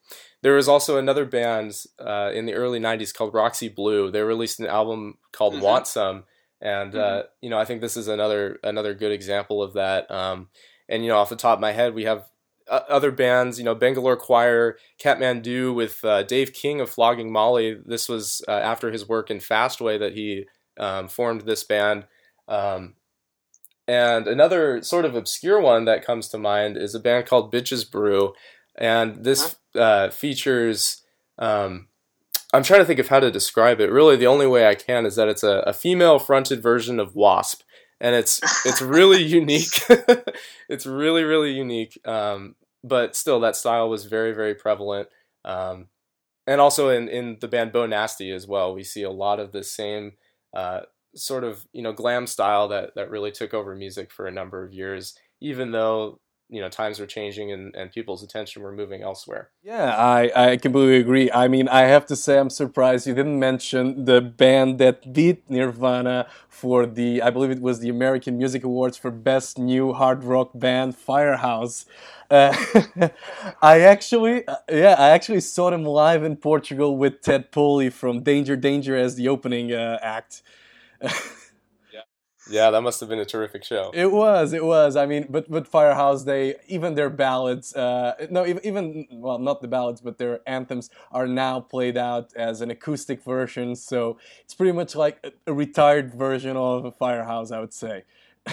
there 0.42 0.54
was 0.54 0.68
also 0.68 0.96
another 0.96 1.26
band 1.26 1.74
uh, 1.98 2.30
in 2.33 2.46
the 2.46 2.54
early 2.54 2.80
'90s 2.80 3.12
called 3.12 3.35
Roxy 3.35 3.68
Blue. 3.68 4.11
They 4.11 4.22
released 4.22 4.61
an 4.61 4.66
album 4.66 5.18
called 5.33 5.54
mm-hmm. 5.54 5.64
Want 5.64 5.87
Some, 5.87 6.24
and 6.61 6.94
uh, 6.94 6.98
mm-hmm. 6.98 7.18
uh, 7.18 7.22
you 7.42 7.50
know 7.50 7.59
I 7.59 7.64
think 7.64 7.80
this 7.80 7.96
is 7.96 8.09
another 8.09 8.59
another 8.62 8.94
good 8.94 9.12
example 9.12 9.62
of 9.62 9.74
that. 9.74 10.11
Um, 10.11 10.48
and 10.88 11.02
you 11.02 11.09
know, 11.09 11.18
off 11.18 11.28
the 11.28 11.37
top 11.37 11.59
of 11.59 11.61
my 11.61 11.72
head, 11.72 11.94
we 11.94 12.04
have 12.04 12.24
uh, 12.68 12.80
other 12.88 13.12
bands. 13.12 13.59
You 13.59 13.64
know, 13.64 13.74
Bangalore 13.74 14.16
Choir, 14.16 14.78
Katmandu 15.02 15.74
with 15.74 16.04
uh, 16.04 16.22
Dave 16.22 16.52
King 16.52 16.80
of 16.80 16.90
Flogging 16.90 17.33
Molly. 17.33 17.78
This 17.85 18.09
was 18.09 18.42
uh, 18.48 18.52
after 18.52 18.90
his 18.90 19.09
work 19.09 19.30
in 19.30 19.38
Fastway 19.38 19.98
that 19.98 20.14
he 20.14 20.46
um, 20.78 21.09
formed 21.09 21.42
this 21.42 21.64
band. 21.64 22.06
Um, 22.51 22.95
and 23.89 24.27
another 24.27 24.83
sort 24.83 25.05
of 25.05 25.15
obscure 25.15 25.61
one 25.61 25.85
that 25.87 26.05
comes 26.05 26.29
to 26.29 26.39
mind 26.39 26.77
is 26.77 26.95
a 26.95 27.01
band 27.01 27.27
called 27.27 27.53
Bitches 27.53 27.91
Brew, 27.91 28.35
and 28.77 29.25
this 29.25 29.57
uh, 29.75 30.11
features. 30.11 31.03
Um, 31.39 31.89
I'm 32.53 32.63
trying 32.65 32.81
to 32.81 32.85
think 32.85 32.99
of 32.99 33.09
how 33.09 33.21
to 33.21 33.31
describe 33.31 33.81
it. 33.81 33.91
Really, 33.91 34.17
the 34.17 34.27
only 34.27 34.47
way 34.47 34.67
I 34.67 34.75
can 34.75 35.07
is 35.07 35.17
that 35.17 35.29
it's 35.29 35.45
a, 35.45 35.61
a 35.67 35.73
female-fronted 35.73 36.63
version 36.63 37.01
of 37.01 37.15
Wasp, 37.15 37.63
and 38.01 38.15
it's 38.15 38.41
it's 38.67 38.83
really 38.83 39.23
unique. 39.41 39.81
it's 40.69 40.87
really 40.87 41.25
really 41.25 41.53
unique. 41.53 41.99
Um, 42.07 42.57
but 42.85 43.17
still, 43.17 43.41
that 43.41 43.57
style 43.57 43.89
was 43.89 44.05
very 44.05 44.33
very 44.33 44.55
prevalent. 44.55 45.09
Um, 45.45 45.87
and 46.47 46.61
also 46.61 46.89
in, 46.89 47.09
in 47.09 47.39
the 47.41 47.49
band 47.49 47.73
Beau 47.73 47.87
Nasty 47.87 48.31
as 48.33 48.47
well, 48.47 48.75
we 48.75 48.83
see 48.83 49.03
a 49.03 49.11
lot 49.11 49.39
of 49.39 49.53
the 49.53 49.63
same 49.63 50.13
uh, 50.53 50.81
sort 51.14 51.44
of 51.44 51.66
you 51.73 51.83
know 51.83 51.92
glam 51.92 52.27
style 52.27 52.68
that 52.68 52.94
that 52.94 53.11
really 53.11 53.31
took 53.31 53.55
over 53.55 53.75
music 53.75 54.11
for 54.12 54.27
a 54.27 54.33
number 54.33 54.64
of 54.64 54.73
years, 54.73 55.16
even 55.40 55.73
though 55.73 56.20
you 56.51 56.61
know 56.61 56.68
times 56.68 56.99
were 56.99 57.07
changing 57.07 57.53
and, 57.53 57.75
and 57.77 57.92
people's 57.92 58.23
attention 58.23 58.62
were 58.62 58.73
moving 58.73 59.03
elsewhere. 59.03 59.51
Yeah 59.62 59.94
I, 59.96 60.31
I 60.35 60.57
completely 60.57 60.96
agree. 60.96 61.31
I 61.31 61.49
mean 61.49 61.68
i 61.68 61.83
have 61.83 62.05
to 62.07 62.16
say 62.16 62.38
i'm 62.38 62.51
surprised 62.51 63.07
you 63.07 63.14
didn't 63.14 63.38
mention 63.38 64.05
the 64.05 64.20
band 64.20 64.79
that 64.79 65.12
beat 65.12 65.49
nirvana 65.49 66.27
for 66.49 66.87
the 66.87 67.23
i 67.23 67.31
believe 67.31 67.51
it 67.51 67.61
was 67.61 67.79
the 67.79 67.88
american 67.88 68.37
music 68.37 68.64
awards 68.64 68.96
for 68.96 69.11
best 69.11 69.59
new 69.59 69.92
hard 69.92 70.25
rock 70.25 70.51
band 70.55 70.96
firehouse. 70.96 71.87
Uh, 72.31 72.55
i 73.62 73.81
actually 73.81 74.46
uh, 74.46 74.57
yeah 74.70 74.96
i 74.99 75.11
actually 75.11 75.40
saw 75.40 75.70
them 75.70 75.85
live 75.85 76.23
in 76.25 76.37
portugal 76.37 76.96
with 76.96 77.20
ted 77.23 77.51
Poley 77.53 77.90
from 77.90 78.23
danger 78.23 78.57
danger 78.57 78.96
as 78.96 79.14
the 79.14 79.29
opening 79.29 79.73
uh, 79.73 79.99
act 80.03 80.42
yeah. 81.03 81.13
Yeah, 82.49 82.71
that 82.71 82.81
must 82.81 82.99
have 83.01 83.09
been 83.09 83.21
a 83.21 83.25
terrific 83.25 83.63
show. 83.65 83.93
It 83.95 84.11
was, 84.11 84.53
it 84.53 84.65
was. 84.65 84.97
I 84.97 85.07
mean, 85.07 85.27
but 85.31 85.49
but 85.49 85.69
Firehouse, 85.69 86.25
they 86.25 86.57
even 86.67 86.95
their 86.95 87.11
ballads, 87.11 87.77
uh, 87.77 88.27
no, 88.29 88.45
even, 88.45 88.67
even 88.67 89.07
well, 89.13 89.39
not 89.39 89.61
the 89.61 89.69
ballads, 89.69 90.01
but 90.01 90.19
their 90.19 90.41
anthems 90.47 90.91
are 91.13 91.29
now 91.29 91.61
played 91.61 91.97
out 91.97 92.33
as 92.35 92.61
an 92.61 92.71
acoustic 92.71 93.23
version. 93.23 93.77
So 93.77 94.19
it's 94.43 94.55
pretty 94.55 94.73
much 94.73 94.97
like 94.97 95.19
a, 95.23 95.33
a 95.47 95.55
retired 95.55 96.13
version 96.15 96.57
of 96.57 96.97
Firehouse, 96.97 97.53
I 97.53 97.61
would 97.61 97.75
say. 97.75 98.05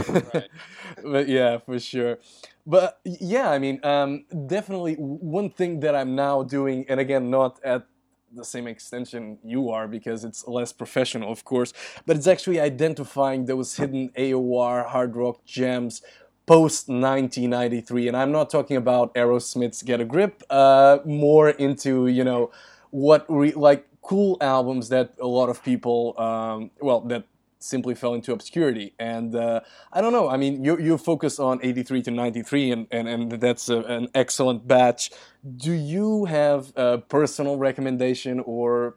Right. 0.08 0.50
but 1.04 1.28
yeah, 1.28 1.58
for 1.60 1.80
sure. 1.80 2.20
But 2.66 3.00
yeah, 3.06 3.50
I 3.50 3.60
mean, 3.60 3.80
um, 3.84 4.26
definitely 4.48 4.96
one 4.96 5.50
thing 5.50 5.80
that 5.80 5.96
I'm 5.96 6.16
now 6.16 6.44
doing, 6.44 6.86
and 6.90 7.00
again, 7.00 7.30
not 7.30 7.60
at 7.64 7.88
the 8.38 8.45
same 8.45 8.67
extension 8.67 9.38
you 9.43 9.69
are 9.69 9.88
because 9.88 10.23
it's 10.23 10.47
less 10.47 10.71
professional, 10.71 11.32
of 11.32 11.43
course, 11.43 11.73
but 12.06 12.15
it's 12.15 12.28
actually 12.28 12.60
identifying 12.60 13.45
those 13.45 13.76
hidden 13.76 14.10
AOR 14.17 14.86
hard 14.88 15.15
rock 15.15 15.43
gems 15.45 16.02
post 16.45 16.88
1993. 16.88 18.08
And 18.08 18.15
I'm 18.15 18.32
not 18.32 18.50
talking 18.50 18.78
about 18.78 19.13
Aerosmith's 19.15 19.84
Get 19.84 20.00
a 20.00 20.06
Grip, 20.06 20.43
uh, 20.50 21.00
more 21.06 21.50
into, 21.50 22.08
you 22.08 22.23
know, 22.23 22.52
what 22.91 23.26
re- 23.28 23.52
like 23.52 23.86
cool 24.02 24.38
albums 24.39 24.88
that 24.89 25.13
a 25.21 25.28
lot 25.28 25.50
of 25.50 25.62
people, 25.62 26.15
um, 26.17 26.71
well, 26.80 27.02
that 27.02 27.26
simply 27.60 27.96
fell 27.96 28.13
into 28.13 28.34
obscurity. 28.34 28.93
And 29.00 29.36
uh, 29.36 29.62
I 29.91 30.02
don't 30.02 30.13
know. 30.13 30.30
I 30.30 30.38
mean, 30.38 30.63
you 30.63 30.80
you 30.80 30.98
focus 30.98 31.39
on 31.39 31.60
83 31.63 32.02
to 32.04 32.12
93, 32.12 32.72
and 32.72 32.88
and, 32.91 33.08
and 33.08 33.32
that's 33.34 33.70
a, 33.70 33.80
an 33.80 34.10
excellent 34.13 34.67
batch. 34.67 35.12
Do 35.56 35.72
you 35.72 36.26
have 36.26 36.74
a 36.76 36.98
personal 36.98 37.58
recommendation 37.58 38.39
or 38.39 38.96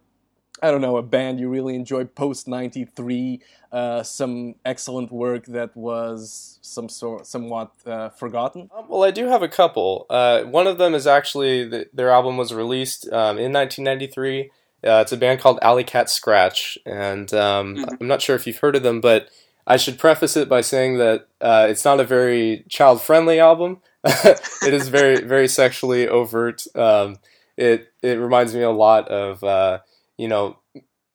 I 0.62 0.70
don't 0.70 0.80
know, 0.80 0.96
a 0.96 1.02
band 1.02 1.40
you 1.40 1.48
really 1.48 1.74
enjoy 1.74 2.04
post 2.04 2.46
'93, 2.46 3.40
uh, 3.72 4.02
some 4.02 4.56
excellent 4.64 5.10
work 5.10 5.46
that 5.46 5.74
was 5.76 6.58
some 6.60 6.88
sort, 6.88 7.26
somewhat 7.26 7.72
uh, 7.86 8.10
forgotten. 8.10 8.68
Um, 8.76 8.86
well, 8.88 9.04
I 9.04 9.10
do 9.10 9.26
have 9.26 9.42
a 9.42 9.48
couple. 9.48 10.06
Uh, 10.10 10.42
one 10.42 10.66
of 10.66 10.78
them 10.78 10.94
is 10.94 11.06
actually 11.06 11.68
the, 11.68 11.88
their 11.92 12.10
album 12.10 12.36
was 12.36 12.52
released 12.52 13.06
um, 13.06 13.38
in 13.38 13.52
1993. 13.52 14.50
Uh, 14.84 15.00
it's 15.02 15.12
a 15.12 15.16
band 15.16 15.40
called 15.40 15.58
Alley 15.62 15.84
Cat 15.84 16.08
Scratch, 16.08 16.78
and 16.86 17.32
um, 17.34 17.76
mm-hmm. 17.76 17.94
I'm 18.00 18.08
not 18.08 18.22
sure 18.22 18.36
if 18.36 18.46
you've 18.46 18.58
heard 18.58 18.76
of 18.76 18.82
them, 18.82 19.00
but 19.00 19.28
I 19.66 19.76
should 19.76 19.98
preface 19.98 20.36
it 20.36 20.48
by 20.48 20.62
saying 20.62 20.98
that 20.98 21.28
uh, 21.40 21.66
it's 21.68 21.84
not 21.84 22.00
a 22.00 22.04
very 22.04 22.64
child-friendly 22.68 23.38
album. 23.38 23.82
it 24.04 24.72
is 24.74 24.88
very, 24.88 25.20
very 25.20 25.48
sexually 25.48 26.08
overt. 26.08 26.64
Um, 26.74 27.18
it 27.56 27.92
it 28.02 28.18
reminds 28.18 28.54
me 28.54 28.62
a 28.62 28.70
lot 28.70 29.08
of 29.08 29.44
uh, 29.44 29.80
you 30.16 30.28
know 30.28 30.58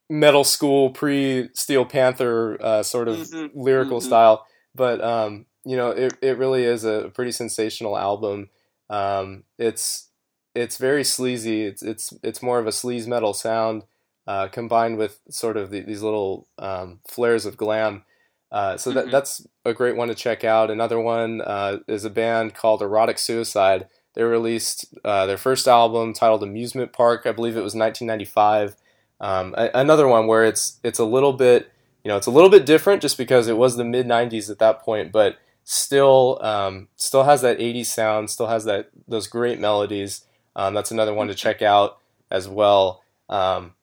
Metal 0.10 0.44
Skool 0.44 0.94
pre 0.94 1.50
Steel 1.54 1.86
Panther 1.86 2.58
uh, 2.62 2.84
sort 2.84 3.08
of 3.08 3.18
mm-hmm. 3.18 3.60
lyrical 3.60 4.00
mm-hmm. 4.00 4.08
style, 4.08 4.46
but 4.76 5.04
um, 5.04 5.48
you 5.66 5.76
know 5.76 5.90
it 5.90 6.14
it 6.22 6.38
really 6.38 6.64
is 6.64 6.86
a 6.86 7.12
pretty 7.14 7.32
sensational 7.32 7.98
album. 7.98 8.50
Um, 8.90 9.44
it's 9.58 10.10
it's 10.56 10.78
very 10.78 11.04
sleazy. 11.04 11.64
It's 11.64 11.84
it's 11.84 12.14
it's 12.24 12.42
more 12.42 12.60
of 12.60 12.66
a 12.66 12.72
sleaze 12.72 13.08
metal 13.08 13.34
sound 13.34 13.84
uh, 14.28 14.48
combined 14.48 14.98
with 14.98 15.20
sort 15.30 15.58
of 15.58 15.70
the, 15.70 15.82
these 15.82 16.02
little 16.02 16.48
um, 16.58 17.00
flares 17.08 17.46
of 17.46 17.58
glam. 17.58 18.04
Uh, 18.52 18.78
so 18.78 18.92
that 18.92 19.04
mm-hmm. 19.04 19.12
that's 19.12 19.46
a 19.66 19.74
great 19.74 19.96
one 19.96 20.08
to 20.08 20.16
check 20.16 20.44
out. 20.44 20.72
Another 20.72 21.00
one 21.00 21.42
uh, 21.42 21.80
is 21.88 22.06
a 22.06 22.10
band 22.10 22.56
called 22.56 22.82
Erotic 22.82 23.20
Suicide. 23.20 23.88
They 24.14 24.24
released 24.24 24.86
uh, 25.04 25.26
their 25.26 25.38
first 25.38 25.68
album 25.68 26.14
titled 26.14 26.42
Amusement 26.42 26.94
Park. 26.94 27.24
I 27.26 27.34
believe 27.34 27.58
it 27.58 27.64
was 27.64 27.76
1995. 27.76 28.78
Um, 29.20 29.54
a- 29.58 29.72
another 29.74 30.08
one 30.08 30.28
where 30.28 30.46
it's 30.46 30.80
it's 30.84 31.00
a 31.00 31.06
little 31.06 31.34
bit 31.34 31.72
you 32.04 32.10
know 32.10 32.18
it's 32.18 32.28
a 32.28 32.32
little 32.32 32.50
bit 32.50 32.66
different 32.66 33.02
just 33.02 33.18
because 33.18 33.48
it 33.48 33.58
was 33.58 33.76
the 33.76 33.84
mid 33.84 34.08
90s 34.08 34.50
at 34.50 34.60
that 34.60 34.82
point, 34.82 35.12
but 35.12 35.38
still 35.66 36.40
um, 36.42 36.88
still 36.96 37.24
has 37.24 37.42
that 37.42 37.60
80s 37.60 37.88
sound, 37.88 38.30
still 38.30 38.48
has 38.48 38.64
that 38.66 38.90
those 39.08 39.28
great 39.28 39.60
melodies. 39.60 40.26
Um, 40.56 40.74
that's 40.74 40.92
another 40.92 41.14
one 41.14 41.28
to 41.28 41.36
check 41.36 41.62
out 41.62 42.00
as 42.32 42.48
well. 42.48 43.04
Um, 43.30 43.74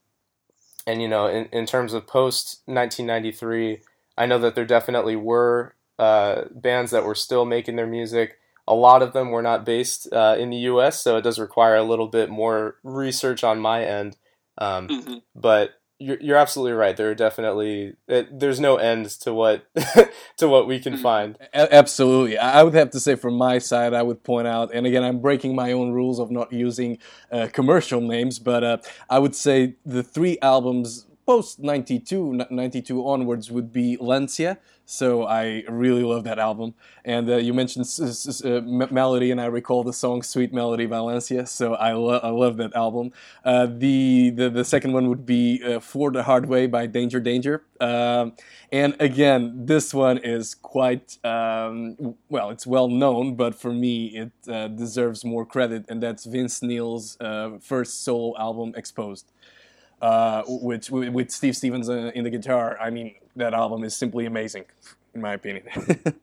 and 0.87 1.01
you 1.01 1.09
know, 1.09 1.27
in, 1.27 1.47
in 1.53 1.67
terms 1.67 1.93
of 1.93 2.07
post 2.07 2.63
1993, 2.67 3.81
I 4.17 4.27
know 4.27 4.39
that 4.39 4.55
there 4.55 4.65
definitely 4.65 5.17
were 5.17 5.75
uh, 5.99 6.45
bands 6.51 6.91
that 6.91 7.05
were 7.05 7.15
still 7.15 7.45
making 7.45 7.77
their 7.77 7.87
music. 7.87 8.39
A 8.67 8.75
lot 8.75 9.03
of 9.03 9.13
them 9.13 9.31
were 9.31 9.43
not 9.43 9.65
based 9.65 10.09
uh, 10.13 10.37
in 10.39 10.51
the 10.51 10.57
U.S., 10.59 11.01
so 11.01 11.17
it 11.17 11.23
does 11.23 11.39
require 11.39 11.77
a 11.77 11.83
little 11.83 12.07
bit 12.07 12.31
more 12.31 12.77
research 12.83 13.43
on 13.43 13.59
my 13.59 13.85
end. 13.85 14.17
Um, 14.59 14.89
mm-hmm. 14.89 15.15
But 15.35 15.81
you're, 16.03 16.21
you're 16.21 16.37
absolutely 16.37 16.73
right. 16.73 16.97
There 16.97 17.11
are 17.11 17.15
definitely 17.15 17.95
it, 18.09 18.39
there's 18.39 18.61
no 18.61 18.77
end 18.77 19.07
to 19.21 19.33
what 19.33 19.67
to 20.37 20.49
what 20.49 20.67
we 20.67 20.81
can 20.81 20.95
mm-hmm. 20.95 21.03
find. 21.03 21.39
Absolutely, 21.55 22.39
I 22.39 22.63
would 22.63 22.75
have 22.75 22.91
to 22.91 23.01
say 23.01 23.15
from 23.15 23.35
my 23.35 23.59
side, 23.59 23.95
I 23.95 24.03
would 24.03 24.23
point 24.25 24.49
out, 24.49 24.71
and 24.75 24.87
again, 24.87 25.05
I'm 25.05 25.21
breaking 25.21 25.55
my 25.55 25.73
own 25.73 25.93
rules 25.93 26.19
of 26.19 26.31
not 26.31 26.53
using 26.53 26.99
uh, 27.31 27.49
commercial 27.53 28.01
names, 28.01 28.39
but 28.39 28.65
uh, 28.65 28.79
I 29.09 29.19
would 29.19 29.35
say 29.35 29.77
the 29.85 30.03
three 30.03 30.39
albums 30.43 31.07
post 31.33 31.59
92, 31.61 32.45
92 32.51 33.09
onwards 33.09 33.51
would 33.51 33.73
be 33.73 33.97
Lancia. 33.99 34.59
So 34.85 35.25
I 35.25 35.65
really 35.67 36.03
love 36.03 36.25
that 36.25 36.39
album. 36.39 36.75
And 37.07 37.31
uh, 37.31 37.37
you 37.37 37.55
mentioned 37.55 37.87
uh, 38.45 38.61
Melody, 38.91 39.31
and 39.31 39.41
I 39.41 39.47
recall 39.47 39.83
the 39.83 39.95
song 39.95 40.23
Sweet 40.23 40.53
Melody 40.53 40.85
by 40.85 40.97
Valencia. 40.97 41.47
So 41.47 41.75
I, 41.75 41.93
lo- 41.95 42.21
I 42.23 42.29
love 42.29 42.59
that 42.59 42.75
album. 42.77 43.13
Uh, 43.43 43.67
the, 43.67 44.29
the, 44.29 44.51
the 44.51 44.65
second 44.65 44.93
one 44.93 45.09
would 45.09 45.25
be 45.25 45.63
uh, 45.65 45.81
Four 45.81 46.11
the 46.11 46.25
Hard 46.25 46.45
Way 46.47 46.67
by 46.67 46.85
Danger 46.85 47.21
Danger. 47.21 47.65
Um, 47.81 48.35
and 48.71 48.95
again, 49.01 49.65
this 49.65 49.95
one 49.95 50.19
is 50.19 50.55
quite, 50.55 51.17
um, 51.25 52.17
well, 52.29 52.51
it's 52.51 52.67
well 52.67 52.89
known, 52.89 53.37
but 53.37 53.55
for 53.55 53.73
me, 53.73 54.07
it 54.09 54.33
uh, 54.49 54.69
deserves 54.69 55.25
more 55.25 55.47
credit. 55.47 55.87
And 55.89 56.03
that's 56.03 56.27
Vince 56.27 56.61
Neil's 56.61 57.17
uh, 57.21 57.53
first 57.59 58.05
solo 58.05 58.39
album, 58.39 58.75
Exposed 58.77 59.33
uh, 60.03 60.43
which 60.47 60.91
with 60.91 61.31
Steve 61.31 61.57
Stevens 61.57 61.89
uh, 61.89 62.11
in 62.15 62.25
the 62.25 62.31
guitar. 62.31 62.77
I 62.81 62.91
mean, 62.91 63.15
that 63.37 63.55
album 63.55 63.85
is 63.85 63.95
simply 63.97 64.27
amazing, 64.27 64.65
in 65.15 65.21
my 65.21 65.33
opinion. 65.33 65.65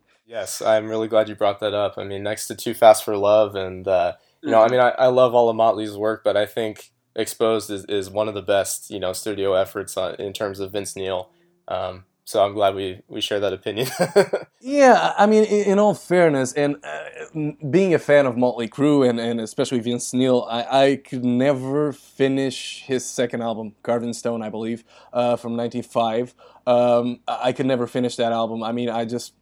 yes, 0.27 0.61
I'm 0.61 0.87
really 0.87 1.07
glad 1.07 1.29
you 1.29 1.35
brought 1.35 1.61
that 1.61 1.73
up. 1.73 1.97
I 1.97 2.03
mean, 2.03 2.21
next 2.21 2.47
to 2.47 2.55
Too 2.55 2.73
Fast 2.73 3.05
for 3.05 3.15
Love, 3.15 3.55
and 3.55 3.87
uh, 3.87 4.13
you 4.43 4.51
know, 4.51 4.61
I 4.61 4.67
mean, 4.67 4.81
I, 4.81 4.89
I, 4.89 5.07
love 5.07 5.33
all 5.33 5.49
of 5.49 5.55
Motley's 5.55 5.97
work, 5.97 6.23
but 6.23 6.37
I 6.37 6.45
think 6.45 6.91
Exposed 7.15 7.69
is, 7.69 7.85
is 7.85 8.09
one 8.09 8.27
of 8.27 8.33
the 8.33 8.41
best, 8.41 8.89
you 8.89 8.99
know, 8.99 9.13
studio 9.13 9.53
efforts 9.53 9.97
on, 9.97 10.15
in 10.15 10.31
terms 10.33 10.59
of 10.59 10.71
Vince 10.71 10.95
Neil. 10.95 11.29
Um, 11.67 12.05
so 12.29 12.45
I'm 12.45 12.53
glad 12.53 12.75
we 12.75 13.01
we 13.07 13.21
share 13.21 13.39
that 13.39 13.53
opinion. 13.53 13.87
yeah, 14.61 15.15
I 15.17 15.25
mean, 15.25 15.45
in, 15.45 15.71
in 15.71 15.79
all 15.79 15.95
fairness, 15.95 16.53
and 16.53 16.75
uh, 16.83 17.53
being 17.71 17.95
a 17.95 17.97
fan 17.97 18.27
of 18.27 18.37
Motley 18.37 18.67
Crue 18.67 19.09
and, 19.09 19.19
and 19.19 19.41
especially 19.41 19.79
Vince 19.79 20.13
Neil, 20.13 20.45
I, 20.47 20.83
I 20.83 20.95
could 20.97 21.25
never 21.25 21.91
finish 21.91 22.83
his 22.85 23.03
second 23.03 23.41
album, 23.41 23.73
Carved 23.81 24.05
in 24.05 24.13
Stone, 24.13 24.43
I 24.43 24.49
believe, 24.49 24.83
uh, 25.11 25.37
from 25.37 25.55
'95. 25.55 26.35
Um, 26.67 27.21
I 27.27 27.51
could 27.51 27.65
never 27.65 27.87
finish 27.87 28.15
that 28.17 28.31
album. 28.31 28.61
I 28.61 28.73
mean, 28.73 28.89
I 28.89 29.05
just 29.05 29.33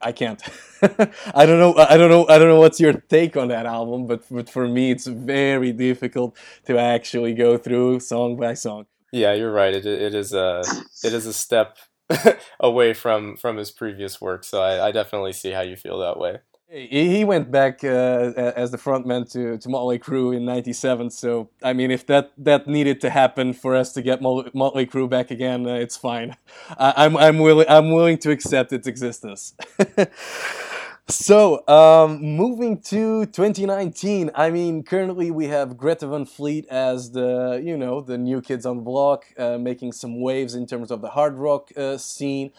I 0.00 0.10
can't. 0.10 0.42
I 0.82 1.46
don't 1.46 1.60
know. 1.60 1.76
I 1.76 1.96
don't 1.96 2.10
know. 2.10 2.26
I 2.28 2.38
don't 2.38 2.48
know 2.48 2.58
what's 2.58 2.80
your 2.80 2.94
take 2.94 3.36
on 3.36 3.48
that 3.48 3.66
album, 3.66 4.08
but 4.08 4.24
but 4.28 4.50
for 4.50 4.66
me, 4.66 4.90
it's 4.90 5.06
very 5.06 5.72
difficult 5.72 6.36
to 6.66 6.76
actually 6.76 7.34
go 7.34 7.56
through 7.56 8.00
song 8.00 8.36
by 8.36 8.54
song. 8.54 8.86
Yeah, 9.12 9.32
you're 9.32 9.52
right. 9.52 9.74
It, 9.74 9.86
it 9.86 10.12
is 10.12 10.34
a 10.34 10.64
it 11.04 11.12
is 11.12 11.26
a 11.26 11.32
step 11.32 11.78
away 12.60 12.92
from 12.94 13.36
from 13.36 13.56
his 13.56 13.70
previous 13.70 14.20
work. 14.20 14.44
So 14.44 14.62
I, 14.62 14.88
I, 14.88 14.92
definitely 14.92 15.32
see 15.32 15.50
how 15.50 15.62
you 15.62 15.76
feel 15.76 15.98
that 15.98 16.18
way. 16.18 16.38
He 16.74 17.22
went 17.22 17.50
back 17.50 17.84
uh, 17.84 18.32
as 18.34 18.70
the 18.70 18.78
frontman 18.78 19.30
to, 19.32 19.58
to 19.58 19.68
Motley 19.68 19.98
Crue 19.98 20.34
in 20.34 20.46
'97. 20.46 21.10
So 21.10 21.50
I 21.62 21.74
mean, 21.74 21.90
if 21.90 22.06
that, 22.06 22.32
that 22.38 22.66
needed 22.66 22.98
to 23.02 23.10
happen 23.10 23.52
for 23.52 23.76
us 23.76 23.92
to 23.92 24.00
get 24.00 24.22
Motley 24.22 24.86
Crue 24.86 25.08
back 25.08 25.30
again, 25.30 25.66
uh, 25.66 25.74
it's 25.74 25.98
fine. 25.98 26.36
I, 26.78 26.94
I'm 26.96 27.16
I'm 27.18 27.38
willing 27.40 27.66
I'm 27.68 27.92
willing 27.92 28.16
to 28.18 28.30
accept 28.30 28.72
its 28.72 28.86
existence. 28.86 29.54
So, 31.08 31.66
um, 31.68 32.22
moving 32.22 32.80
to 32.82 33.26
2019, 33.26 34.30
I 34.34 34.50
mean, 34.50 34.82
currently 34.82 35.30
we 35.30 35.46
have 35.48 35.76
Greta 35.76 36.06
Van 36.06 36.24
Fleet 36.24 36.66
as 36.68 37.10
the, 37.10 37.60
you 37.62 37.76
know, 37.76 38.00
the 38.00 38.16
new 38.16 38.40
kids 38.40 38.64
on 38.64 38.76
the 38.76 38.82
block, 38.82 39.26
uh, 39.36 39.58
making 39.58 39.92
some 39.92 40.20
waves 40.20 40.54
in 40.54 40.66
terms 40.66 40.90
of 40.90 41.02
the 41.02 41.10
hard 41.10 41.34
rock 41.36 41.70
uh, 41.76 41.98
scene. 41.98 42.52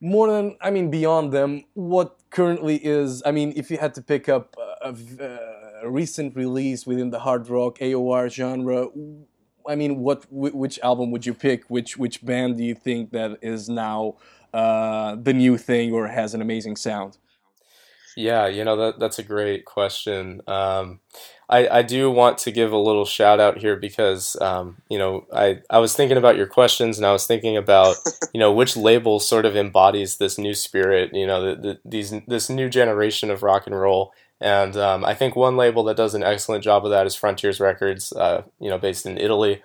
More 0.00 0.28
than, 0.32 0.56
I 0.60 0.70
mean, 0.70 0.90
beyond 0.90 1.32
them, 1.32 1.64
what 1.74 2.16
currently 2.30 2.76
is, 2.76 3.22
I 3.24 3.30
mean, 3.30 3.52
if 3.54 3.70
you 3.70 3.78
had 3.78 3.94
to 3.94 4.02
pick 4.02 4.28
up 4.28 4.56
a, 4.82 4.88
a, 5.20 5.86
a 5.86 5.90
recent 5.90 6.34
release 6.34 6.86
within 6.86 7.10
the 7.10 7.20
hard 7.20 7.48
rock 7.48 7.78
AOR 7.78 8.28
genre, 8.28 8.88
I 9.68 9.76
mean, 9.76 10.00
what 10.00 10.26
which 10.30 10.80
album 10.82 11.12
would 11.12 11.24
you 11.24 11.34
pick? 11.34 11.64
Which 11.70 11.96
which 11.96 12.24
band 12.24 12.56
do 12.56 12.64
you 12.64 12.74
think 12.74 13.12
that 13.12 13.38
is 13.42 13.68
now 13.68 14.16
uh, 14.52 15.14
the 15.14 15.32
new 15.32 15.56
thing 15.56 15.92
or 15.92 16.08
has 16.08 16.34
an 16.34 16.42
amazing 16.42 16.74
sound? 16.76 17.18
Yeah, 18.16 18.46
you 18.46 18.64
know 18.64 18.76
that 18.76 18.98
that's 18.98 19.18
a 19.18 19.22
great 19.22 19.64
question. 19.64 20.42
Um, 20.46 21.00
I 21.48 21.68
I 21.68 21.82
do 21.82 22.10
want 22.10 22.38
to 22.38 22.50
give 22.50 22.72
a 22.72 22.78
little 22.78 23.04
shout 23.04 23.40
out 23.40 23.58
here 23.58 23.76
because 23.76 24.36
um, 24.40 24.78
you 24.88 24.98
know 24.98 25.26
I 25.32 25.60
I 25.70 25.78
was 25.78 25.94
thinking 25.94 26.16
about 26.16 26.36
your 26.36 26.46
questions 26.46 26.98
and 26.98 27.06
I 27.06 27.12
was 27.12 27.26
thinking 27.26 27.56
about 27.56 27.96
you 28.34 28.40
know 28.40 28.52
which 28.52 28.76
label 28.76 29.18
sort 29.20 29.46
of 29.46 29.56
embodies 29.56 30.16
this 30.16 30.38
new 30.38 30.54
spirit, 30.54 31.14
you 31.14 31.26
know, 31.26 31.54
the, 31.54 31.60
the, 31.60 31.78
these 31.84 32.12
this 32.26 32.50
new 32.50 32.68
generation 32.68 33.30
of 33.30 33.42
rock 33.42 33.66
and 33.66 33.78
roll. 33.78 34.12
And 34.40 34.76
um, 34.76 35.04
I 35.04 35.14
think 35.14 35.36
one 35.36 35.56
label 35.56 35.84
that 35.84 35.96
does 35.96 36.14
an 36.14 36.24
excellent 36.24 36.64
job 36.64 36.84
of 36.84 36.90
that 36.90 37.06
is 37.06 37.14
Frontiers 37.14 37.60
Records, 37.60 38.12
uh, 38.12 38.42
you 38.58 38.68
know, 38.68 38.78
based 38.78 39.06
in 39.06 39.16
Italy. 39.16 39.62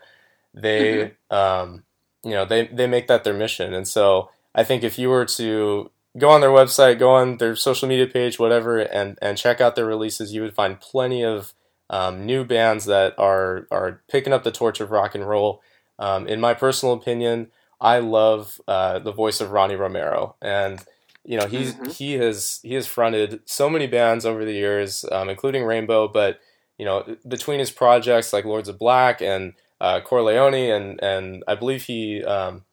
They, 0.53 1.15
mm-hmm. 1.31 1.35
um, 1.35 1.83
you 2.23 2.31
know, 2.31 2.45
they 2.45 2.67
they 2.67 2.85
make 2.85 3.07
that 3.07 3.23
their 3.23 3.33
mission, 3.33 3.73
and 3.73 3.87
so 3.87 4.29
I 4.53 4.63
think 4.63 4.83
if 4.83 4.99
you 4.99 5.09
were 5.09 5.25
to 5.25 5.91
go 6.17 6.29
on 6.29 6.41
their 6.41 6.49
website, 6.49 6.99
go 6.99 7.11
on 7.11 7.37
their 7.37 7.55
social 7.55 7.87
media 7.87 8.07
page, 8.07 8.39
whatever, 8.39 8.79
and 8.79 9.17
and 9.21 9.37
check 9.37 9.61
out 9.61 9.75
their 9.75 9.85
releases. 9.85 10.33
You 10.33 10.41
would 10.41 10.55
find 10.55 10.79
plenty 10.79 11.23
of 11.23 11.53
um, 11.89 12.25
new 12.25 12.43
bands 12.43 12.85
that 12.85 13.17
are 13.17 13.67
are 13.71 14.01
picking 14.09 14.33
up 14.33 14.43
the 14.43 14.51
torch 14.51 14.79
of 14.79 14.91
rock 14.91 15.15
and 15.15 15.27
roll. 15.27 15.61
Um, 15.99 16.27
in 16.27 16.39
my 16.39 16.53
personal 16.53 16.93
opinion, 16.93 17.47
I 17.79 17.99
love 17.99 18.59
uh, 18.67 18.99
the 18.99 19.11
voice 19.11 19.41
of 19.41 19.51
Ronnie 19.51 19.75
Romero, 19.75 20.35
and 20.41 20.83
you 21.23 21.37
know 21.37 21.47
he's 21.47 21.73
mm-hmm. 21.73 21.89
he 21.89 22.13
has 22.13 22.59
he 22.63 22.73
has 22.73 22.87
fronted 22.87 23.41
so 23.45 23.69
many 23.69 23.87
bands 23.87 24.25
over 24.25 24.45
the 24.45 24.53
years, 24.53 25.05
um, 25.11 25.29
including 25.29 25.63
Rainbow. 25.63 26.07
But 26.07 26.39
you 26.77 26.85
know 26.85 27.17
between 27.27 27.59
his 27.59 27.71
projects 27.71 28.33
like 28.33 28.45
Lords 28.45 28.69
of 28.69 28.79
Black 28.79 29.21
and 29.21 29.53
uh, 29.79 30.01
CoreLeoni, 30.01 30.75
and 30.75 31.01
and 31.03 31.43
I 31.47 31.55
believe 31.55 31.83
he 31.83 32.23
um, 32.23 32.63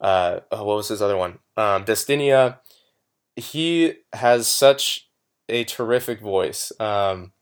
uh, 0.00 0.40
oh, 0.50 0.64
what 0.64 0.76
was 0.76 0.88
his 0.88 1.00
other 1.00 1.16
one? 1.16 1.38
Um, 1.56 1.84
Destinia 1.84 2.58
he 3.36 3.94
has 4.12 4.46
such 4.46 5.08
a 5.48 5.64
terrific 5.64 6.20
voice. 6.20 6.72
Um, 6.80 7.32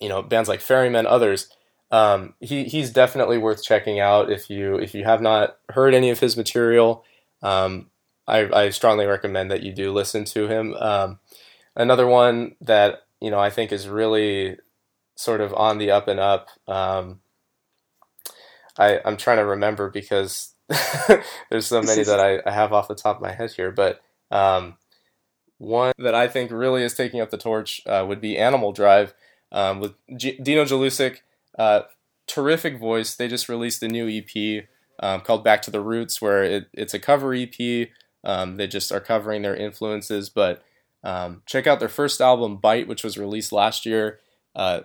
you 0.00 0.08
know, 0.08 0.22
bands 0.22 0.48
like 0.48 0.60
Ferrymen, 0.60 1.06
others. 1.06 1.48
Um, 1.90 2.34
he 2.40 2.64
he's 2.64 2.90
definitely 2.90 3.38
worth 3.38 3.62
checking 3.62 4.00
out 4.00 4.30
if 4.30 4.48
you 4.48 4.76
if 4.76 4.94
you 4.94 5.04
have 5.04 5.20
not 5.20 5.58
heard 5.70 5.94
any 5.94 6.10
of 6.10 6.20
his 6.20 6.36
material. 6.36 7.04
Um, 7.42 7.90
I, 8.26 8.48
I 8.52 8.70
strongly 8.70 9.06
recommend 9.06 9.50
that 9.50 9.62
you 9.62 9.72
do 9.72 9.92
listen 9.92 10.24
to 10.26 10.48
him. 10.48 10.74
Um, 10.74 11.18
another 11.76 12.06
one 12.06 12.56
that 12.60 13.02
you 13.20 13.30
know 13.30 13.38
I 13.38 13.50
think 13.50 13.72
is 13.72 13.88
really 13.88 14.56
sort 15.16 15.40
of 15.40 15.52
on 15.54 15.78
the 15.78 15.90
up 15.90 16.08
and 16.08 16.18
up. 16.18 16.48
Um, 16.66 17.20
I 18.78 19.00
I'm 19.04 19.16
trying 19.16 19.38
to 19.38 19.44
remember 19.44 19.90
because 19.90 20.54
there's 21.50 21.66
so 21.66 21.82
many 21.82 22.04
that 22.04 22.20
I, 22.20 22.40
I 22.48 22.52
have 22.52 22.72
off 22.72 22.88
the 22.88 22.94
top 22.94 23.16
of 23.16 23.22
my 23.22 23.32
head 23.32 23.50
here, 23.50 23.70
but 23.70 24.00
um, 24.30 24.78
one 25.62 25.92
that 25.96 26.14
I 26.14 26.26
think 26.26 26.50
really 26.50 26.82
is 26.82 26.92
taking 26.92 27.20
up 27.20 27.30
the 27.30 27.38
torch 27.38 27.80
uh, 27.86 28.04
would 28.06 28.20
be 28.20 28.36
Animal 28.36 28.72
Drive 28.72 29.14
um, 29.52 29.78
with 29.78 29.94
G- 30.16 30.38
Dino 30.42 30.64
Jelusic. 30.64 31.18
Uh, 31.56 31.82
terrific 32.26 32.78
voice. 32.78 33.14
They 33.14 33.28
just 33.28 33.48
released 33.48 33.82
a 33.82 33.88
new 33.88 34.08
EP 34.08 34.64
um, 34.98 35.20
called 35.20 35.44
Back 35.44 35.62
to 35.62 35.70
the 35.70 35.80
Roots, 35.80 36.20
where 36.20 36.42
it, 36.42 36.68
it's 36.72 36.94
a 36.94 36.98
cover 36.98 37.32
EP. 37.32 37.88
Um, 38.24 38.56
they 38.56 38.66
just 38.66 38.90
are 38.90 39.00
covering 39.00 39.42
their 39.42 39.54
influences. 39.54 40.28
But 40.28 40.64
um, 41.04 41.42
check 41.46 41.68
out 41.68 41.78
their 41.78 41.88
first 41.88 42.20
album, 42.20 42.56
Bite, 42.56 42.88
which 42.88 43.04
was 43.04 43.16
released 43.16 43.52
last 43.52 43.86
year. 43.86 44.18
Uh, 44.56 44.80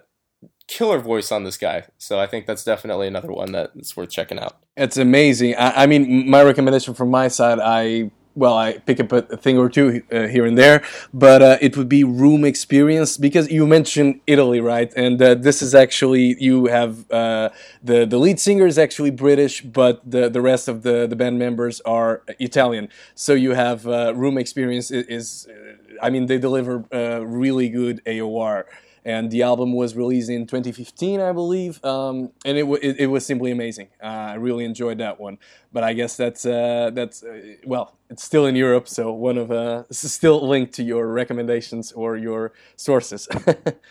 killer 0.67 0.99
voice 0.99 1.32
on 1.32 1.43
this 1.43 1.57
guy. 1.57 1.86
So 1.97 2.19
I 2.19 2.28
think 2.28 2.45
that's 2.45 2.63
definitely 2.63 3.07
another 3.07 3.32
one 3.32 3.51
that's 3.51 3.97
worth 3.97 4.11
checking 4.11 4.38
out. 4.38 4.57
It's 4.75 4.97
amazing. 4.97 5.55
I, 5.55 5.84
I 5.84 5.86
mean, 5.88 6.30
my 6.30 6.43
recommendation 6.43 6.93
from 6.93 7.09
my 7.09 7.30
side, 7.30 7.57
I 7.59 8.11
well, 8.38 8.55
I 8.55 8.77
pick 8.77 8.99
up 8.99 9.11
a, 9.11 9.21
thing 9.35 9.57
or 9.57 9.67
two 9.67 10.03
uh, 10.11 10.27
here 10.27 10.45
and 10.45 10.55
there, 10.55 10.83
but 11.11 11.41
uh, 11.41 11.57
it 11.59 11.75
would 11.75 11.89
be 11.89 12.03
room 12.03 12.45
experience 12.45 13.17
because 13.17 13.49
you 13.49 13.65
mentioned 13.65 14.21
Italy, 14.27 14.61
right? 14.61 14.93
And 14.95 15.19
uh, 15.19 15.33
this 15.33 15.63
is 15.63 15.73
actually 15.73 16.35
you 16.39 16.67
have 16.67 17.09
uh, 17.11 17.49
the 17.83 18.05
the 18.05 18.19
lead 18.19 18.39
singer 18.39 18.67
is 18.67 18.77
actually 18.77 19.09
British, 19.09 19.61
but 19.61 20.01
the 20.09 20.29
the 20.29 20.41
rest 20.41 20.67
of 20.67 20.83
the 20.83 21.07
the 21.07 21.15
band 21.15 21.39
members 21.39 21.81
are 21.81 22.21
Italian. 22.39 22.89
So 23.15 23.33
you 23.33 23.55
have 23.55 23.88
uh, 23.88 24.13
room 24.15 24.38
experience 24.38 24.91
is, 24.91 25.07
is, 25.07 25.47
uh, 25.49 26.05
I 26.05 26.11
mean, 26.11 26.27
they 26.27 26.38
deliver 26.38 26.85
really 27.25 27.69
good 27.69 28.03
AOR 28.05 28.65
and 29.07 29.31
the 29.31 29.41
album 29.41 29.71
was 29.71 29.95
released 29.95 30.29
in 30.29 30.45
2015, 30.45 31.21
I 31.21 31.31
believe, 31.31 31.83
um, 31.85 32.33
and 32.43 32.57
it, 32.57 32.63
w- 32.63 32.79
it, 32.83 32.99
it 32.99 33.07
was 33.07 33.25
simply 33.25 33.51
amazing. 33.51 33.87
Uh, 34.03 34.07
I 34.07 34.33
really 34.33 34.65
enjoyed 34.65 34.97
that 34.97 35.17
one. 35.17 35.37
But 35.71 35.85
I 35.85 35.93
guess 35.93 36.17
that's 36.17 36.45
uh, 36.45 36.91
that's 36.93 37.23
uh, 37.23 37.55
well, 37.65 37.97
it's 38.09 38.21
still 38.21 38.45
in 38.45 38.57
Europe, 38.57 38.89
so 38.89 39.13
one 39.13 39.37
of 39.37 39.49
uh, 39.49 39.83
still 39.91 40.45
linked 40.45 40.73
to 40.73 40.83
your 40.83 41.07
recommendations 41.07 41.93
or 41.93 42.17
your 42.17 42.51
sources. 42.75 43.29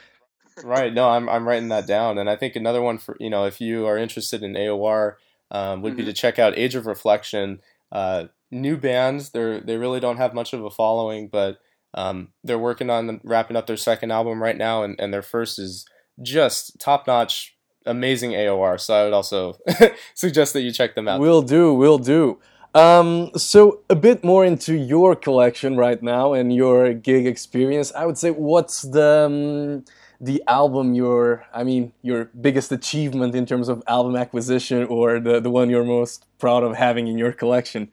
right. 0.63 0.93
No, 0.93 1.09
I'm 1.09 1.31
I'm 1.31 1.49
writing 1.49 1.69
that 1.69 1.87
down, 1.87 2.19
and 2.19 2.29
I 2.29 2.37
think 2.37 2.55
another 2.55 2.83
one 2.83 2.99
for 2.99 3.17
you 3.19 3.31
know 3.31 3.47
if 3.47 3.59
you 3.59 3.87
are 3.87 3.97
interested 3.97 4.43
in 4.43 4.53
AOR 4.53 5.15
um, 5.51 5.81
would 5.81 5.93
mm-hmm. 5.93 5.99
be 5.99 6.05
to 6.05 6.13
check 6.13 6.39
out 6.39 6.59
Age 6.59 6.75
of 6.75 6.85
Reflection. 6.85 7.61
Uh, 7.91 8.27
new 8.51 8.77
bands, 8.77 9.31
they 9.31 9.61
they 9.61 9.79
really 9.79 10.01
don't 10.01 10.19
have 10.19 10.35
much 10.35 10.53
of 10.53 10.63
a 10.63 10.71
following, 10.71 11.29
but 11.29 11.59
um, 11.97 12.29
they're 12.45 12.59
working 12.59 12.91
on 12.91 13.21
wrapping 13.25 13.57
up 13.57 13.67
their 13.67 13.77
second 13.77 14.13
album 14.13 14.43
right 14.43 14.57
now, 14.57 14.83
and, 14.83 15.01
and 15.01 15.13
their 15.13 15.23
first 15.23 15.59
is 15.59 15.87
just 16.23 16.79
top 16.79 17.07
notch, 17.07 17.57
amazing 17.87 18.33
AOR. 18.33 18.79
So 18.79 18.95
I 18.95 19.05
would 19.05 19.15
also 19.15 19.59
suggest 20.15 20.53
that 20.53 20.61
you 20.61 20.71
check 20.71 20.95
them 20.95 21.09
out. 21.09 21.21
Will 21.21 21.43
do, 21.43 21.73
will 21.75 21.99
do. 21.99 22.39
Um, 22.75 23.31
so 23.37 23.81
a 23.89 23.97
bit 23.97 24.23
more 24.23 24.45
into 24.45 24.75
your 24.77 25.17
collection 25.17 25.77
right 25.79 26.03
now 26.03 26.35
and 26.35 26.55
your 26.55 26.93
gig 26.93 27.27
experience. 27.27 27.91
I 27.95 28.05
would 28.05 28.19
say, 28.19 28.31
what's 28.31 28.83
the 28.83 29.25
um, 29.27 29.85
the 30.21 30.43
album 30.47 30.95
your 30.95 31.47
I 31.55 31.65
mean 31.65 31.93
your 32.03 32.27
biggest 32.39 32.73
achievement 32.73 33.35
in 33.35 33.47
terms 33.47 33.71
of 33.71 33.83
album 33.89 34.17
acquisition, 34.17 34.85
or 34.85 35.19
the 35.19 35.41
the 35.41 35.51
one 35.51 35.71
you're 35.71 35.85
most 35.85 36.27
proud 36.39 36.63
of 36.63 36.77
having 36.77 37.09
in 37.09 37.17
your 37.17 37.33
collection? 37.33 37.91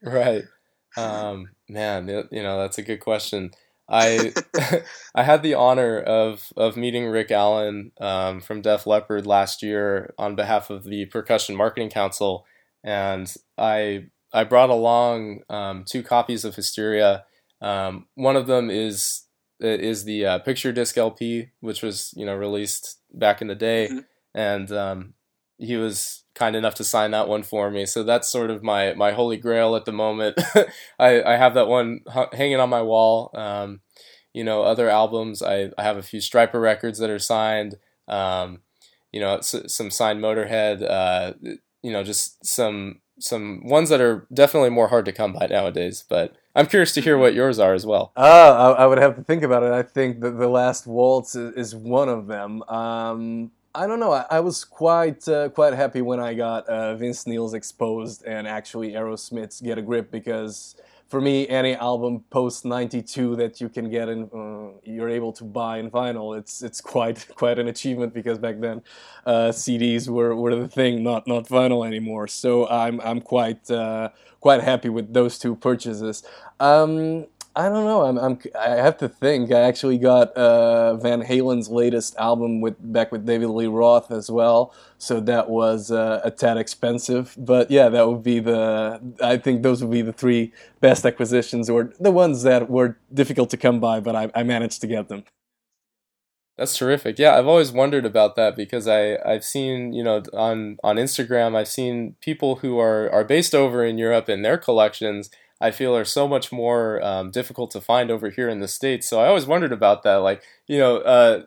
Right. 0.00 0.44
Um, 0.96 1.48
man, 1.72 2.08
you 2.30 2.42
know 2.42 2.58
that's 2.58 2.78
a 2.78 2.82
good 2.82 3.00
question. 3.00 3.52
I 3.88 4.32
I 5.14 5.22
had 5.22 5.42
the 5.42 5.54
honor 5.54 5.98
of 5.98 6.52
of 6.56 6.76
meeting 6.76 7.06
Rick 7.06 7.30
Allen 7.30 7.92
um, 8.00 8.40
from 8.40 8.62
Def 8.62 8.86
Leppard 8.86 9.26
last 9.26 9.62
year 9.62 10.14
on 10.18 10.34
behalf 10.34 10.70
of 10.70 10.84
the 10.84 11.06
Percussion 11.06 11.56
Marketing 11.56 11.90
Council, 11.90 12.46
and 12.82 13.32
I 13.58 14.06
I 14.32 14.44
brought 14.44 14.70
along 14.70 15.42
um, 15.48 15.84
two 15.88 16.02
copies 16.02 16.44
of 16.44 16.54
Hysteria. 16.54 17.24
Um, 17.60 18.06
one 18.14 18.36
of 18.36 18.46
them 18.46 18.70
is 18.70 19.22
is 19.60 20.04
the 20.04 20.26
uh, 20.26 20.38
picture 20.40 20.72
disc 20.72 20.96
LP, 20.96 21.50
which 21.60 21.82
was 21.82 22.12
you 22.16 22.26
know 22.26 22.34
released 22.34 22.98
back 23.12 23.42
in 23.42 23.48
the 23.48 23.54
day, 23.54 23.88
mm-hmm. 23.88 23.98
and 24.34 24.72
um, 24.72 25.14
he 25.62 25.76
was 25.76 26.24
kind 26.34 26.56
enough 26.56 26.74
to 26.74 26.84
sign 26.84 27.10
that 27.12 27.28
one 27.28 27.42
for 27.42 27.70
me. 27.70 27.86
So 27.86 28.02
that's 28.02 28.30
sort 28.30 28.50
of 28.50 28.62
my 28.62 28.94
my 28.94 29.12
holy 29.12 29.36
grail 29.36 29.76
at 29.76 29.84
the 29.84 29.92
moment. 29.92 30.38
I, 30.98 31.22
I 31.22 31.36
have 31.36 31.54
that 31.54 31.68
one 31.68 32.00
hanging 32.32 32.60
on 32.60 32.70
my 32.70 32.82
wall. 32.82 33.30
Um, 33.34 33.80
you 34.32 34.44
know, 34.44 34.62
other 34.62 34.88
albums. 34.88 35.42
I, 35.42 35.70
I 35.76 35.82
have 35.82 35.96
a 35.96 36.02
few 36.02 36.20
Stryper 36.20 36.60
records 36.60 36.98
that 36.98 37.10
are 37.10 37.18
signed. 37.18 37.76
Um, 38.08 38.60
you 39.12 39.20
know, 39.20 39.40
some 39.40 39.90
signed 39.90 40.20
Motorhead. 40.20 40.82
Uh, 40.82 41.34
you 41.82 41.92
know, 41.92 42.02
just 42.02 42.44
some 42.44 43.00
some 43.18 43.62
ones 43.64 43.90
that 43.90 44.00
are 44.00 44.26
definitely 44.32 44.70
more 44.70 44.88
hard 44.88 45.04
to 45.04 45.12
come 45.12 45.34
by 45.34 45.46
nowadays. 45.46 46.04
But 46.08 46.34
I'm 46.54 46.66
curious 46.66 46.92
to 46.94 47.00
hear 47.00 47.18
what 47.18 47.34
yours 47.34 47.58
are 47.58 47.74
as 47.74 47.86
well. 47.86 48.12
Uh, 48.16 48.74
I, 48.78 48.82
I 48.82 48.86
would 48.86 48.98
have 48.98 49.16
to 49.16 49.22
think 49.22 49.42
about 49.42 49.62
it. 49.62 49.72
I 49.72 49.82
think 49.82 50.20
that 50.20 50.38
the 50.38 50.48
last 50.48 50.86
waltz 50.86 51.34
is, 51.34 51.54
is 51.54 51.76
one 51.76 52.08
of 52.08 52.26
them. 52.26 52.62
Um, 52.64 53.50
I 53.74 53.86
don't 53.86 54.00
know. 54.00 54.12
I, 54.12 54.26
I 54.30 54.40
was 54.40 54.64
quite 54.64 55.26
uh, 55.26 55.48
quite 55.48 55.72
happy 55.72 56.02
when 56.02 56.20
I 56.20 56.34
got 56.34 56.66
uh, 56.68 56.94
Vince 56.94 57.26
Neil's 57.26 57.54
Exposed 57.54 58.22
and 58.24 58.46
actually 58.46 58.92
Aerosmith's 58.92 59.60
Get 59.62 59.78
a 59.78 59.82
Grip 59.82 60.10
because 60.10 60.76
for 61.08 61.20
me, 61.20 61.48
any 61.48 61.74
album 61.74 62.24
post 62.30 62.64
'92 62.66 63.36
that 63.36 63.60
you 63.60 63.70
can 63.70 63.90
get 63.90 64.08
in, 64.10 64.24
uh, 64.34 64.78
you're 64.84 65.08
able 65.08 65.32
to 65.34 65.44
buy 65.44 65.78
in 65.78 65.90
vinyl. 65.90 66.36
It's 66.36 66.62
it's 66.62 66.82
quite 66.82 67.26
quite 67.34 67.58
an 67.58 67.68
achievement 67.68 68.12
because 68.12 68.38
back 68.38 68.60
then 68.60 68.82
uh, 69.24 69.52
CDs 69.52 70.08
were, 70.08 70.34
were 70.36 70.54
the 70.54 70.68
thing, 70.68 71.02
not 71.02 71.26
not 71.26 71.48
vinyl 71.48 71.86
anymore. 71.86 72.28
So 72.28 72.68
I'm 72.68 73.00
I'm 73.00 73.22
quite 73.22 73.70
uh, 73.70 74.10
quite 74.40 74.62
happy 74.62 74.90
with 74.90 75.14
those 75.14 75.38
two 75.38 75.56
purchases. 75.56 76.22
Um, 76.60 77.26
I 77.54 77.68
don't 77.68 77.84
know. 77.84 78.02
I'm, 78.04 78.18
I'm 78.18 78.38
I 78.58 78.70
have 78.76 78.96
to 78.98 79.08
think. 79.08 79.52
I 79.52 79.60
actually 79.60 79.98
got 79.98 80.32
uh, 80.34 80.96
Van 80.96 81.20
Halen's 81.20 81.68
latest 81.68 82.16
album 82.16 82.62
with 82.62 82.76
back 82.80 83.12
with 83.12 83.26
David 83.26 83.48
Lee 83.48 83.66
Roth 83.66 84.10
as 84.10 84.30
well, 84.30 84.74
so 84.96 85.20
that 85.20 85.50
was 85.50 85.90
uh, 85.90 86.22
a 86.24 86.30
tad 86.30 86.56
expensive. 86.56 87.34
But 87.36 87.70
yeah, 87.70 87.90
that 87.90 88.08
would 88.08 88.22
be 88.22 88.40
the. 88.40 89.00
I 89.22 89.36
think 89.36 89.62
those 89.62 89.82
would 89.82 89.90
be 89.90 90.00
the 90.00 90.14
three 90.14 90.52
best 90.80 91.04
acquisitions, 91.04 91.68
or 91.68 91.92
the 92.00 92.10
ones 92.10 92.42
that 92.44 92.70
were 92.70 92.96
difficult 93.12 93.50
to 93.50 93.58
come 93.58 93.80
by, 93.80 94.00
but 94.00 94.16
I, 94.16 94.30
I 94.34 94.44
managed 94.44 94.80
to 94.80 94.86
get 94.86 95.08
them. 95.08 95.24
That's 96.56 96.76
terrific. 96.76 97.18
Yeah, 97.18 97.36
I've 97.36 97.46
always 97.46 97.72
wondered 97.72 98.06
about 98.06 98.36
that 98.36 98.56
because 98.56 98.88
I 98.88 99.18
I've 99.26 99.44
seen 99.44 99.92
you 99.92 100.04
know 100.04 100.22
on 100.32 100.78
on 100.82 100.96
Instagram 100.96 101.54
I've 101.54 101.68
seen 101.68 102.16
people 102.22 102.56
who 102.56 102.78
are 102.78 103.10
are 103.10 103.24
based 103.24 103.54
over 103.54 103.84
in 103.84 103.98
Europe 103.98 104.28
and 104.28 104.44
their 104.44 104.58
collections 104.58 105.30
I 105.62 105.70
feel 105.70 105.96
are 105.96 106.04
so 106.04 106.26
much 106.26 106.50
more 106.50 107.02
um, 107.04 107.30
difficult 107.30 107.70
to 107.70 107.80
find 107.80 108.10
over 108.10 108.30
here 108.30 108.48
in 108.48 108.60
the 108.60 108.68
states. 108.68 109.08
So 109.08 109.20
I 109.20 109.28
always 109.28 109.46
wondered 109.46 109.72
about 109.72 110.02
that. 110.02 110.16
Like 110.16 110.42
you 110.66 110.78
know, 110.78 110.98
uh, 110.98 111.44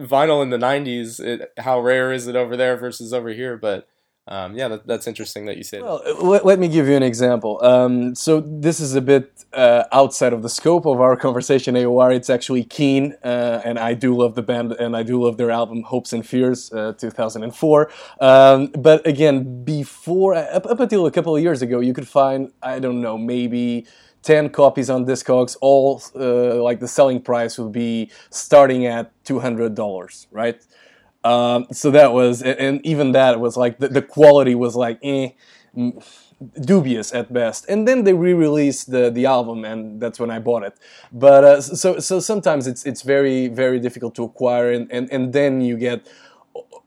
vinyl 0.00 0.42
in 0.42 0.50
the 0.50 0.56
'90s, 0.56 1.20
it, 1.20 1.52
how 1.58 1.78
rare 1.80 2.12
is 2.12 2.26
it 2.26 2.34
over 2.34 2.56
there 2.56 2.76
versus 2.78 3.12
over 3.12 3.28
here? 3.28 3.56
But 3.58 3.86
um, 4.28 4.54
yeah, 4.54 4.68
that, 4.68 4.86
that's 4.86 5.06
interesting 5.06 5.46
that 5.46 5.56
you 5.56 5.62
say 5.62 5.80
well, 5.80 6.02
that. 6.04 6.22
Let, 6.22 6.44
let 6.44 6.58
me 6.58 6.68
give 6.68 6.86
you 6.86 6.94
an 6.96 7.02
example. 7.02 7.64
Um, 7.64 8.14
so 8.14 8.40
this 8.40 8.78
is 8.78 8.94
a 8.94 9.00
bit 9.00 9.44
uh, 9.54 9.84
outside 9.90 10.34
of 10.34 10.42
the 10.42 10.50
scope 10.50 10.84
of 10.84 11.00
our 11.00 11.16
conversation. 11.16 11.74
AOR, 11.74 12.14
it's 12.14 12.28
actually 12.28 12.64
Keane, 12.64 13.16
uh, 13.24 13.62
and 13.64 13.78
I 13.78 13.94
do 13.94 14.14
love 14.14 14.34
the 14.34 14.42
band, 14.42 14.72
and 14.72 14.94
I 14.94 15.02
do 15.02 15.22
love 15.24 15.38
their 15.38 15.50
album 15.50 15.82
Hopes 15.82 16.12
and 16.12 16.26
Fears, 16.26 16.70
uh, 16.72 16.92
2004. 16.98 17.90
Um, 18.20 18.66
but 18.78 19.06
again, 19.06 19.64
before 19.64 20.34
up, 20.34 20.66
up 20.66 20.80
until 20.80 21.06
a 21.06 21.10
couple 21.10 21.34
of 21.34 21.42
years 21.42 21.62
ago, 21.62 21.80
you 21.80 21.94
could 21.94 22.08
find 22.08 22.52
I 22.62 22.78
don't 22.78 23.00
know 23.00 23.16
maybe. 23.18 23.86
10 24.24 24.50
copies 24.50 24.90
on 24.90 25.06
Discogs, 25.06 25.56
all 25.60 26.02
uh, 26.16 26.60
like 26.60 26.80
the 26.80 26.88
selling 26.88 27.22
price 27.22 27.56
would 27.56 27.70
be 27.70 28.10
starting 28.30 28.84
at 28.84 29.12
$200, 29.24 30.26
right? 30.32 30.60
Um, 31.24 31.66
so 31.72 31.90
that 31.90 32.12
was, 32.12 32.42
and 32.42 32.84
even 32.86 33.12
that 33.12 33.40
was 33.40 33.56
like 33.56 33.78
the, 33.78 33.88
the 33.88 34.02
quality 34.02 34.54
was 34.54 34.76
like 34.76 34.98
eh, 35.02 35.30
dubious 36.60 37.12
at 37.12 37.32
best. 37.32 37.66
And 37.68 37.86
then 37.86 38.04
they 38.04 38.12
re-released 38.12 38.90
the 38.90 39.10
the 39.10 39.26
album, 39.26 39.64
and 39.64 40.00
that's 40.00 40.18
when 40.20 40.30
I 40.30 40.38
bought 40.38 40.62
it. 40.62 40.78
But 41.12 41.44
uh, 41.44 41.60
so 41.60 41.98
so 41.98 42.20
sometimes 42.20 42.66
it's 42.66 42.86
it's 42.86 43.02
very 43.02 43.48
very 43.48 43.80
difficult 43.80 44.14
to 44.16 44.24
acquire, 44.24 44.72
and 44.72 44.90
and, 44.92 45.10
and 45.10 45.32
then 45.32 45.60
you 45.60 45.76
get 45.76 46.06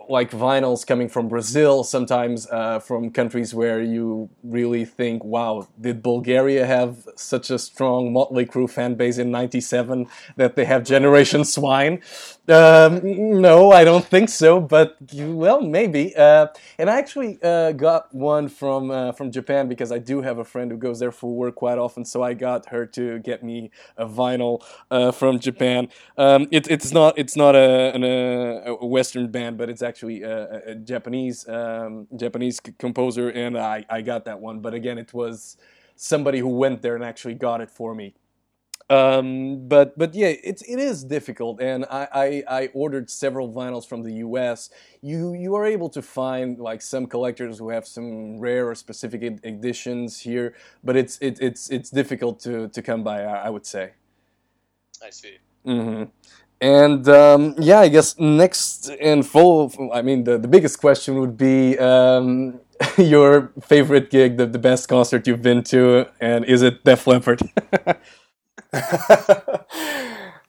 like 0.10 0.32
vinyls 0.32 0.86
coming 0.86 1.10
from 1.10 1.28
Brazil, 1.28 1.84
sometimes 1.84 2.48
uh, 2.52 2.80
from 2.80 3.12
countries 3.12 3.54
where 3.54 3.82
you 3.82 4.30
really 4.44 4.86
think, 4.86 5.24
wow, 5.24 5.68
did 5.80 6.02
Bulgaria 6.02 6.66
have 6.66 7.08
such 7.16 7.50
a 7.50 7.60
strong 7.60 8.14
Motley 8.14 8.46
Crue 8.46 8.70
fan 8.70 8.96
base 8.96 9.18
in 9.18 9.32
97 9.32 10.08
that 10.38 10.56
they 10.56 10.66
have 10.66 10.84
Generation 10.84 11.46
Swine? 11.46 12.02
Um, 12.48 13.42
no, 13.42 13.72
I 13.72 13.84
don't 13.84 14.06
think 14.06 14.30
so, 14.30 14.60
but 14.60 14.98
well, 15.14 15.62
maybe. 15.62 16.16
Uh, 16.16 16.48
and 16.78 16.90
I 16.90 16.98
actually 16.98 17.38
uh, 17.44 17.72
got 17.74 18.14
one 18.14 18.50
from 18.50 18.92
uh, 18.92 19.12
from 19.12 19.32
Japan 19.32 19.68
because 19.68 19.92
I 19.92 20.00
do 20.00 20.22
have 20.22 20.38
a 20.40 20.44
friend 20.44 20.72
who 20.72 20.78
goes 20.78 21.00
there 21.00 21.12
for 21.12 21.34
work 21.34 21.56
quite 21.56 21.78
often. 21.78 22.04
So 22.04 22.24
I 22.24 22.34
got 22.34 22.68
her 22.70 22.86
to 22.88 23.20
get 23.20 23.44
me 23.44 23.72
a 23.98 24.06
vinyl 24.06 24.64
uh, 24.90 25.12
from 25.12 25.40
Japan. 25.40 25.90
Um, 26.18 26.48
it, 26.52 26.70
it's 26.70 26.92
not 26.92 27.18
it's 27.18 27.36
not 27.36 27.56
a, 27.56 27.94
an, 27.96 28.04
a, 28.04 28.86
Western 28.86 29.30
band, 29.30 29.58
but 29.58 29.70
it's 29.70 29.82
actually 29.82 29.91
a, 30.24 30.72
a 30.72 30.76
Japanese 30.76 31.48
um, 31.48 32.08
Japanese 32.16 32.60
composer, 32.60 33.30
and 33.30 33.58
I 33.58 33.86
I 33.90 34.02
got 34.02 34.26
that 34.26 34.40
one. 34.40 34.60
But 34.62 34.74
again, 34.74 34.98
it 34.98 35.14
was 35.14 35.58
somebody 35.96 36.40
who 36.40 36.50
went 36.50 36.82
there 36.82 36.96
and 36.96 37.04
actually 37.04 37.36
got 37.36 37.62
it 37.62 37.72
for 37.72 37.96
me. 37.96 38.16
Um, 38.90 39.68
but 39.70 39.98
but 39.98 40.14
yeah, 40.16 40.34
it's 40.44 40.62
it 40.64 40.80
is 40.80 41.04
difficult, 41.06 41.62
and 41.62 41.86
I, 41.86 42.08
I, 42.14 42.44
I 42.62 42.70
ordered 42.74 43.10
several 43.10 43.52
vinyls 43.52 43.88
from 43.88 44.04
the 44.04 44.14
U.S. 44.16 44.70
You 45.02 45.34
you 45.34 45.56
are 45.56 45.66
able 45.66 45.90
to 45.90 46.02
find 46.02 46.60
like 46.60 46.82
some 46.82 47.08
collectors 47.08 47.60
who 47.60 47.70
have 47.70 47.88
some 47.88 48.40
rare 48.40 48.70
or 48.70 48.76
specific 48.76 49.24
editions 49.24 50.20
here, 50.20 50.56
but 50.84 50.98
it's 50.98 51.18
it, 51.22 51.40
it's 51.42 51.70
it's 51.70 51.90
difficult 51.90 52.42
to 52.42 52.68
to 52.70 52.82
come 52.82 53.04
by. 53.04 53.24
I, 53.24 53.48
I 53.48 53.50
would 53.50 53.66
say. 53.66 53.92
I 55.06 55.10
see. 55.12 55.38
Mm-hmm. 55.66 56.04
And 56.62 57.10
um, 57.10 57.56
yeah, 57.58 57.80
I 57.80 57.88
guess 57.88 58.20
next 58.20 58.88
in 58.88 59.24
full, 59.24 59.74
I 59.92 60.04
mean, 60.04 60.26
the, 60.26 60.38
the 60.38 60.48
biggest 60.48 60.80
question 60.80 61.20
would 61.20 61.36
be 61.36 61.76
um, 61.80 62.60
your 63.00 63.52
favorite 63.62 64.12
gig, 64.12 64.38
the, 64.38 64.46
the 64.46 64.60
best 64.60 64.88
concert 64.88 65.26
you've 65.26 65.42
been 65.42 65.64
to, 65.66 66.08
and 66.20 66.46
is 66.46 66.62
it 66.62 66.84
Def 66.84 67.08
Leppard? 67.08 67.42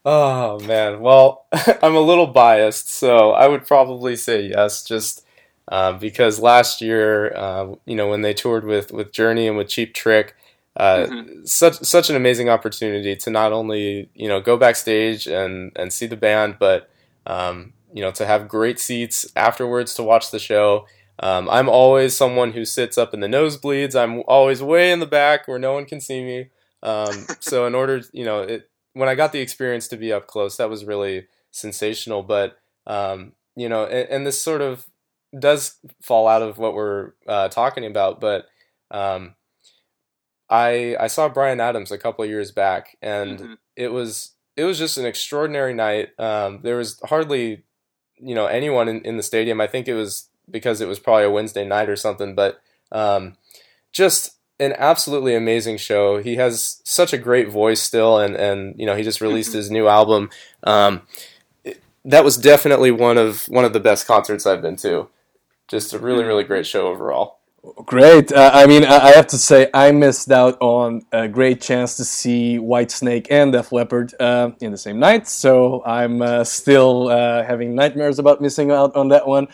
oh 0.05 0.61
man, 0.61 1.01
well, 1.01 1.47
I'm 1.83 1.95
a 1.95 2.01
little 2.01 2.27
biased, 2.27 2.91
so 2.91 3.31
I 3.31 3.49
would 3.49 3.67
probably 3.67 4.15
say 4.15 4.43
yes, 4.43 4.85
just 4.85 5.25
uh, 5.69 5.95
because 5.95 6.39
last 6.39 6.83
year, 6.83 7.35
uh, 7.35 7.75
you 7.87 7.97
know, 7.97 8.09
when 8.09 8.21
they 8.21 8.35
toured 8.35 8.65
with 8.65 8.93
with 8.93 9.13
Journey 9.13 9.49
and 9.49 9.57
with 9.57 9.69
Cheap 9.69 9.95
Trick, 9.95 10.37
uh, 10.77 11.07
mm-hmm. 11.07 11.45
such 11.45 11.75
such 11.81 12.09
an 12.09 12.17
amazing 12.17 12.49
opportunity 12.49 13.15
to 13.17 13.31
not 13.31 13.53
only 13.53 14.09
you 14.15 14.29
know 14.29 14.41
go 14.41 14.57
backstage 14.57 15.27
and 15.27 15.73
and 15.77 15.93
see 15.93 16.07
the 16.07 16.17
band, 16.17 16.57
but 16.59 16.89
um, 17.27 17.73
you 17.93 18.03
know 18.03 18.11
to 18.13 18.27
have 18.27 18.49
great 18.49 18.79
seats 18.79 19.27
afterwards 19.37 19.95
to 19.95 20.03
watch 20.03 20.31
the 20.31 20.39
show. 20.39 20.87
Um, 21.19 21.49
I'm 21.51 21.69
always 21.69 22.17
someone 22.17 22.53
who 22.53 22.65
sits 22.65 22.97
up 22.97 23.13
in 23.13 23.21
the 23.21 23.27
nosebleeds. 23.27 23.95
I'm 23.95 24.23
always 24.27 24.63
way 24.63 24.91
in 24.91 25.01
the 25.01 25.07
back 25.07 25.47
where 25.47 25.59
no 25.59 25.73
one 25.75 25.85
can 25.85 26.01
see 26.01 26.25
me. 26.25 26.49
Um, 26.83 27.27
so 27.41 27.67
in 27.67 27.75
order, 27.75 28.03
you 28.13 28.25
know, 28.25 28.41
it, 28.41 28.71
when 28.95 29.09
I 29.09 29.15
got 29.15 29.33
the 29.33 29.41
experience 29.41 29.89
to 29.89 29.97
be 29.97 30.13
up 30.13 30.27
close, 30.27 30.57
that 30.57 30.71
was 30.71 30.85
really 30.85 31.27
sensational. 31.51 32.23
But 32.23 32.59
um, 32.87 33.33
you 33.57 33.69
know, 33.69 33.85
and, 33.85 34.09
and, 34.09 34.27
this 34.27 34.41
sort 34.41 34.63
of 34.63 34.87
does 35.39 35.77
fall 36.01 36.27
out 36.27 36.43
of 36.43 36.59
what 36.59 36.75
we're 36.75 37.13
uh, 37.29 37.49
talking 37.49 37.85
about. 37.85 38.21
But 38.21 38.47
um, 38.91 39.35
I 40.53 40.97
I 41.01 41.07
saw 41.07 41.31
Bryan 41.31 41.61
Adams 41.61 41.91
a 41.91 41.99
couple 41.99 42.23
of 42.23 42.31
years 42.31 42.53
back, 42.53 42.99
and 43.01 43.39
mm-hmm. 43.39 43.53
it 43.75 43.91
was 43.91 44.33
it 44.55 44.65
was 44.65 44.79
just 44.79 44.99
an 44.99 45.07
extraordinary 45.07 45.73
night. 45.73 46.11
Um, 46.19 46.61
there 46.63 46.77
was 46.77 47.01
hardly 47.05 47.65
you 48.19 48.35
know 48.35 48.47
anyone 48.47 48.87
in, 48.87 49.01
in 49.01 49.17
the 49.17 49.23
stadium. 49.23 49.63
I 49.63 49.67
think 49.67 49.89
it 49.89 49.95
was 49.95 50.29
because 50.51 50.83
it 50.83 50.89
was 50.89 50.99
probably 50.99 51.25
a 51.25 51.31
Wednesday 51.31 51.65
night 51.65 51.89
or 51.89 51.97
something, 51.97 52.35
but 52.35 52.61
um, 52.93 53.37
just 53.93 54.37
an 54.61 54.75
absolutely 54.77 55.35
amazing 55.35 55.79
show. 55.79 56.23
He 56.23 56.37
has 56.37 56.83
such 56.85 57.15
a 57.15 57.19
great 57.19 57.49
voice 57.49 57.81
still, 57.81 58.19
and 58.19 58.37
and 58.37 58.79
you 58.79 58.85
know 58.85 58.95
he 58.95 59.03
just 59.03 59.23
released 59.23 59.51
mm-hmm. 59.51 59.59
his 59.59 59.71
new 59.71 59.89
album. 59.89 60.29
Um, 60.65 61.03
that 62.05 62.25
was 62.25 62.37
definitely 62.37 62.91
one 62.91 63.17
of 63.17 63.45
one 63.45 63.65
of 63.65 63.73
the 63.73 63.81
best 63.81 64.07
concerts 64.07 64.45
I've 64.45 64.61
been 64.61 64.77
to. 64.77 65.09
Just 65.67 65.95
a 65.95 65.99
really 65.99 66.25
really 66.25 66.45
great 66.45 66.67
show 66.67 66.89
overall. 66.89 67.39
Great. 67.63 68.33
Uh, 68.33 68.51
I 68.53 68.67
mean, 68.67 68.85
I 68.85 69.13
have 69.13 69.29
to 69.29 69.39
say, 69.39 69.71
I 69.73 69.93
missed 69.93 70.33
out 70.33 70.57
on 70.61 71.03
a 71.13 71.29
great 71.29 71.61
chance 71.61 71.97
to 71.97 72.05
see 72.05 72.59
Whitesnake 72.59 73.29
and 73.31 73.53
Def 73.53 73.71
Leppard 73.71 74.13
uh, 74.19 74.51
in 74.61 74.73
the 74.73 74.77
same 74.77 74.99
night. 74.99 75.29
So 75.29 75.85
I'm 75.85 76.23
uh, 76.23 76.43
still 76.43 77.09
uh, 77.09 77.45
having 77.45 77.77
nightmares 77.77 78.19
about 78.19 78.41
missing 78.41 78.73
out 78.73 78.97
on 78.97 79.09
that 79.11 79.29
one. 79.29 79.47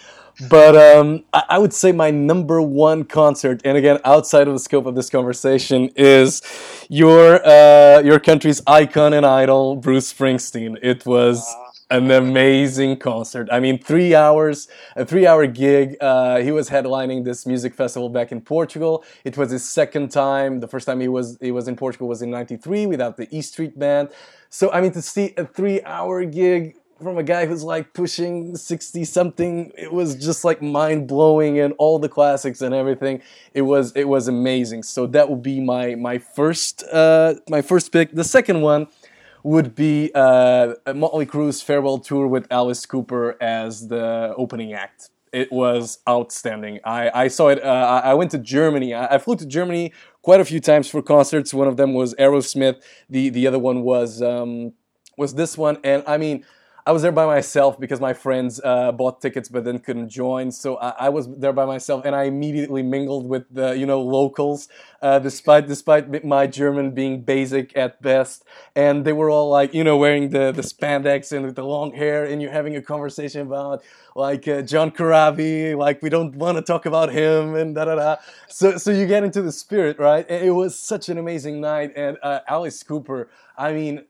But 0.48 0.74
um, 0.74 1.24
I-, 1.34 1.44
I 1.50 1.58
would 1.58 1.74
say 1.74 1.92
my 1.92 2.10
number 2.10 2.62
one 2.62 3.04
concert, 3.04 3.60
and 3.64 3.76
again, 3.76 3.98
outside 4.06 4.48
of 4.48 4.54
the 4.54 4.60
scope 4.60 4.86
of 4.86 4.94
this 4.94 5.10
conversation, 5.10 5.90
is 5.94 6.40
your 6.88 7.46
uh, 7.46 8.00
your 8.00 8.20
country's 8.20 8.62
icon 8.66 9.12
and 9.12 9.26
idol, 9.26 9.76
Bruce 9.76 10.12
Springsteen. 10.14 10.78
It 10.80 11.04
was 11.04 11.44
an 11.90 12.10
amazing 12.10 12.98
concert. 12.98 13.48
I 13.50 13.60
mean, 13.60 13.78
three 13.78 14.14
hours, 14.14 14.68
a 14.94 15.04
three-hour 15.04 15.46
gig. 15.46 15.96
Uh, 16.00 16.38
he 16.38 16.52
was 16.52 16.68
headlining 16.68 17.24
this 17.24 17.46
music 17.46 17.74
festival 17.74 18.08
back 18.10 18.30
in 18.30 18.40
Portugal. 18.40 19.04
It 19.24 19.36
was 19.36 19.50
his 19.50 19.68
second 19.68 20.10
time. 20.10 20.60
The 20.60 20.68
first 20.68 20.86
time 20.86 21.00
he 21.00 21.08
was 21.08 21.38
he 21.40 21.50
was 21.50 21.66
in 21.66 21.76
Portugal 21.76 22.08
was 22.08 22.20
in 22.20 22.30
'93 22.30 22.86
without 22.86 23.16
the 23.16 23.26
E 23.34 23.40
Street 23.40 23.78
Band. 23.78 24.10
So 24.50 24.70
I 24.70 24.80
mean, 24.80 24.92
to 24.92 25.02
see 25.02 25.32
a 25.36 25.46
three-hour 25.46 26.24
gig 26.26 26.76
from 27.00 27.16
a 27.16 27.22
guy 27.22 27.46
who's 27.46 27.62
like 27.62 27.92
pushing 27.94 28.56
60 28.56 29.04
something 29.04 29.70
it 29.78 29.92
was 29.92 30.16
just 30.16 30.44
like 30.44 30.60
mind 30.60 31.06
blowing 31.06 31.58
and 31.60 31.72
all 31.78 31.98
the 31.98 32.08
classics 32.08 32.60
and 32.60 32.74
everything 32.74 33.22
it 33.54 33.62
was 33.62 33.92
it 33.92 34.08
was 34.08 34.26
amazing 34.26 34.82
so 34.82 35.06
that 35.06 35.30
would 35.30 35.42
be 35.42 35.60
my 35.60 35.94
my 35.94 36.18
first 36.18 36.82
uh 36.92 37.34
my 37.48 37.62
first 37.62 37.92
pick 37.92 38.12
the 38.12 38.24
second 38.24 38.62
one 38.62 38.88
would 39.48 39.74
be 39.74 40.10
uh, 40.14 40.74
Motley 40.94 41.24
Crue's 41.24 41.62
farewell 41.62 41.98
tour 41.98 42.26
with 42.26 42.46
Alice 42.50 42.84
Cooper 42.84 43.34
as 43.40 43.88
the 43.88 44.34
opening 44.36 44.74
act. 44.74 45.08
It 45.32 45.50
was 45.50 46.00
outstanding. 46.06 46.80
I, 46.84 47.10
I 47.14 47.28
saw 47.28 47.48
it. 47.48 47.62
Uh, 47.62 48.02
I 48.04 48.12
went 48.12 48.30
to 48.32 48.38
Germany. 48.38 48.92
I, 48.92 49.14
I, 49.14 49.18
flew 49.18 49.36
to 49.36 49.46
Germany 49.46 49.92
quite 50.20 50.40
a 50.40 50.44
few 50.44 50.60
times 50.60 50.88
for 50.90 51.00
concerts. 51.00 51.54
One 51.54 51.66
of 51.66 51.78
them 51.78 51.94
was 51.94 52.14
Aerosmith. 52.16 52.82
The 53.08 53.30
the 53.30 53.46
other 53.46 53.58
one 53.58 53.82
was 53.82 54.20
um, 54.20 54.74
was 55.16 55.34
this 55.34 55.56
one. 55.56 55.78
And 55.82 56.02
I 56.06 56.18
mean, 56.18 56.44
I 56.88 56.90
was 56.90 57.02
there 57.02 57.12
by 57.12 57.26
myself 57.26 57.78
because 57.78 58.00
my 58.00 58.14
friends 58.14 58.62
uh, 58.64 58.92
bought 58.92 59.20
tickets 59.20 59.50
but 59.50 59.62
then 59.62 59.78
couldn't 59.78 60.08
join. 60.08 60.50
So 60.50 60.78
I, 60.78 60.94
I, 61.00 61.08
was 61.10 61.28
there 61.36 61.52
by 61.52 61.66
myself, 61.66 62.06
and 62.06 62.16
I 62.16 62.22
immediately 62.22 62.82
mingled 62.82 63.28
with 63.28 63.44
the 63.50 63.76
you 63.76 63.84
know 63.84 64.00
locals, 64.00 64.70
uh, 65.02 65.18
despite 65.18 65.68
despite 65.68 66.24
my 66.24 66.46
German 66.46 66.92
being 66.92 67.20
basic 67.20 67.76
at 67.76 68.00
best. 68.00 68.46
And 68.74 69.04
they 69.04 69.12
were 69.12 69.28
all 69.28 69.50
like 69.50 69.74
you 69.74 69.84
know 69.84 69.98
wearing 69.98 70.30
the 70.30 70.50
the 70.50 70.62
spandex 70.62 71.30
and 71.30 71.54
the 71.54 71.62
long 71.62 71.92
hair, 71.92 72.24
and 72.24 72.40
you're 72.40 72.52
having 72.52 72.74
a 72.74 72.80
conversation 72.80 73.42
about 73.42 73.82
like 74.16 74.48
uh, 74.48 74.62
John 74.62 74.90
Corabi, 74.90 75.76
like 75.76 76.00
we 76.00 76.08
don't 76.08 76.36
want 76.36 76.56
to 76.56 76.62
talk 76.62 76.86
about 76.86 77.12
him 77.12 77.54
and 77.54 77.74
da 77.74 77.84
da 77.84 77.96
da. 77.96 78.16
So 78.48 78.78
so 78.78 78.92
you 78.92 79.06
get 79.06 79.24
into 79.24 79.42
the 79.42 79.52
spirit, 79.52 79.98
right? 79.98 80.24
It 80.30 80.54
was 80.54 80.78
such 80.78 81.10
an 81.10 81.18
amazing 81.18 81.60
night, 81.60 81.92
and 81.96 82.16
uh, 82.22 82.40
Alice 82.48 82.82
Cooper. 82.82 83.28
I 83.58 83.74
mean, 83.74 84.04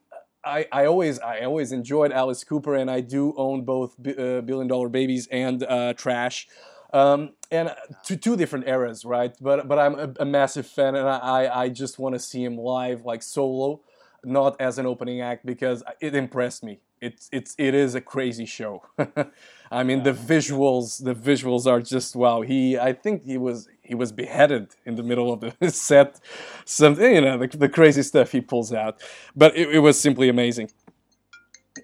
I, 0.45 0.67
I 0.71 0.87
always 0.87 1.19
I 1.19 1.41
always 1.41 1.73
enjoyed 1.73 2.13
Alice 2.13 2.45
Cooper, 2.45 2.75
and 2.75 2.91
I 2.91 3.01
do 3.01 3.35
own 3.37 3.65
both 3.65 3.95
uh, 3.99 4.41
Billion 4.43 4.69
Dollar 4.69 4.89
Babies 4.89 5.29
and 5.31 5.63
uh, 5.63 5.95
Trash, 5.95 6.49
um, 6.93 7.31
and 7.51 7.75
to 8.05 8.17
two 8.17 8.37
different 8.37 8.69
eras, 8.69 9.05
right? 9.05 9.35
But 9.41 9.69
but 9.69 9.79
I'm 9.79 9.99
a, 9.99 10.15
a 10.21 10.25
massive 10.25 10.67
fan, 10.67 10.95
and 10.95 11.09
I 11.09 11.51
I 11.53 11.69
just 11.69 11.99
want 11.99 12.15
to 12.15 12.19
see 12.19 12.45
him 12.45 12.57
live, 12.57 13.05
like 13.05 13.23
solo, 13.23 13.81
not 14.25 14.61
as 14.61 14.79
an 14.79 14.87
opening 14.87 15.21
act, 15.21 15.45
because 15.45 15.83
it 16.01 16.15
impressed 16.15 16.63
me. 16.63 16.81
It's 17.01 17.29
it's 17.33 17.55
it 17.59 17.75
is 17.75 17.95
a 17.95 18.01
crazy 18.01 18.47
show. 18.47 18.85
I 19.71 19.83
mean, 19.83 20.03
the 20.03 20.13
visuals 20.13 21.03
the 21.03 21.15
visuals 21.15 21.67
are 21.67 21.81
just 21.81 22.17
wow. 22.17 22.43
He 22.43 22.79
I 22.79 22.93
think 22.93 23.25
he 23.25 23.39
was 23.39 23.69
he 23.89 23.95
was 23.95 24.13
beheaded 24.13 24.69
in 24.85 24.97
the 24.97 25.03
middle 25.03 25.33
of 25.33 25.41
the 25.41 25.71
set. 25.71 26.21
Something, 26.67 27.15
you 27.15 27.21
know, 27.23 27.39
the, 27.39 27.49
the 27.49 27.69
crazy 27.69 28.03
stuff 28.03 28.31
he 28.33 28.43
pulls 28.43 28.73
out. 28.73 29.03
But 29.35 29.57
it, 29.57 29.77
it 29.77 29.79
was 29.79 29.99
simply 29.99 30.29
amazing. 30.29 30.71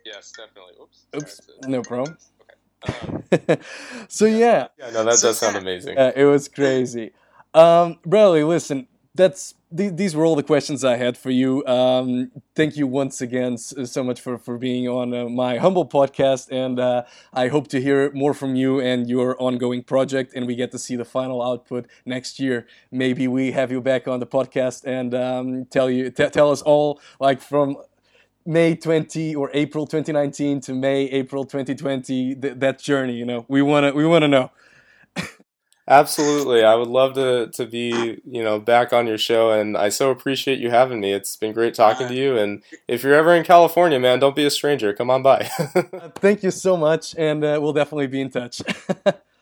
Yes, 0.04 0.32
definitely. 0.36 0.74
Oops. 0.82 1.06
Oops. 1.16 1.40
No 1.66 1.82
problem. 1.82 2.18
Okay. 2.82 3.54
Um, 3.54 3.58
so 4.08 4.26
yeah. 4.26 4.68
Yeah, 4.78 4.90
no, 4.90 5.04
that 5.04 5.18
does 5.20 5.38
sound 5.38 5.56
amazing. 5.56 5.96
Uh, 5.96 6.12
it 6.14 6.24
was 6.26 6.46
crazy. 6.48 7.12
Um, 7.54 7.98
Bradley, 8.04 8.44
listen, 8.44 8.86
that's 9.14 9.54
these 9.70 10.14
were 10.14 10.24
all 10.24 10.36
the 10.36 10.42
questions 10.42 10.84
I 10.84 10.96
had 10.96 11.16
for 11.16 11.30
you. 11.30 11.64
Um, 11.66 12.30
thank 12.54 12.76
you 12.76 12.86
once 12.86 13.20
again 13.20 13.58
so 13.58 14.04
much 14.04 14.20
for, 14.20 14.38
for 14.38 14.56
being 14.56 14.88
on 14.88 15.12
uh, 15.12 15.28
my 15.28 15.58
humble 15.58 15.86
podcast, 15.86 16.48
and 16.52 16.78
uh, 16.78 17.02
I 17.32 17.48
hope 17.48 17.66
to 17.68 17.80
hear 17.80 18.12
more 18.12 18.34
from 18.34 18.54
you 18.54 18.80
and 18.80 19.08
your 19.08 19.40
ongoing 19.42 19.82
project, 19.82 20.32
and 20.34 20.46
we 20.46 20.54
get 20.54 20.70
to 20.72 20.78
see 20.78 20.94
the 20.94 21.04
final 21.04 21.42
output 21.42 21.86
next 22.06 22.38
year. 22.38 22.66
Maybe 22.92 23.26
we 23.26 23.50
have 23.52 23.72
you 23.72 23.80
back 23.80 24.06
on 24.06 24.20
the 24.20 24.26
podcast 24.26 24.84
and 24.84 25.14
um, 25.14 25.64
tell 25.66 25.90
you 25.90 26.10
t- 26.10 26.28
tell 26.30 26.50
us 26.50 26.62
all 26.62 27.00
like 27.18 27.40
from 27.40 27.76
May 28.46 28.76
20 28.76 29.34
or 29.34 29.50
April 29.54 29.86
2019 29.86 30.60
to 30.62 30.74
May 30.74 31.04
April 31.04 31.44
2020 31.44 32.34
th- 32.34 32.54
that 32.58 32.78
journey. 32.78 33.14
You 33.14 33.24
know, 33.24 33.44
we 33.48 33.62
wanna 33.62 33.92
we 33.92 34.06
wanna 34.06 34.28
know. 34.28 34.50
Absolutely. 35.86 36.64
I 36.64 36.74
would 36.74 36.88
love 36.88 37.14
to 37.14 37.48
to 37.48 37.66
be, 37.66 38.20
you 38.24 38.42
know, 38.42 38.58
back 38.58 38.92
on 38.92 39.06
your 39.06 39.18
show 39.18 39.50
and 39.50 39.76
I 39.76 39.90
so 39.90 40.10
appreciate 40.10 40.58
you 40.58 40.70
having 40.70 41.00
me. 41.00 41.12
It's 41.12 41.36
been 41.36 41.52
great 41.52 41.74
talking 41.74 42.08
to 42.08 42.14
you 42.14 42.38
and 42.38 42.62
if 42.88 43.02
you're 43.02 43.14
ever 43.14 43.34
in 43.34 43.44
California, 43.44 44.00
man, 44.00 44.18
don't 44.18 44.34
be 44.34 44.46
a 44.46 44.50
stranger. 44.50 44.94
Come 44.94 45.10
on 45.10 45.22
by. 45.22 45.42
Thank 46.16 46.42
you 46.42 46.50
so 46.50 46.76
much 46.76 47.14
and 47.18 47.44
uh, 47.44 47.58
we'll 47.60 47.74
definitely 47.74 48.06
be 48.06 48.22
in 48.22 48.30
touch. 48.30 48.62